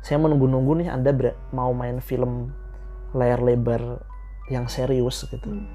Saya 0.00 0.16
menunggu-nunggu 0.24 0.84
nih 0.84 0.88
Anda 0.88 1.12
mau 1.52 1.76
main 1.76 2.00
film 2.00 2.52
layar 3.12 3.44
lebar 3.44 4.00
yang 4.48 4.64
serius 4.68 5.28
gitu. 5.28 5.44
Hmm. 5.44 5.68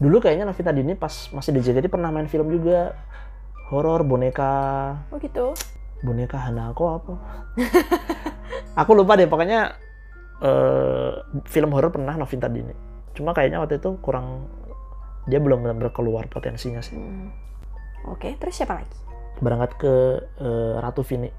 Dulu 0.00 0.24
kayaknya 0.24 0.48
Novita 0.48 0.72
Dini 0.74 0.96
pas 0.98 1.28
masih 1.36 1.52
di 1.52 1.60
JKT 1.62 1.86
pernah 1.92 2.08
main 2.08 2.26
film 2.26 2.48
juga 2.48 2.96
horor 3.72 4.04
boneka 4.04 4.52
Oh 5.08 5.16
gitu. 5.16 5.56
boneka 6.04 6.36
Hanako 6.36 6.84
apa? 7.00 7.12
Aku 8.84 8.92
lupa 8.92 9.16
deh 9.16 9.24
pokoknya 9.24 9.72
eh, 10.40 11.10
film 11.48 11.72
horor 11.72 11.88
pernah 11.88 12.12
Novita 12.14 12.46
Dini. 12.46 12.72
Cuma 13.12 13.32
kayaknya 13.32 13.60
waktu 13.60 13.80
itu 13.80 13.96
kurang 14.00 14.48
dia 15.24 15.38
belum 15.38 15.62
benar-benar 15.62 15.92
keluar 15.94 16.26
potensinya 16.28 16.82
sih. 16.82 16.98
Hmm. 16.98 17.30
Oke, 18.10 18.34
terus 18.36 18.58
siapa 18.58 18.82
lagi? 18.82 18.98
Berangkat 19.38 19.70
ke 19.78 19.94
eh, 20.38 20.74
Ratu 20.76 21.00
Vini 21.00 21.30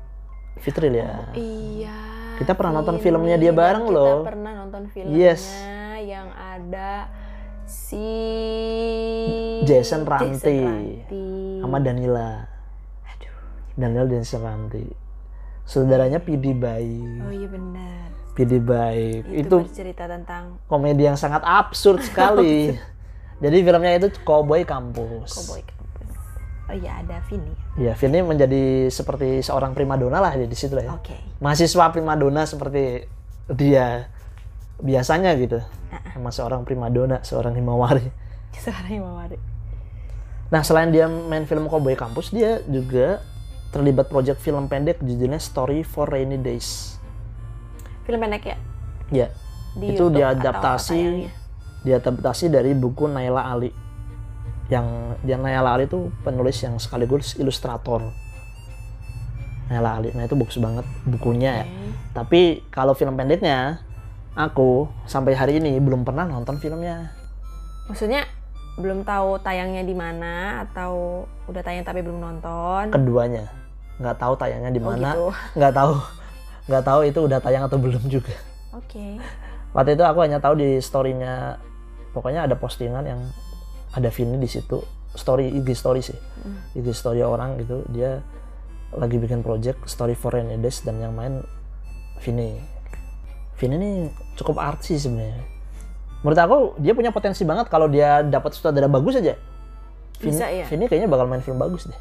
Fitri 0.57 0.89
ya. 0.89 1.29
Iya. 1.33 1.97
Kita 2.37 2.57
pernah 2.57 2.81
nonton 2.81 2.97
ini. 2.97 3.03
filmnya 3.03 3.37
dia 3.37 3.53
bareng 3.53 3.85
loh. 3.89 4.21
Kita 4.25 4.29
pernah 4.33 4.51
nonton 4.57 4.83
filmnya 4.89 5.13
Yes. 5.13 5.43
yang 6.03 6.29
ada 6.35 7.07
si 7.67 8.07
Jason 9.63 10.03
Ranti. 10.03 10.59
Ranti. 10.63 11.25
sama 11.63 11.77
Danila. 11.79 12.43
Aduh. 13.07 13.33
Danila 13.79 14.05
dan 14.07 14.23
Seranti. 14.27 14.85
Saudaranya 15.63 16.19
Pidi 16.19 16.51
Bayi. 16.51 17.23
Oh 17.23 17.31
iya 17.31 17.47
benar. 17.47 18.11
Pidi 18.33 18.57
Baik. 18.57 19.29
Itu, 19.29 19.61
Itu 19.61 19.69
bercerita 19.69 20.09
tentang 20.09 20.57
komedi 20.65 21.05
yang 21.05 21.15
sangat 21.15 21.45
absurd 21.45 22.01
sekali. 22.01 22.73
Jadi 23.43 23.57
filmnya 23.61 23.93
itu 23.99 24.07
Cowboy 24.25 24.65
Kampus. 24.65 25.35
cowboy 25.35 25.61
kampus. 25.61 26.15
Oh 26.71 26.75
iya 26.75 27.03
ada 27.03 27.19
Vini. 27.27 27.51
Ya, 27.75 27.91
Vini 27.93 28.23
menjadi 28.23 28.87
seperti 28.87 29.43
seorang 29.43 29.75
primadona 29.75 30.23
lah 30.23 30.33
di 30.33 30.55
situ 30.55 30.73
lah 30.73 30.85
ya. 30.87 30.91
Oke. 30.95 31.17
Mahasiswa 31.43 31.91
primadona 31.91 32.47
seperti 32.47 33.03
dia 33.51 34.07
biasanya 34.83 35.31
gitu. 35.39 35.63
Sama 36.11 36.29
seorang 36.29 36.67
primadona, 36.67 37.23
seorang 37.23 37.55
himawari. 37.55 38.11
Sekarang 38.63 38.91
yang 38.91 39.05
Mawari. 39.07 39.37
Nah, 40.53 40.61
selain 40.61 40.93
dia 40.93 41.09
main 41.09 41.49
film 41.49 41.65
Cowboy 41.65 41.97
Kampus, 41.97 42.29
dia 42.29 42.61
juga 42.69 43.25
terlibat 43.73 44.05
proyek 44.05 44.37
film 44.37 44.69
pendek 44.69 45.01
judulnya 45.01 45.41
Story 45.41 45.81
for 45.81 46.05
Rainy 46.05 46.37
Days. 46.37 47.01
Film 48.05 48.21
pendek 48.21 48.43
ya? 48.45 48.57
Ya, 49.09 49.27
Di 49.73 49.97
itu 49.97 50.05
YouTube 50.05 50.21
diadaptasi 50.21 50.93
tayangnya? 50.93 51.31
diadaptasi 51.81 52.45
dari 52.53 52.77
buku 52.77 53.09
Naila 53.09 53.49
Ali. 53.49 53.73
Yang 54.69 55.17
dia 55.25 55.37
Naila 55.41 55.73
Ali 55.73 55.89
itu 55.89 56.13
penulis 56.21 56.61
yang 56.61 56.77
sekaligus 56.77 57.33
ilustrator. 57.41 58.13
Naila 59.73 59.97
Ali. 59.97 60.13
Nah, 60.13 60.29
itu 60.29 60.37
bagus 60.37 60.61
banget 60.61 60.85
bukunya 61.09 61.65
ya. 61.65 61.65
Oke. 61.65 61.89
Tapi 62.13 62.41
kalau 62.69 62.93
film 62.93 63.17
pendeknya 63.17 63.81
aku 64.33 64.89
sampai 65.05 65.37
hari 65.37 65.61
ini 65.61 65.77
belum 65.77 66.05
pernah 66.05 66.25
nonton 66.25 66.57
filmnya. 66.57 67.13
Maksudnya 67.89 68.25
belum 68.73 69.05
tahu 69.05 69.37
tayangnya 69.45 69.85
di 69.85 69.93
mana 69.93 70.65
atau 70.65 71.23
udah 71.45 71.61
tayang 71.61 71.85
tapi 71.85 72.01
belum 72.01 72.17
nonton? 72.17 72.89
Keduanya. 72.89 73.45
Nggak 74.01 74.17
tahu 74.17 74.33
tayangnya 74.33 74.71
di 74.73 74.81
Oh 74.81 74.89
mana. 74.89 75.13
gitu. 75.13 75.23
Nggak 75.61 75.73
tahu. 75.77 75.93
Nggak 76.63 76.83
tahu 76.87 76.99
itu 77.05 77.19
udah 77.21 77.39
tayang 77.43 77.63
atau 77.69 77.77
belum 77.77 78.03
juga. 78.09 78.33
Oke. 78.73 79.21
Waktu 79.73 79.93
itu 79.93 80.03
aku 80.05 80.19
hanya 80.25 80.41
tahu 80.41 80.57
di 80.57 80.81
story-nya 80.81 81.57
pokoknya 82.13 82.45
ada 82.49 82.55
postingan 82.57 83.05
yang 83.05 83.21
ada 83.93 84.09
Vini 84.09 84.41
di 84.41 84.49
situ. 84.49 84.81
Story 85.13 85.53
IG 85.53 85.77
story 85.77 86.01
sih. 86.01 86.17
Hmm. 86.41 86.57
IG 86.73 86.89
story 86.97 87.21
orang 87.21 87.61
gitu. 87.61 87.85
Dia 87.93 88.25
lagi 88.93 89.17
bikin 89.17 89.41
project 89.41 89.85
Story 89.89 90.13
for 90.13 90.33
Rainy 90.33 90.57
Days 90.57 90.81
dan 90.81 90.97
yang 90.97 91.13
main 91.13 91.41
Vini. 92.21 92.57
Vini 93.57 93.75
ini 93.77 93.91
cukup 94.33 94.57
artsy 94.57 94.97
sebenarnya. 94.97 95.43
Menurut 96.23 96.39
aku 96.39 96.57
dia 96.79 96.93
punya 96.95 97.11
potensi 97.11 97.43
banget 97.43 97.67
kalau 97.67 97.85
dia 97.85 98.23
dapat 98.23 98.55
sutradara 98.55 98.87
bagus 98.87 99.19
aja. 99.19 99.35
Vini, 100.17 100.31
Bisa, 100.33 100.45
ya? 100.49 100.65
Vini 100.65 100.87
kayaknya 100.87 101.09
bakal 101.11 101.27
main 101.27 101.43
film 101.43 101.59
bagus 101.59 101.85
deh. 101.85 101.99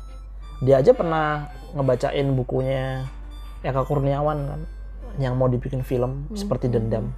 Dia 0.62 0.78
aja 0.78 0.94
pernah 0.94 1.50
ngebacain 1.74 2.26
bukunya 2.32 3.10
Eka 3.66 3.82
Kurniawan 3.82 4.38
kan 4.46 4.60
yang 5.18 5.36
mau 5.36 5.50
dibikin 5.50 5.82
film 5.82 6.30
seperti 6.32 6.70
Dendam. 6.70 7.10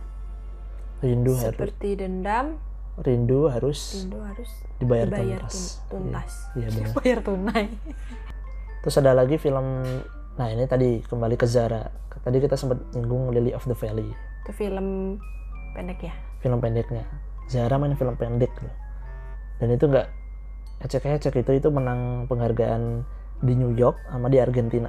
Rindu 1.05 1.37
harus 1.37 1.53
Seperti 1.53 2.01
dendam, 2.01 2.57
rindu 2.97 3.53
harus 3.53 4.01
rindu 4.01 4.24
harus 4.24 4.49
dibayar, 4.80 5.05
dibayar 5.05 5.45
tuntas. 5.45 5.57
tun- 5.85 6.09
tuntas. 6.09 6.32
Iya, 6.57 6.61
iya 6.64 6.68
benar. 6.72 6.91
bayar 6.97 7.18
tunai. 7.20 7.64
Terus 8.80 8.97
ada 8.97 9.12
lagi 9.12 9.37
film 9.37 9.66
Nah, 10.35 10.51
ini 10.51 10.66
tadi 10.66 10.99
kembali 11.07 11.39
ke 11.39 11.47
Zara. 11.47 11.87
Tadi 12.24 12.36
kita 12.40 12.56
sempat 12.56 12.80
nyinggung 12.96 13.30
Lily 13.30 13.52
of 13.52 13.68
the 13.68 13.76
Valley, 13.76 14.08
Itu 14.44 14.50
film 14.50 15.20
pendek 15.76 16.00
ya? 16.00 16.14
film 16.40 16.56
pendeknya. 16.60 17.04
Zara 17.48 17.76
main 17.76 17.92
film 17.92 18.16
pendek 18.16 18.48
loh. 18.60 18.72
Dan 19.60 19.72
itu 19.72 19.84
nggak 19.84 20.08
ecek-ecek 20.80 21.36
itu 21.36 21.52
itu 21.54 21.68
menang 21.68 22.24
penghargaan 22.26 23.04
di 23.40 23.52
New 23.52 23.76
York 23.76 23.96
sama 24.08 24.28
di 24.28 24.40
Argentina. 24.40 24.88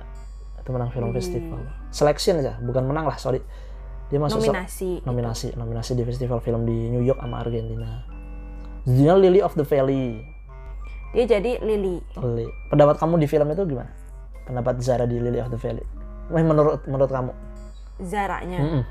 Itu 0.59 0.71
menang 0.71 0.91
film 0.91 1.11
Wih. 1.11 1.19
festival. 1.19 1.59
Selection 1.91 2.39
aja, 2.39 2.55
bukan 2.63 2.87
menang 2.87 3.05
lah, 3.05 3.19
sorry. 3.19 3.43
Dia 4.07 4.21
masuk 4.21 4.37
Nominasi. 4.39 5.01
nominasi, 5.01 5.47
nominasi 5.57 5.91
di 5.93 6.03
festival 6.05 6.39
film 6.39 6.63
di 6.63 6.87
New 6.87 7.01
York 7.01 7.19
sama 7.19 7.41
Argentina. 7.41 8.05
Judulnya 8.85 9.15
Lily 9.17 9.41
of 9.41 9.57
the 9.57 9.65
Valley. 9.65 10.21
Dia 11.11 11.25
jadi 11.25 11.57
Lily. 11.59 11.99
Lily. 12.15 12.47
Pendapat 12.69 13.01
kamu 13.01 13.17
di 13.17 13.25
film 13.25 13.49
itu 13.49 13.63
gimana? 13.65 13.89
Pendapat 14.45 14.77
Zara 14.77 15.03
di 15.03 15.17
Lily 15.17 15.41
of 15.41 15.49
the 15.49 15.57
Valley. 15.57 15.81
Menurut 16.29 16.81
menurut 16.89 17.09
kamu? 17.11 17.31
Zaranya. 18.01 18.59
Mm-mm. 18.59 18.83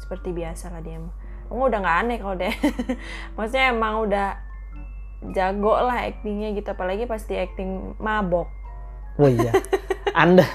Seperti 0.00 0.30
biasa 0.32 0.72
lah 0.72 0.80
dia. 0.80 0.98
Kamu 1.50 1.66
udah 1.66 1.78
nggak 1.82 1.98
aneh 2.06 2.16
kalau 2.22 2.34
deh. 2.38 2.54
Maksudnya 3.36 3.74
emang 3.74 4.06
udah 4.06 4.38
jago 5.34 5.74
lah 5.82 6.06
aktingnya 6.06 6.54
gitu. 6.54 6.70
Apalagi 6.70 7.04
pasti 7.10 7.34
acting 7.36 7.98
mabok. 7.98 8.46
Oh 9.18 9.28
iya. 9.28 9.52
Anda 10.14 10.46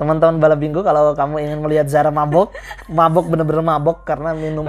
teman-teman 0.00 0.40
balap 0.40 0.56
bingo 0.64 0.80
kalau 0.80 1.12
kamu 1.12 1.44
ingin 1.44 1.58
melihat 1.60 1.86
Zara 1.92 2.08
mabok, 2.08 2.56
mabok 2.88 3.28
bener-bener 3.28 3.60
mabok 3.60 4.08
karena 4.08 4.32
minum 4.32 4.64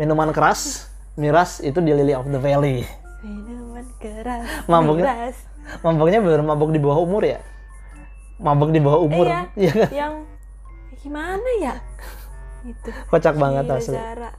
minuman 0.00 0.32
keras, 0.32 0.88
miras 1.12 1.60
itu 1.60 1.76
di 1.84 1.92
Lily 1.92 2.16
of 2.16 2.24
the 2.32 2.40
Valley. 2.40 2.88
Minuman 3.20 3.84
keras. 4.00 4.48
Maboknya? 4.64 5.04
miras. 5.04 5.36
Maboknya 5.84 6.24
bener 6.24 6.40
mabok 6.40 6.72
di 6.72 6.80
bawah 6.80 7.04
umur 7.04 7.20
ya? 7.20 7.44
Mabok 8.42 8.74
di 8.74 8.80
bawah 8.82 9.00
umur. 9.06 9.26
Iya. 9.30 9.40
Iya 9.54 9.72
kan? 9.72 9.90
Yang 9.94 10.14
gimana 10.98 11.50
ya? 11.62 11.74
Itu. 12.70 12.90
Kocak 13.10 13.34
banget 13.38 13.64
Gila, 13.66 13.78
asli. 13.78 13.96
Zara. 13.96 14.30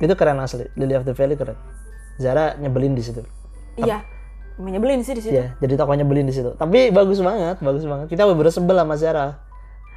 Itu 0.00 0.14
keren 0.14 0.38
asli. 0.38 0.66
Lily 0.78 0.94
of 0.94 1.04
the 1.04 1.14
Valley 1.14 1.34
keren. 1.34 1.58
Zara 2.16 2.54
nyebelin 2.56 2.94
di 2.94 3.02
situ. 3.02 3.22
Iya. 3.74 4.06
Menyebelin 4.60 5.00
sih 5.00 5.16
di 5.16 5.22
situ. 5.24 5.32
Iya, 5.32 5.56
jadi 5.56 5.72
tokonya 5.80 6.04
nyebelin 6.04 6.28
di 6.28 6.36
situ. 6.36 6.52
Tapi 6.52 6.92
bagus 6.92 7.24
banget, 7.24 7.56
bagus 7.64 7.84
banget. 7.88 8.12
Kita 8.12 8.28
bener 8.28 8.52
sebel 8.52 8.76
sama 8.76 8.94
Zara 9.00 9.40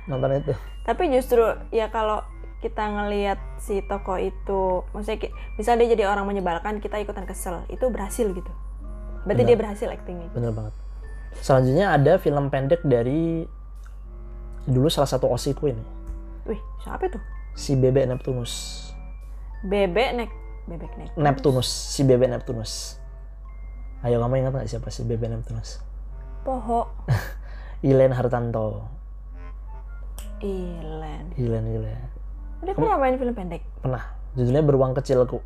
nonton 0.07 0.39
itu. 0.39 0.53
Tapi 0.87 1.03
justru 1.11 1.43
ya 1.71 1.91
kalau 1.91 2.23
kita 2.63 2.79
ngelihat 2.79 3.39
si 3.59 3.83
toko 3.83 4.15
itu, 4.15 4.87
maksudnya 4.95 5.35
misal 5.59 5.75
dia 5.75 5.91
jadi 5.91 6.07
orang 6.07 6.23
menyebalkan, 6.31 6.79
kita 6.79 6.95
ikutan 6.95 7.27
kesel, 7.27 7.67
itu 7.67 7.91
berhasil 7.91 8.23
gitu. 8.23 8.51
Berarti 9.27 9.43
Benar. 9.43 9.51
dia 9.51 9.57
berhasil 9.59 9.87
actingnya. 9.91 10.31
Bener 10.31 10.55
banget. 10.55 10.73
Selanjutnya 11.39 11.95
ada 11.95 12.17
film 12.17 12.49
pendek 12.49 12.83
dari 12.83 13.47
dulu 14.63 14.87
salah 14.87 15.09
satu 15.09 15.27
osiku 15.27 15.67
ini, 15.67 15.83
Wih, 16.45 16.59
siapa 16.79 17.07
itu? 17.07 17.19
si 17.53 17.75
Bebek 17.75 18.07
Neptunus. 18.07 18.53
Bebek 19.63 20.09
nek, 20.15 20.31
bebek 20.67 20.91
nek. 20.95 21.09
Neptunus, 21.15 21.67
si 21.67 22.03
Bebek 22.03 22.27
Neptunus. 22.27 22.99
Ayo 24.03 24.19
kamu 24.19 24.39
ingat 24.39 24.51
nggak 24.51 24.67
siapa 24.67 24.87
si 24.87 25.03
Bebek 25.03 25.31
Neptunus? 25.31 25.79
Poho, 26.43 26.91
Ilen 27.87 28.11
Hartanto. 28.11 28.83
Ilen. 30.39 31.31
Ilen 31.39 31.65
Ilen. 31.71 32.03
Dia 32.63 32.75
pernah 32.75 32.99
main 32.99 33.15
film 33.15 33.31
pendek. 33.31 33.63
Pernah. 33.79 34.03
Judulnya 34.35 34.63
Beruang 34.63 34.91
Kecilku. 34.91 35.39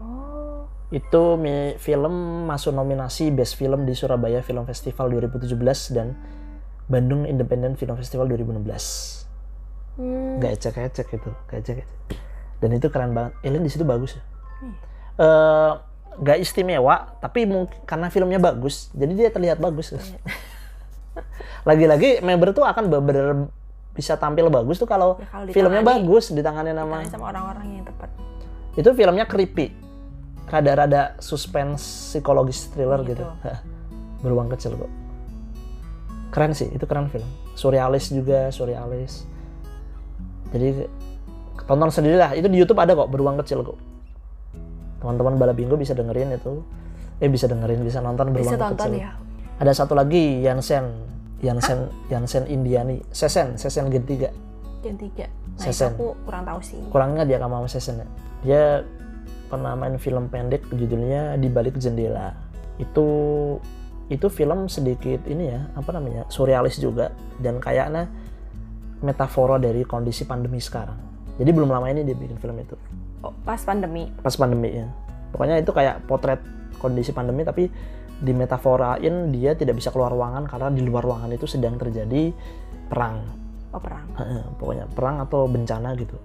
Oh, 0.00 0.64
Itu 0.90 1.38
film 1.78 2.14
masuk 2.50 2.74
nominasi 2.74 3.30
Best 3.30 3.54
Film 3.54 3.86
di 3.86 3.94
Surabaya 3.94 4.42
Film 4.42 4.66
Festival 4.66 5.06
2017 5.14 5.54
dan 5.94 6.18
Bandung 6.90 7.22
Independent 7.22 7.78
Film 7.78 7.94
Festival 7.94 8.26
2016. 8.26 8.66
hmm. 10.02 10.42
Gak 10.42 10.52
ecek-ecek 10.58 11.06
gitu, 11.14 11.30
gak 11.46 11.62
ecek-ecek. 11.62 11.88
Dan 12.58 12.74
itu 12.74 12.90
keren 12.90 13.14
banget. 13.14 13.38
Ellen 13.46 13.62
di 13.62 13.70
situ 13.70 13.86
bagus 13.86 14.18
ya. 14.18 14.22
Hmm. 14.58 14.74
Eh, 15.22 15.72
gak 16.26 16.38
istimewa, 16.42 17.14
tapi 17.22 17.46
mungkin 17.46 17.78
karena 17.86 18.10
filmnya 18.10 18.42
bagus, 18.42 18.90
jadi 18.90 19.12
dia 19.14 19.30
terlihat 19.30 19.62
bagus. 19.62 19.94
Iya. 19.94 20.18
Lagi-lagi 21.68 22.18
member 22.26 22.50
tuh 22.50 22.66
akan 22.66 22.90
bener 22.90 23.46
bisa 23.94 24.18
tampil 24.18 24.50
bagus 24.50 24.78
tuh 24.78 24.86
kalau 24.90 25.18
Ya, 25.18 25.26
kalau 25.30 25.50
filmnya 25.54 25.82
bagus 25.86 26.34
ditangani 26.34 26.74
nama. 26.74 27.02
Ditangani 27.02 27.10
sama 27.10 27.24
orang-orang 27.30 27.66
yang 27.78 27.84
tepat. 27.86 28.10
Itu 28.74 28.90
filmnya 28.94 29.26
creepy. 29.30 29.89
Rada-rada 30.50 31.14
suspense 31.18 31.80
psikologis 32.12 32.68
thriller 32.68 33.00
Gitu. 33.02 33.22
gitu. 33.22 33.24
Beruang 34.20 34.50
kecil 34.50 34.74
kok. 34.74 34.90
Keren 36.30 36.52
sih, 36.52 36.68
itu 36.68 36.84
keren 36.84 37.06
film. 37.06 37.26
Surrealis 37.54 38.10
juga, 38.10 38.50
surrealis. 38.50 39.24
Jadi 40.50 40.86
tonton 41.62 41.86
sendirilah 41.88 42.34
itu 42.34 42.50
di 42.50 42.58
YouTube 42.58 42.78
ada 42.78 42.92
kok 42.92 43.06
beruang 43.06 43.38
kecil 43.38 43.62
kok 43.62 43.78
teman-teman 44.98 45.38
bala 45.38 45.54
bingo 45.54 45.78
bisa 45.78 45.94
dengerin 45.94 46.34
itu 46.34 46.60
eh 47.16 47.30
bisa 47.30 47.46
dengerin 47.46 47.80
bisa 47.80 48.02
nonton 48.02 48.34
beruang 48.34 48.42
Bisa 48.42 48.58
tonton 48.58 48.90
kecil 48.90 48.92
ya. 49.00 49.10
ada 49.56 49.70
satu 49.70 49.94
lagi 49.94 50.42
Yansen 50.42 50.90
Yansen 51.40 51.86
Yansen 52.10 52.44
Indiani 52.44 52.98
Sesen 53.08 53.54
Sesen 53.54 53.86
Gen 53.86 54.02
3 54.02 54.28
Jam 54.82 54.96
3. 54.98 55.14
Nah, 55.14 55.28
Sesen. 55.56 55.94
aku 55.94 56.18
kurang 56.26 56.42
tahu 56.42 56.58
sih. 56.60 56.80
kurangnya 56.90 57.22
dia 57.22 57.38
sama 57.38 57.62
Sesen 57.64 58.02
ya 58.02 58.06
dia 58.42 58.62
pernah 59.50 59.74
main 59.74 59.98
film 59.98 60.30
pendek 60.30 60.62
judulnya 60.70 61.34
di 61.34 61.50
balik 61.50 61.74
jendela. 61.76 62.30
Itu 62.78 63.06
itu 64.10 64.26
film 64.26 64.66
sedikit 64.66 65.26
ini 65.26 65.50
ya 65.50 65.66
apa 65.74 65.90
namanya 65.90 66.30
surrealis 66.30 66.78
juga. 66.78 67.10
Dan 67.42 67.58
kayaknya 67.58 68.06
metafora 69.02 69.58
dari 69.58 69.82
kondisi 69.82 70.22
pandemi 70.22 70.62
sekarang. 70.62 70.96
Jadi 71.36 71.50
belum 71.50 71.66
lama 71.72 71.90
ini 71.90 72.06
dia 72.06 72.14
bikin 72.14 72.38
film 72.38 72.54
itu. 72.62 72.78
Oh, 73.26 73.34
pas 73.42 73.58
pandemi. 73.60 74.06
pas 74.22 74.32
pandemi 74.32 74.70
ya. 74.80 74.86
Pokoknya 75.34 75.58
itu 75.58 75.74
kayak 75.74 76.06
potret 76.06 76.40
kondisi 76.78 77.10
pandemi 77.10 77.42
tapi 77.42 77.68
dimetaforain 78.20 79.32
dia 79.32 79.56
tidak 79.56 79.80
bisa 79.80 79.88
keluar 79.88 80.12
ruangan 80.12 80.44
karena 80.44 80.68
di 80.68 80.84
luar 80.84 81.02
ruangan 81.04 81.32
itu 81.32 81.48
sedang 81.48 81.80
terjadi 81.80 82.30
perang. 82.86 83.24
Oh, 83.72 83.80
perang. 83.80 84.06
Pokoknya 84.60 84.86
perang 84.90 85.22
atau 85.24 85.48
bencana 85.48 85.96
gitu. 85.96 86.16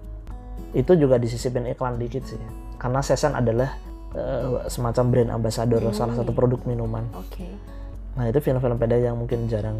Itu 0.76 0.96
juga 0.96 1.16
disisipin 1.16 1.68
iklan 1.72 1.96
dikit 1.96 2.24
sih 2.26 2.65
karena 2.86 3.02
Sesen 3.02 3.34
adalah 3.34 3.74
eh, 4.12 4.46
semacam 4.66 5.04
brand 5.08 5.30
ambassador 5.32 5.82
Hmm. 5.82 5.90
salah 5.92 6.14
satu 6.14 6.30
produk 6.30 6.62
minuman 6.64 7.02
Oke. 7.12 7.50
nah 8.14 8.24
itu 8.24 8.38
film-film 8.38 8.78
pendek 8.78 9.02
yang 9.02 9.14
mungkin 9.14 9.44
jarang 9.44 9.76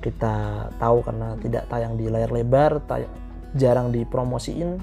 kita 0.00 0.34
tahu 0.76 1.02
karena 1.02 1.34
tidak 1.36 1.66
tayang 1.66 1.94
di 1.94 2.06
layar 2.06 2.30
lebar 2.30 2.80
tay- 2.82 3.10
jarang 3.52 3.90
dipromosiin 3.90 4.78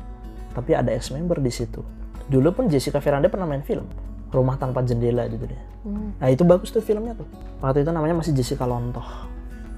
tapi 0.52 0.72
ada 0.72 0.90
ex 0.90 1.10
member 1.10 1.38
di 1.38 1.50
situ 1.50 1.82
dulu 2.26 2.52
pun 2.52 2.66
Jessica 2.66 2.98
Veranda 2.98 3.26
pernah 3.26 3.46
main 3.46 3.62
film 3.62 3.86
rumah 4.30 4.56
tanpa 4.56 4.82
jendela 4.82 5.26
gitu 5.26 5.46
deh 5.46 5.62
Hmm. 5.82 6.18
nah 6.18 6.28
itu 6.28 6.42
bagus 6.42 6.70
tuh 6.70 6.80
filmnya 6.80 7.14
tuh 7.14 7.30
waktu 7.60 7.82
itu 7.82 7.90
namanya 7.90 8.16
masih 8.16 8.34
Jessica 8.34 8.64
Lontoh 8.64 9.06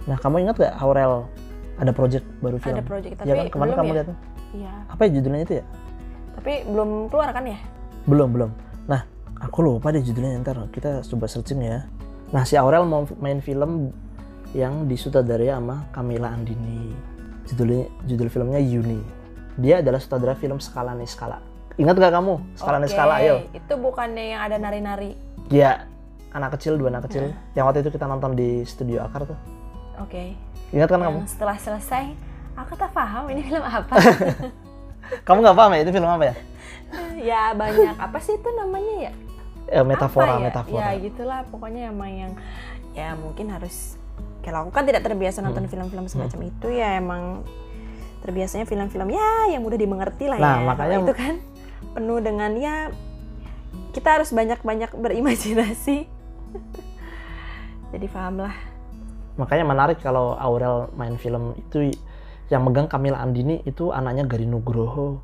nah 0.03 0.15
kamu 0.15 0.39
ingat 0.41 0.55
gak 0.57 0.73
Aurel 0.77 1.27
ada 1.75 1.91
project 1.91 2.23
baru 2.39 2.55
film 2.57 2.73
Ada 2.73 2.85
project 2.85 3.15
tapi 3.17 3.27
ya 3.27 3.35
kan 3.37 3.45
kemarin 3.49 3.59
belum 3.67 3.77
kamu 3.77 3.87
ya. 3.87 3.93
lihat 3.93 4.07
tuh. 4.07 4.17
Iya. 4.49 4.73
apa 4.87 5.01
ya 5.03 5.09
judulnya 5.11 5.41
itu 5.43 5.53
ya 5.53 5.65
Tapi 6.47 6.63
belum 6.63 7.11
keluar 7.11 7.35
kan 7.35 7.43
ya? 7.43 7.59
belum 8.07 8.31
belum. 8.31 8.51
Nah 8.87 9.03
aku 9.35 9.67
lupa 9.67 9.91
deh 9.91 9.99
judulnya. 9.99 10.39
Ntar 10.39 10.71
kita 10.71 11.03
coba 11.03 11.27
searching 11.27 11.59
ya. 11.59 11.83
Nah 12.31 12.47
si 12.47 12.55
Aurel 12.55 12.87
mau 12.87 13.03
main 13.19 13.43
film 13.43 13.91
yang 14.55 14.87
disutradarai 14.87 15.51
sama 15.51 15.91
Camila 15.91 16.31
Andini. 16.31 16.95
Judulnya 17.51 17.91
judul 18.07 18.31
filmnya 18.31 18.63
Yuni. 18.63 19.03
Dia 19.59 19.83
adalah 19.83 19.99
sutradara 19.99 20.39
film 20.39 20.63
Skala 20.63 20.95
nih 20.95 21.11
Skala 21.11 21.43
ingat 21.75 21.99
gak 21.99 22.15
kamu? 22.15 22.39
Skala 22.55 22.79
nih 22.79 22.87
Oke, 22.87 22.95
Skala 22.95 23.13
ayo. 23.19 23.35
Itu 23.51 23.73
bukannya 23.75 24.25
yang 24.31 24.41
ada 24.47 24.55
nari-nari. 24.55 25.19
dia 25.51 25.83
anak 26.31 26.55
kecil 26.55 26.79
dua 26.79 26.95
anak 26.95 27.11
kecil. 27.11 27.27
Yang 27.59 27.65
waktu 27.67 27.79
itu 27.83 27.91
kita 27.91 28.07
nonton 28.07 28.39
di 28.39 28.63
studio 28.63 29.03
Akar 29.03 29.27
tuh. 29.27 29.35
Oke. 29.99 30.31
ingat 30.71 30.87
kan 30.87 31.03
kamu? 31.03 31.27
setelah 31.27 31.59
selesai, 31.59 32.15
aku 32.55 32.71
tak 32.79 32.95
paham 32.95 33.27
ini 33.35 33.43
film 33.43 33.67
apa. 33.67 33.99
kamu 35.23 35.37
nggak 35.41 35.55
paham 35.55 35.71
ya 35.71 35.79
itu 35.79 35.91
film 35.91 36.07
apa 36.07 36.25
ya 36.25 36.35
ya 37.17 37.41
banyak 37.51 37.95
apa 37.97 38.17
sih 38.17 38.33
itu 38.33 38.49
namanya 38.53 38.95
ya? 39.01 39.13
eh, 39.69 39.83
metafora 39.83 40.25
Apa 40.25 40.33
ya? 40.33 40.45
metafora 40.45 40.79
Ya 40.81 40.89
gitulah 40.97 41.39
pokoknya 41.45 41.81
emang 41.87 42.07
yang 42.09 42.31
ya 42.93 43.13
mungkin 43.13 43.49
harus 43.49 43.99
kalau 44.39 44.63
aku 44.63 44.71
kan 44.71 44.83
tidak 44.83 45.01
terbiasa 45.01 45.41
nonton 45.41 45.61
Hmm. 45.61 45.71
film-film 45.71 46.05
semacam 46.07 46.39
itu 46.45 46.67
ya 46.69 46.95
emang 46.95 47.43
terbiasanya 48.17 48.63
film-film 48.63 49.09
ya 49.09 49.27
yang 49.49 49.59
mudah 49.59 49.75
dimengerti 49.75 50.25
lah 50.25 50.37
Nah, 50.37 50.55
ya. 50.55 50.65
makanya- 50.65 50.99
itu 51.01 51.13
kan 51.13 51.33
penuh 51.91 52.19
dengan 52.19 52.51
ya 52.53 52.75
kita 53.91 54.09
harus 54.13 54.29
banyak-banyak 54.29 54.93
berimajinasi. 54.93 56.07
Jadi 57.91 58.07
paham 58.07 58.39
lah. 58.39 58.55
makanya 59.35 59.65
menarik 59.65 59.99
kalau 59.99 60.33
Aurel 60.33 60.89
main 60.93 61.13
film 61.15 61.53
itu 61.55 61.93
yang 62.47 62.63
megang 62.63 62.87
Camila 62.87 63.19
Andini 63.19 63.59
itu 63.63 63.89
anaknya 63.89 64.23
Gari 64.23 64.45
Nugroho 64.45 65.19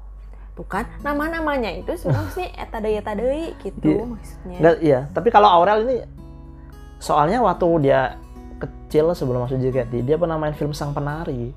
Tuh 0.53 0.65
kan 0.65 0.85
nama-namanya 1.01 1.73
itu 1.73 1.97
semua 1.97 2.29
sih 2.37 2.45
etadei 2.53 2.97
etadei 2.97 3.57
gitu 3.57 3.89
Iya. 3.89 4.03
maksudnya. 4.05 4.57
Iya, 4.77 4.99
tapi 5.09 5.27
kalau 5.27 5.49
Aurel 5.49 5.81
ini 5.81 5.95
soalnya 6.97 7.41
waktu 7.41 7.65
dia 7.81 8.21
kecil 8.55 9.11
sebelum 9.11 9.43
masuk 9.43 9.57
JKT, 9.57 10.05
dia 10.05 10.13
pernah 10.13 10.37
main 10.37 10.53
film 10.53 10.69
Sang 10.71 10.93
Penari. 10.93 11.49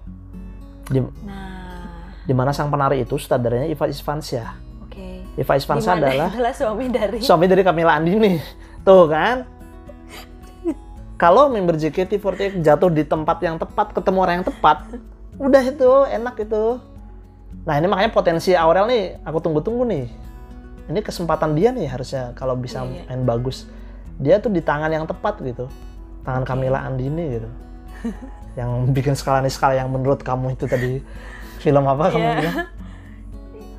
Di, 0.83 0.99
Nah, 1.23 1.93
di 2.25 2.33
mana 2.33 2.51
Sang 2.51 2.67
Penari 2.67 3.05
itu 3.05 3.15
sutradaranya 3.15 3.69
Iva 3.69 3.85
Isfansyah. 3.85 4.49
oke. 4.83 5.07
Iva 5.37 5.55
Isfansyah 5.55 5.93
Di 5.93 6.01
mana 6.01 6.09
adalah 6.09 6.29
adalah 6.33 6.55
suami 6.57 6.85
dari 6.89 7.19
suami 7.21 7.45
dari 7.45 7.63
Camila 7.63 7.93
Andini. 7.95 8.41
Tuh 8.87 9.05
kan? 9.07 9.45
Kalau 11.17 11.49
member 11.49 11.77
JKT48 11.77 12.61
jatuh 12.61 12.89
di 12.89 13.01
tempat 13.03 13.41
yang 13.41 13.57
tepat, 13.57 13.93
ketemu 13.93 14.19
orang 14.19 14.35
yang 14.41 14.47
tepat, 14.47 14.85
udah 15.37 15.63
itu 15.63 15.91
enak 16.09 16.37
itu. 16.41 16.65
Nah 17.67 17.75
ini 17.77 17.87
makanya 17.87 18.13
potensi 18.13 18.55
Aurel 18.55 18.87
nih, 18.87 19.05
aku 19.23 19.39
tunggu-tunggu 19.41 19.85
nih. 19.85 20.07
Ini 20.87 21.01
kesempatan 21.03 21.59
dia 21.59 21.75
nih 21.75 21.91
harusnya 21.91 22.31
kalau 22.39 22.55
bisa 22.55 22.87
Iya, 22.87 23.03
iya. 23.03 23.03
main 23.11 23.27
bagus. 23.27 23.67
Dia 24.17 24.39
tuh 24.39 24.55
di 24.55 24.63
tangan 24.63 24.89
yang 24.89 25.05
tepat 25.05 25.43
gitu, 25.43 25.67
tangan 26.23 26.47
Oke. 26.47 26.49
Camila 26.55 26.81
Andini 26.87 27.25
gitu. 27.37 27.49
yang 28.61 28.89
bikin 28.89 29.13
skala 29.13 29.45
nih 29.45 29.53
skala 29.53 29.77
yang 29.77 29.93
menurut 29.93 30.25
kamu 30.25 30.57
itu 30.57 30.65
tadi 30.65 31.05
film 31.61 31.85
apa 31.85 32.09
kamu 32.09 32.23
Iya. 32.25 32.37
bilang? 32.41 32.57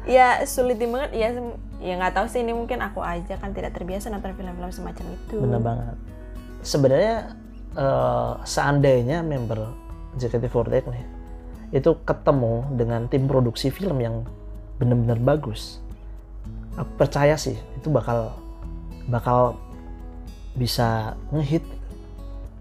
ya 0.07 0.27
sulit 0.47 0.77
banget 0.79 1.11
ya 1.17 1.29
ya 1.83 1.93
nggak 1.99 2.13
tahu 2.15 2.25
sih 2.31 2.39
ini 2.39 2.55
mungkin 2.55 2.79
aku 2.79 3.03
aja 3.03 3.35
kan 3.35 3.51
tidak 3.51 3.75
terbiasa 3.75 4.07
nonton 4.07 4.31
film-film 4.37 4.71
semacam 4.71 5.05
itu 5.17 5.35
Bener 5.41 5.59
banget. 5.59 5.95
Sebenarnya 6.61 7.15
eh, 7.73 8.33
seandainya 8.45 9.25
member 9.25 9.73
JKT48 10.17 10.85
nih 10.93 11.05
itu 11.75 11.99
ketemu 12.07 12.63
dengan 12.79 13.11
tim 13.11 13.27
produksi 13.27 13.67
film 13.67 13.99
yang 13.99 14.23
benar-benar 14.79 15.19
bagus, 15.19 15.83
aku 16.79 16.91
percaya 16.95 17.35
sih 17.35 17.57
itu 17.75 17.89
bakal 17.91 18.31
bakal 19.09 19.59
bisa 20.55 21.17
ngehit. 21.31 21.63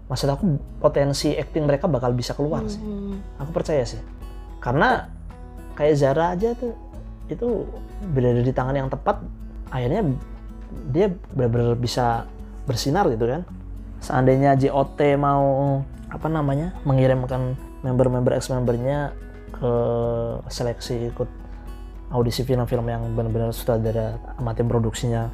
Maksud 0.07 0.31
aku 0.31 0.43
potensi 0.79 1.35
acting 1.35 1.67
mereka 1.67 1.85
bakal 1.91 2.15
bisa 2.15 2.31
keluar 2.31 2.63
sih. 2.67 2.79
Hmm. 2.79 3.19
Aku 3.43 3.51
percaya 3.51 3.83
sih. 3.83 3.99
Karena 4.63 5.03
kayak 5.75 5.95
Zara 5.99 6.31
aja 6.31 6.55
tuh 6.55 6.71
itu 7.27 7.67
berada 8.15 8.39
di 8.39 8.53
tangan 8.55 8.75
yang 8.75 8.87
tepat, 8.87 9.19
akhirnya 9.67 10.15
dia 10.95 11.11
benar-benar 11.35 11.75
bisa 11.75 12.23
bersinar 12.63 13.07
gitu 13.11 13.27
kan. 13.27 13.43
Seandainya 13.99 14.55
JOT 14.55 14.99
mau 15.19 15.83
apa 16.07 16.27
namanya 16.31 16.71
mengirimkan 16.87 17.59
member-member 17.87 18.35
ex 18.35 18.51
membernya 18.51 19.15
ke 19.55 19.71
seleksi 20.51 21.07
ikut 21.15 21.29
audisi 22.11 22.43
film-film 22.43 22.87
yang 22.91 23.03
benar-benar 23.15 23.55
sutradara 23.55 24.19
sama 24.35 24.51
tim 24.51 24.67
produksinya. 24.67 25.31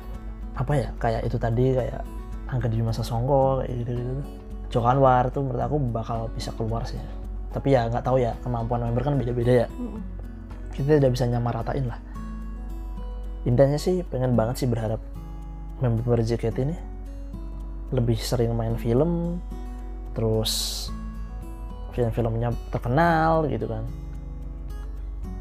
Apa 0.54 0.74
ya 0.78 0.90
kayak 1.02 1.26
itu 1.26 1.42
tadi 1.42 1.74
kayak 1.74 2.06
Angga 2.54 2.70
di 2.70 2.86
masa 2.86 3.02
Songko 3.02 3.66
kayak 3.66 3.74
gitu 3.82 3.92
gitu 3.98 4.14
Joko 4.70 4.86
Anwar 4.86 5.34
tuh 5.34 5.42
menurut 5.42 5.66
aku 5.66 5.78
bakal 5.90 6.30
bisa 6.38 6.54
keluar 6.54 6.86
sih. 6.86 7.02
Tapi 7.50 7.74
ya 7.74 7.90
nggak 7.90 8.06
tahu 8.06 8.22
ya 8.22 8.38
kemampuan 8.46 8.86
member 8.86 9.02
kan 9.02 9.18
beda-beda 9.18 9.66
ya. 9.66 9.68
Kita 10.74 11.02
tidak 11.02 11.18
bisa 11.18 11.26
nyamaratain 11.26 11.86
lah. 11.90 11.98
Intinya 13.50 13.78
sih 13.82 14.06
pengen 14.06 14.38
banget 14.38 14.66
sih 14.66 14.68
berharap 14.70 15.02
member 15.82 16.22
JKT 16.22 16.58
ini 16.64 16.78
lebih 17.94 18.18
sering 18.18 18.54
main 18.58 18.74
film 18.78 19.38
terus 20.18 20.88
film-filmnya 21.94 22.50
terkenal 22.70 23.46
gitu 23.48 23.66
kan. 23.66 23.86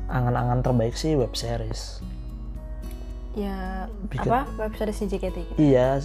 Angan-angan 0.06 0.60
terbaik 0.60 0.92
sih 0.92 1.16
web 1.16 1.32
series. 1.32 2.04
Ya 3.32 3.88
Bikin- 4.12 4.28
apa? 4.28 4.44
Website 4.60 4.92
si 4.92 5.08
JKT 5.08 5.36
gitu. 5.40 5.56
iya 5.56 5.96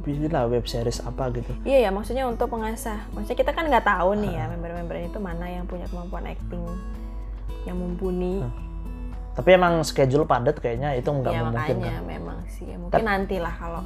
bikin 0.00 0.32
lah 0.32 0.48
web 0.48 0.64
series 0.64 1.04
apa 1.04 1.28
gitu. 1.28 1.52
Iya 1.62 1.84
ya 1.84 1.90
maksudnya 1.92 2.24
untuk 2.24 2.48
mengasah 2.48 3.04
maksudnya 3.12 3.36
kita 3.36 3.52
kan 3.52 3.68
nggak 3.68 3.84
tahu 3.84 4.16
nih 4.16 4.32
ya 4.32 4.44
member-member 4.48 4.96
itu 5.04 5.18
mana 5.20 5.44
yang 5.44 5.68
punya 5.68 5.84
kemampuan 5.86 6.24
acting 6.24 6.64
yang 7.68 7.76
mumpuni. 7.76 8.40
Tapi 9.36 9.48
emang 9.52 9.84
schedule 9.84 10.24
padat 10.24 10.56
kayaknya 10.56 10.96
itu 10.96 11.04
nggak 11.06 11.32
ya 11.32 11.40
memungkinkan. 11.44 11.76
makanya 11.76 11.96
memang 12.00 12.38
sih. 12.48 12.64
Ya, 12.64 12.76
mungkin 12.80 13.04
nanti 13.04 13.36
lah 13.36 13.52
kalau 13.52 13.84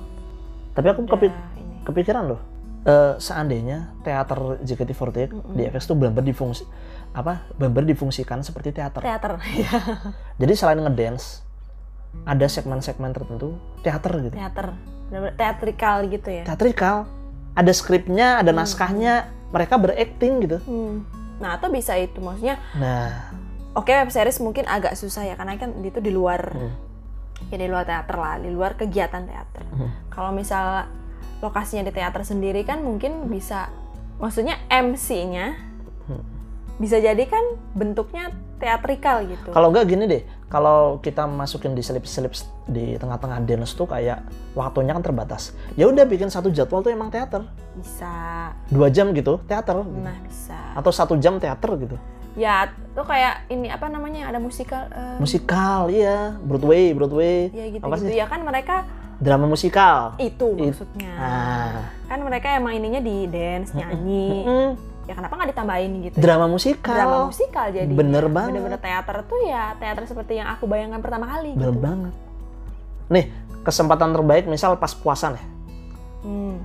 tapi 0.71 0.87
aku 0.89 1.03
kepi- 1.05 1.35
ini. 1.59 1.77
kepikiran 1.83 2.31
loh 2.31 2.41
eh, 2.85 3.15
seandainya 3.17 3.97
teater 4.01 4.61
JKT48 4.61 5.31
Mm-mm. 5.31 5.55
di 5.55 5.63
FX 5.67 5.83
tuh 5.85 5.97
benar-benar 5.97 6.27
difungsi 6.27 6.65
apa 7.11 7.47
benar-benar 7.55 7.89
difungsikan 7.89 8.41
seperti 8.41 8.71
teater 8.71 9.01
teater 9.01 9.39
ya 9.63 9.71
jadi 10.37 10.53
selain 10.53 10.81
ngedance 10.81 11.41
ada 12.23 12.47
segmen-segmen 12.47 13.11
tertentu 13.11 13.55
teater 13.81 14.13
gitu 14.21 14.35
teater 14.35 14.75
teatrikal 15.33 16.05
gitu 16.07 16.29
ya 16.29 16.45
teatrikal 16.45 17.07
ada 17.55 17.71
skripnya 17.71 18.39
ada 18.39 18.51
Hmm. 18.51 18.59
naskahnya 18.61 19.15
mereka 19.49 19.79
berakting 19.79 20.43
gitu 20.43 20.59
Hmm. 20.61 21.07
Nah, 21.35 21.59
atau 21.59 21.67
bisa 21.67 21.95
itu 21.95 22.19
maksudnya 22.19 22.59
nah 22.75 23.31
oke 23.73 23.91
web 23.91 24.11
series 24.11 24.39
mungkin 24.39 24.67
agak 24.67 24.95
susah 24.95 25.23
ya 25.23 25.35
karena 25.35 25.55
kan 25.55 25.71
itu 25.81 25.99
di 25.99 26.11
luar 26.11 26.51
Hmm. 26.51 26.75
ya 27.49 27.59
di 27.59 27.67
luar 27.67 27.83
teater 27.85 28.17
lah 28.17 28.39
di 28.39 28.51
luar 28.51 28.75
kegiatan 28.75 29.23
teater 29.23 29.63
Hmm. 29.71 29.91
kalau 30.09 30.31
misal 30.31 30.87
lokasinya 31.45 31.85
di 31.85 31.93
teater 31.93 32.25
sendiri 32.25 32.65
kan 32.65 32.81
mungkin 32.81 33.29
bisa 33.29 33.69
maksudnya 34.17 34.57
MC-nya 34.67 35.61
Hmm. 36.05 36.21
bisa 36.77 37.01
jadi 37.01 37.25
kan 37.25 37.41
bentuknya 37.73 38.29
teatrikal 38.61 39.25
gitu 39.25 39.53
Kalau 39.53 39.69
enggak 39.69 39.89
gini 39.89 40.05
deh, 40.05 40.23
kalau 40.49 41.01
kita 41.01 41.25
masukin 41.25 41.73
di 41.73 41.81
slip-slip 41.81 42.33
di 42.65 42.97
tengah-tengah 42.97 43.41
dance 43.41 43.73
tuh 43.73 43.85
kayak 43.85 44.21
waktunya 44.53 44.93
kan 44.93 45.01
terbatas. 45.01 45.53
Ya 45.75 45.89
udah 45.89 46.05
bikin 46.05 46.29
satu 46.29 46.49
jadwal 46.49 46.81
tuh 46.81 46.93
emang 46.93 47.09
teater, 47.09 47.45
bisa 47.73 48.13
dua 48.69 48.89
jam 48.89 49.11
gitu 49.13 49.41
teater, 49.45 49.81
gitu. 49.81 50.01
nah 50.01 50.17
bisa 50.23 50.57
atau 50.73 50.91
satu 50.91 51.17
jam 51.17 51.37
teater 51.37 51.73
gitu. 51.79 51.97
ya 52.35 52.67
tuh 52.93 53.07
kayak 53.07 53.47
ini 53.49 53.71
apa 53.71 53.87
namanya 53.87 54.27
ada 54.27 54.37
musikal 54.37 54.85
eh, 54.91 55.17
Musikal, 55.23 55.87
iya, 55.89 56.35
Broadway, 56.43 56.91
Broadway, 56.91 57.49
ya 57.49 57.65
gitu 57.71 57.85
apa 57.85 57.97
gitu 57.97 58.11
sih? 58.11 58.19
ya 58.19 58.27
kan 58.27 58.43
mereka 58.43 58.83
Drama 59.17 59.47
musikal. 59.47 60.17
itu 60.17 60.47
It- 60.55 60.73
maksudnya 60.73 61.13
Ah, 61.15 61.79
kan 62.05 62.19
mereka 62.21 62.53
emang 62.53 62.75
ininya 62.75 62.99
di 62.99 63.25
dance 63.25 63.71
nyanyi 63.71 64.43
mm, 64.43 64.71
ya 65.05 65.13
kenapa 65.13 65.35
nggak 65.35 65.51
ditambahin 65.51 65.91
gitu 66.03 66.17
drama 66.17 66.47
musikal. 66.47 66.95
drama 66.95 67.17
musikal 67.27 67.67
jadi 67.69 67.91
Bener 67.91 68.25
banget. 68.27 68.51
bener-bener 68.53 68.79
teater 68.79 69.17
tuh 69.23 69.41
ya 69.43 69.75
teater 69.75 70.05
seperti 70.05 70.33
yang 70.35 70.49
aku 70.49 70.65
bayangkan 70.65 70.99
pertama 70.99 71.29
kali 71.29 71.53
Bener 71.53 71.71
gitu. 71.71 71.81
banget. 71.81 72.15
Nih, 73.07 73.25
kesempatan 73.61 74.11
terbaik 74.11 74.45
misal 74.45 74.75
pas 74.75 74.93
puasa 74.93 75.29
nih. 75.31 75.45
Hmm, 76.23 76.57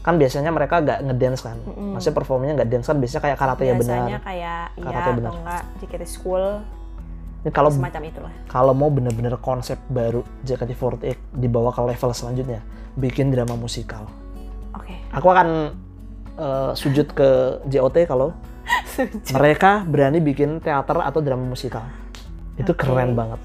Kan 0.00 0.16
biasanya 0.16 0.48
mereka 0.48 0.78
nggak 0.78 0.98
ngedance 1.02 1.42
kan. 1.42 1.60
Mm-mm. 1.60 1.92
Maksudnya 1.92 2.16
performnya 2.16 2.52
nggak 2.54 2.68
dance 2.68 2.86
kan 2.86 2.96
biasanya 2.96 3.22
kayak 3.22 3.36
karate 3.36 3.62
ya 3.62 3.74
biasanya 3.74 4.00
benar. 4.08 4.22
kayak 4.22 4.64
iya 4.70 4.84
Karate 4.86 5.02
atau 5.02 5.12
benar. 5.12 5.32
enggak 5.34 5.62
JKT 5.76 6.04
School 6.06 6.44
Ini 7.40 7.50
kalau 7.50 7.72
semacam 7.72 8.02
itulah 8.04 8.32
kalau 8.46 8.72
mau 8.72 8.92
bener-bener 8.92 9.32
konsep 9.40 9.80
baru 9.88 10.20
JKT48 10.44 11.16
dibawa 11.32 11.72
ke 11.72 11.80
level 11.80 12.10
selanjutnya, 12.12 12.60
bikin 12.94 13.32
drama 13.32 13.56
musikal. 13.56 14.04
oke 14.70 14.92
Aku 15.10 15.26
akan 15.26 15.48
eh, 16.36 16.70
sujud 16.76 17.08
ke 17.10 17.28
JOT 17.64 17.96
kalau 18.04 18.36
mereka 19.36 19.82
berani 19.82 20.20
bikin 20.20 20.60
teater 20.60 21.00
atau 21.00 21.18
drama 21.18 21.42
musikal. 21.42 21.88
Itu 22.54 22.76
Oke. 22.76 22.84
keren 22.84 23.16
banget. 23.16 23.40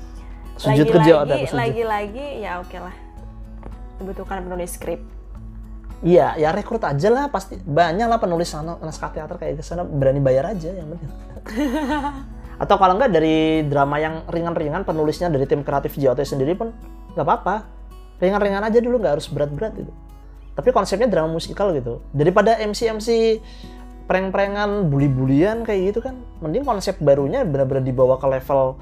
Sujud 0.56 0.88
ke 0.88 1.00
JOT 1.02 1.30
aku 1.30 1.48
sujud. 1.48 1.60
lagi-lagi 1.60 2.26
ya 2.40 2.60
oke 2.60 2.78
lah 2.80 2.96
dibutuhkan 3.96 4.44
penulis 4.44 4.76
skrip 4.76 5.00
Iya, 6.04 6.36
ya 6.36 6.52
rekrut 6.52 6.84
aja 6.84 7.08
lah 7.08 7.32
pasti 7.32 7.56
banyak 7.56 8.06
lah 8.06 8.20
penulis 8.20 8.52
sana- 8.52 8.78
naskah 8.78 9.10
teater 9.10 9.40
kayak 9.40 9.64
sana 9.64 9.82
berani 9.82 10.20
bayar 10.20 10.52
aja 10.52 10.70
yang 10.70 10.92
penting. 10.92 11.10
Atau 12.56 12.76
kalau 12.76 12.96
enggak 12.96 13.12
dari 13.12 13.38
drama 13.64 13.98
yang 13.98 14.24
ringan-ringan 14.26 14.82
penulisnya 14.82 15.28
dari 15.28 15.44
tim 15.44 15.62
kreatif 15.62 15.94
JOT 15.94 16.22
sendiri 16.22 16.54
pun 16.54 16.72
nggak 17.14 17.22
apa-apa. 17.22 17.68
Ringan-ringan 18.18 18.64
aja 18.64 18.80
dulu 18.80 18.96
nggak 18.98 19.20
harus 19.20 19.28
berat-berat 19.28 19.76
itu. 19.76 19.92
Tapi 20.52 20.72
konsepnya 20.72 21.06
drama 21.06 21.28
musikal 21.30 21.72
gitu. 21.72 22.00
Daripada 22.10 22.56
MC-MC 22.56 23.44
prank-prankan, 24.06 24.88
bully-bulian 24.88 25.64
kayak 25.64 25.92
gitu 25.92 26.00
kan. 26.02 26.16
Mending 26.40 26.64
konsep 26.64 26.96
barunya 26.98 27.42
benar-benar 27.42 27.84
dibawa 27.84 28.16
ke 28.16 28.28
level 28.30 28.80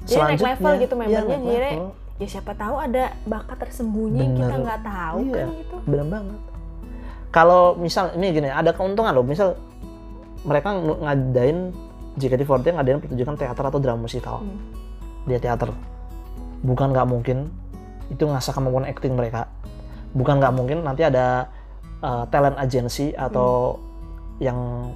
Jadi 0.00 0.16
naik 0.16 0.40
selanjutnya. 0.40 0.48
level 0.48 0.72
gitu 0.78 0.94
Iya, 0.94 1.00
membernya, 1.20 1.36
naik 1.36 1.44
jadi 1.46 1.70
ya 2.16 2.28
siapa 2.28 2.52
tahu 2.52 2.76
ada 2.76 3.04
bakat 3.24 3.56
tersembunyi 3.58 4.16
yang 4.18 4.32
kita 4.34 4.48
Bener. 4.50 4.60
nggak 4.62 4.80
tahu 4.82 5.18
Iya. 5.18 5.34
kan 5.34 5.48
gitu 5.54 5.76
Bener 5.84 6.06
banget. 6.08 6.38
Kalau 7.30 7.62
misal 7.76 8.04
ini 8.12 8.26
gini, 8.30 8.48
ada 8.48 8.70
keuntungan 8.72 9.12
loh. 9.12 9.22
Misal 9.22 9.54
mereka 10.42 10.72
ng- 10.72 11.00
ngadain 11.00 11.58
JKT48 12.20 12.76
ngadain 12.76 13.00
pertunjukan 13.00 13.34
teater 13.34 13.64
atau 13.64 13.80
drama 13.80 14.04
musikal. 14.04 14.44
Hmm. 14.44 14.60
Dia 15.24 15.40
teater. 15.40 15.72
Bukan 16.60 16.92
nggak 16.92 17.08
mungkin 17.08 17.48
itu 18.08 18.22
ngasah 18.22 18.52
kemampuan 18.52 18.84
acting 18.84 19.16
mereka. 19.16 19.48
Bukan 20.12 20.38
nggak 20.38 20.52
mungkin 20.52 20.84
nanti 20.84 21.02
ada 21.02 21.48
uh, 22.00 22.28
talent 22.28 22.58
agency 22.58 23.14
atau 23.14 23.80
yang 24.38 24.90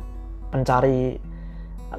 pencari 0.48 1.20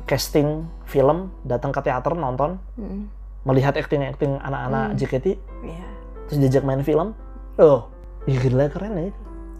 casting 0.03 0.67
film 0.83 1.31
datang 1.43 1.71
ke 1.71 1.79
teater 1.79 2.13
nonton 2.13 2.59
Mm-mm. 2.75 3.07
melihat 3.43 3.75
acting 3.75 4.03
acting 4.03 4.35
anak-anak 4.39 4.91
Hmm. 4.91 4.97
JKT 4.97 5.25
Iya. 5.63 5.87
terus 6.27 6.37
diajak 6.41 6.63
main 6.65 6.81
film 6.81 7.15
oh 7.55 7.87
gila 8.25 8.67
keren 8.67 8.97
ya 8.97 9.11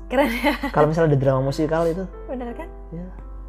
keren 0.10 0.30
ya 0.34 0.54
kalau 0.70 0.90
misalnya 0.90 1.16
ada 1.16 1.20
drama 1.22 1.42
musikal 1.46 1.88
itu 1.88 2.04
bener 2.28 2.52
kan 2.52 2.68
ya 2.92 3.06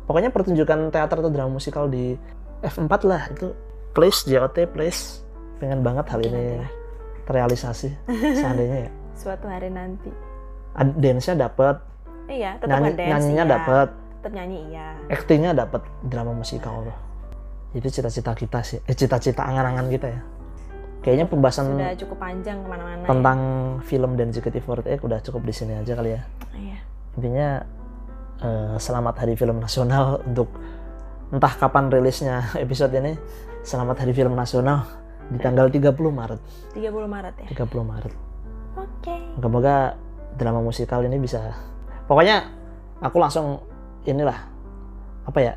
pokoknya 0.06 0.30
pertunjukan 0.32 0.94
teater 0.94 1.18
atau 1.20 1.30
drama 1.30 1.58
musikal 1.58 1.90
di 1.90 2.16
F4 2.62 2.92
lah 3.04 3.22
itu. 3.30 3.52
Please 3.92 4.24
JOT 4.24 4.56
please. 4.72 5.22
Pengen 5.56 5.80
banget 5.80 6.06
hal 6.12 6.20
ini 6.20 6.60
terrealisasi 7.28 7.90
seandainya 8.40 8.88
ya. 8.88 8.90
Suatu 9.16 9.48
hari 9.48 9.68
nanti. 9.72 10.08
Dance-nya 10.76 11.48
dapat 11.48 11.80
iya 12.28 12.58
tetap 12.60 12.82
nyanyi, 12.82 12.88
ngedance 12.92 13.08
nyanyinya 13.08 13.44
iya. 13.46 13.54
dapat 13.56 13.88
tetap 14.20 14.32
nyanyi 14.34 14.58
iya. 14.68 14.88
Actingnya 15.08 15.52
dapat 15.56 15.82
drama 16.04 16.32
musikal. 16.36 16.84
Loh 16.84 17.06
itu 17.76 17.88
cita-cita 17.92 18.32
kita 18.32 18.64
sih 18.64 18.80
eh 18.88 18.96
cita-cita 18.96 19.44
angan-angan 19.44 19.86
kita 19.92 20.08
ya. 20.08 20.20
Kayaknya 21.04 21.26
pembahasan 21.30 21.76
sudah 21.76 21.94
cukup 22.02 22.18
panjang 22.18 22.58
ke 22.64 22.66
mana-mana 22.66 23.04
ya. 23.04 23.08
tentang 23.08 23.38
film 23.86 24.10
dan 24.18 24.28
JKT48 24.34 24.98
udah 25.06 25.18
cukup 25.22 25.42
di 25.44 25.54
sini 25.54 25.72
aja 25.78 25.92
kali 25.92 26.10
ya. 26.16 26.22
Iya. 26.56 26.78
Intinya 27.20 27.48
eh, 28.38 28.76
selamat 28.76 29.14
hari 29.18 29.34
film 29.34 29.58
nasional 29.58 30.20
untuk 30.22 30.48
entah 31.30 31.54
kapan 31.54 31.88
rilisnya 31.88 32.50
episode 32.64 32.92
ini. 32.92 33.16
Selamat 33.66 33.98
hari 33.98 34.14
film 34.14 34.32
nasional 34.32 34.86
di 35.26 35.42
tanggal 35.42 35.66
30 35.66 35.90
Maret. 35.90 36.40
30 36.72 36.86
Maret 37.06 37.34
ya? 37.42 37.46
30 37.58 37.82
Maret. 37.82 38.14
Oke. 38.78 39.14
Semoga 39.34 39.96
drama 40.36 40.60
musikal 40.60 41.00
ini 41.00 41.16
bisa 41.16 41.56
pokoknya 42.04 42.44
aku 43.00 43.16
langsung 43.16 43.58
inilah 44.04 44.36
apa 45.24 45.38
ya 45.40 45.52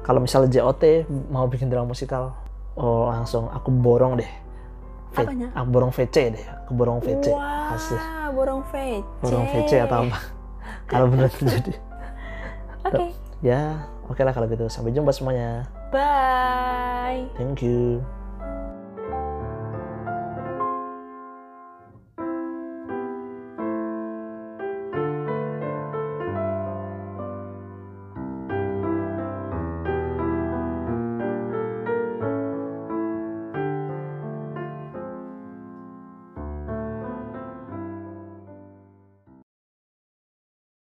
kalau 0.00 0.24
misalnya 0.24 0.48
JOT 0.50 1.04
mau 1.28 1.44
bikin 1.46 1.68
drama 1.68 1.92
musikal 1.92 2.32
oh 2.74 3.06
langsung 3.06 3.46
aku 3.46 3.68
borong 3.70 4.16
deh. 4.16 4.30
V- 5.12 5.20
Apanya? 5.22 5.52
aku 5.52 5.68
borong 5.68 5.92
VC 5.92 6.16
deh 6.32 6.44
aku 6.64 6.72
borong 6.72 6.98
VC 6.98 7.28
wah 7.28 7.74
Asli. 7.76 7.98
borong 8.32 8.62
VC 8.72 9.02
borong 9.20 9.46
VC 9.52 9.72
atau 9.84 10.06
apa? 10.08 10.18
Kalau 10.90 11.06
benar 11.06 11.28
terjadi 11.36 11.74
oke. 12.86 13.04
Ya 13.40 13.88
oke 14.08 14.20
lah 14.20 14.32
kalau 14.32 14.46
gitu. 14.48 14.68
Sampai 14.68 14.92
jumpa 14.92 15.10
semuanya. 15.10 15.66
Bye. 15.90 17.26
Thank 17.34 17.64
you 17.66 18.04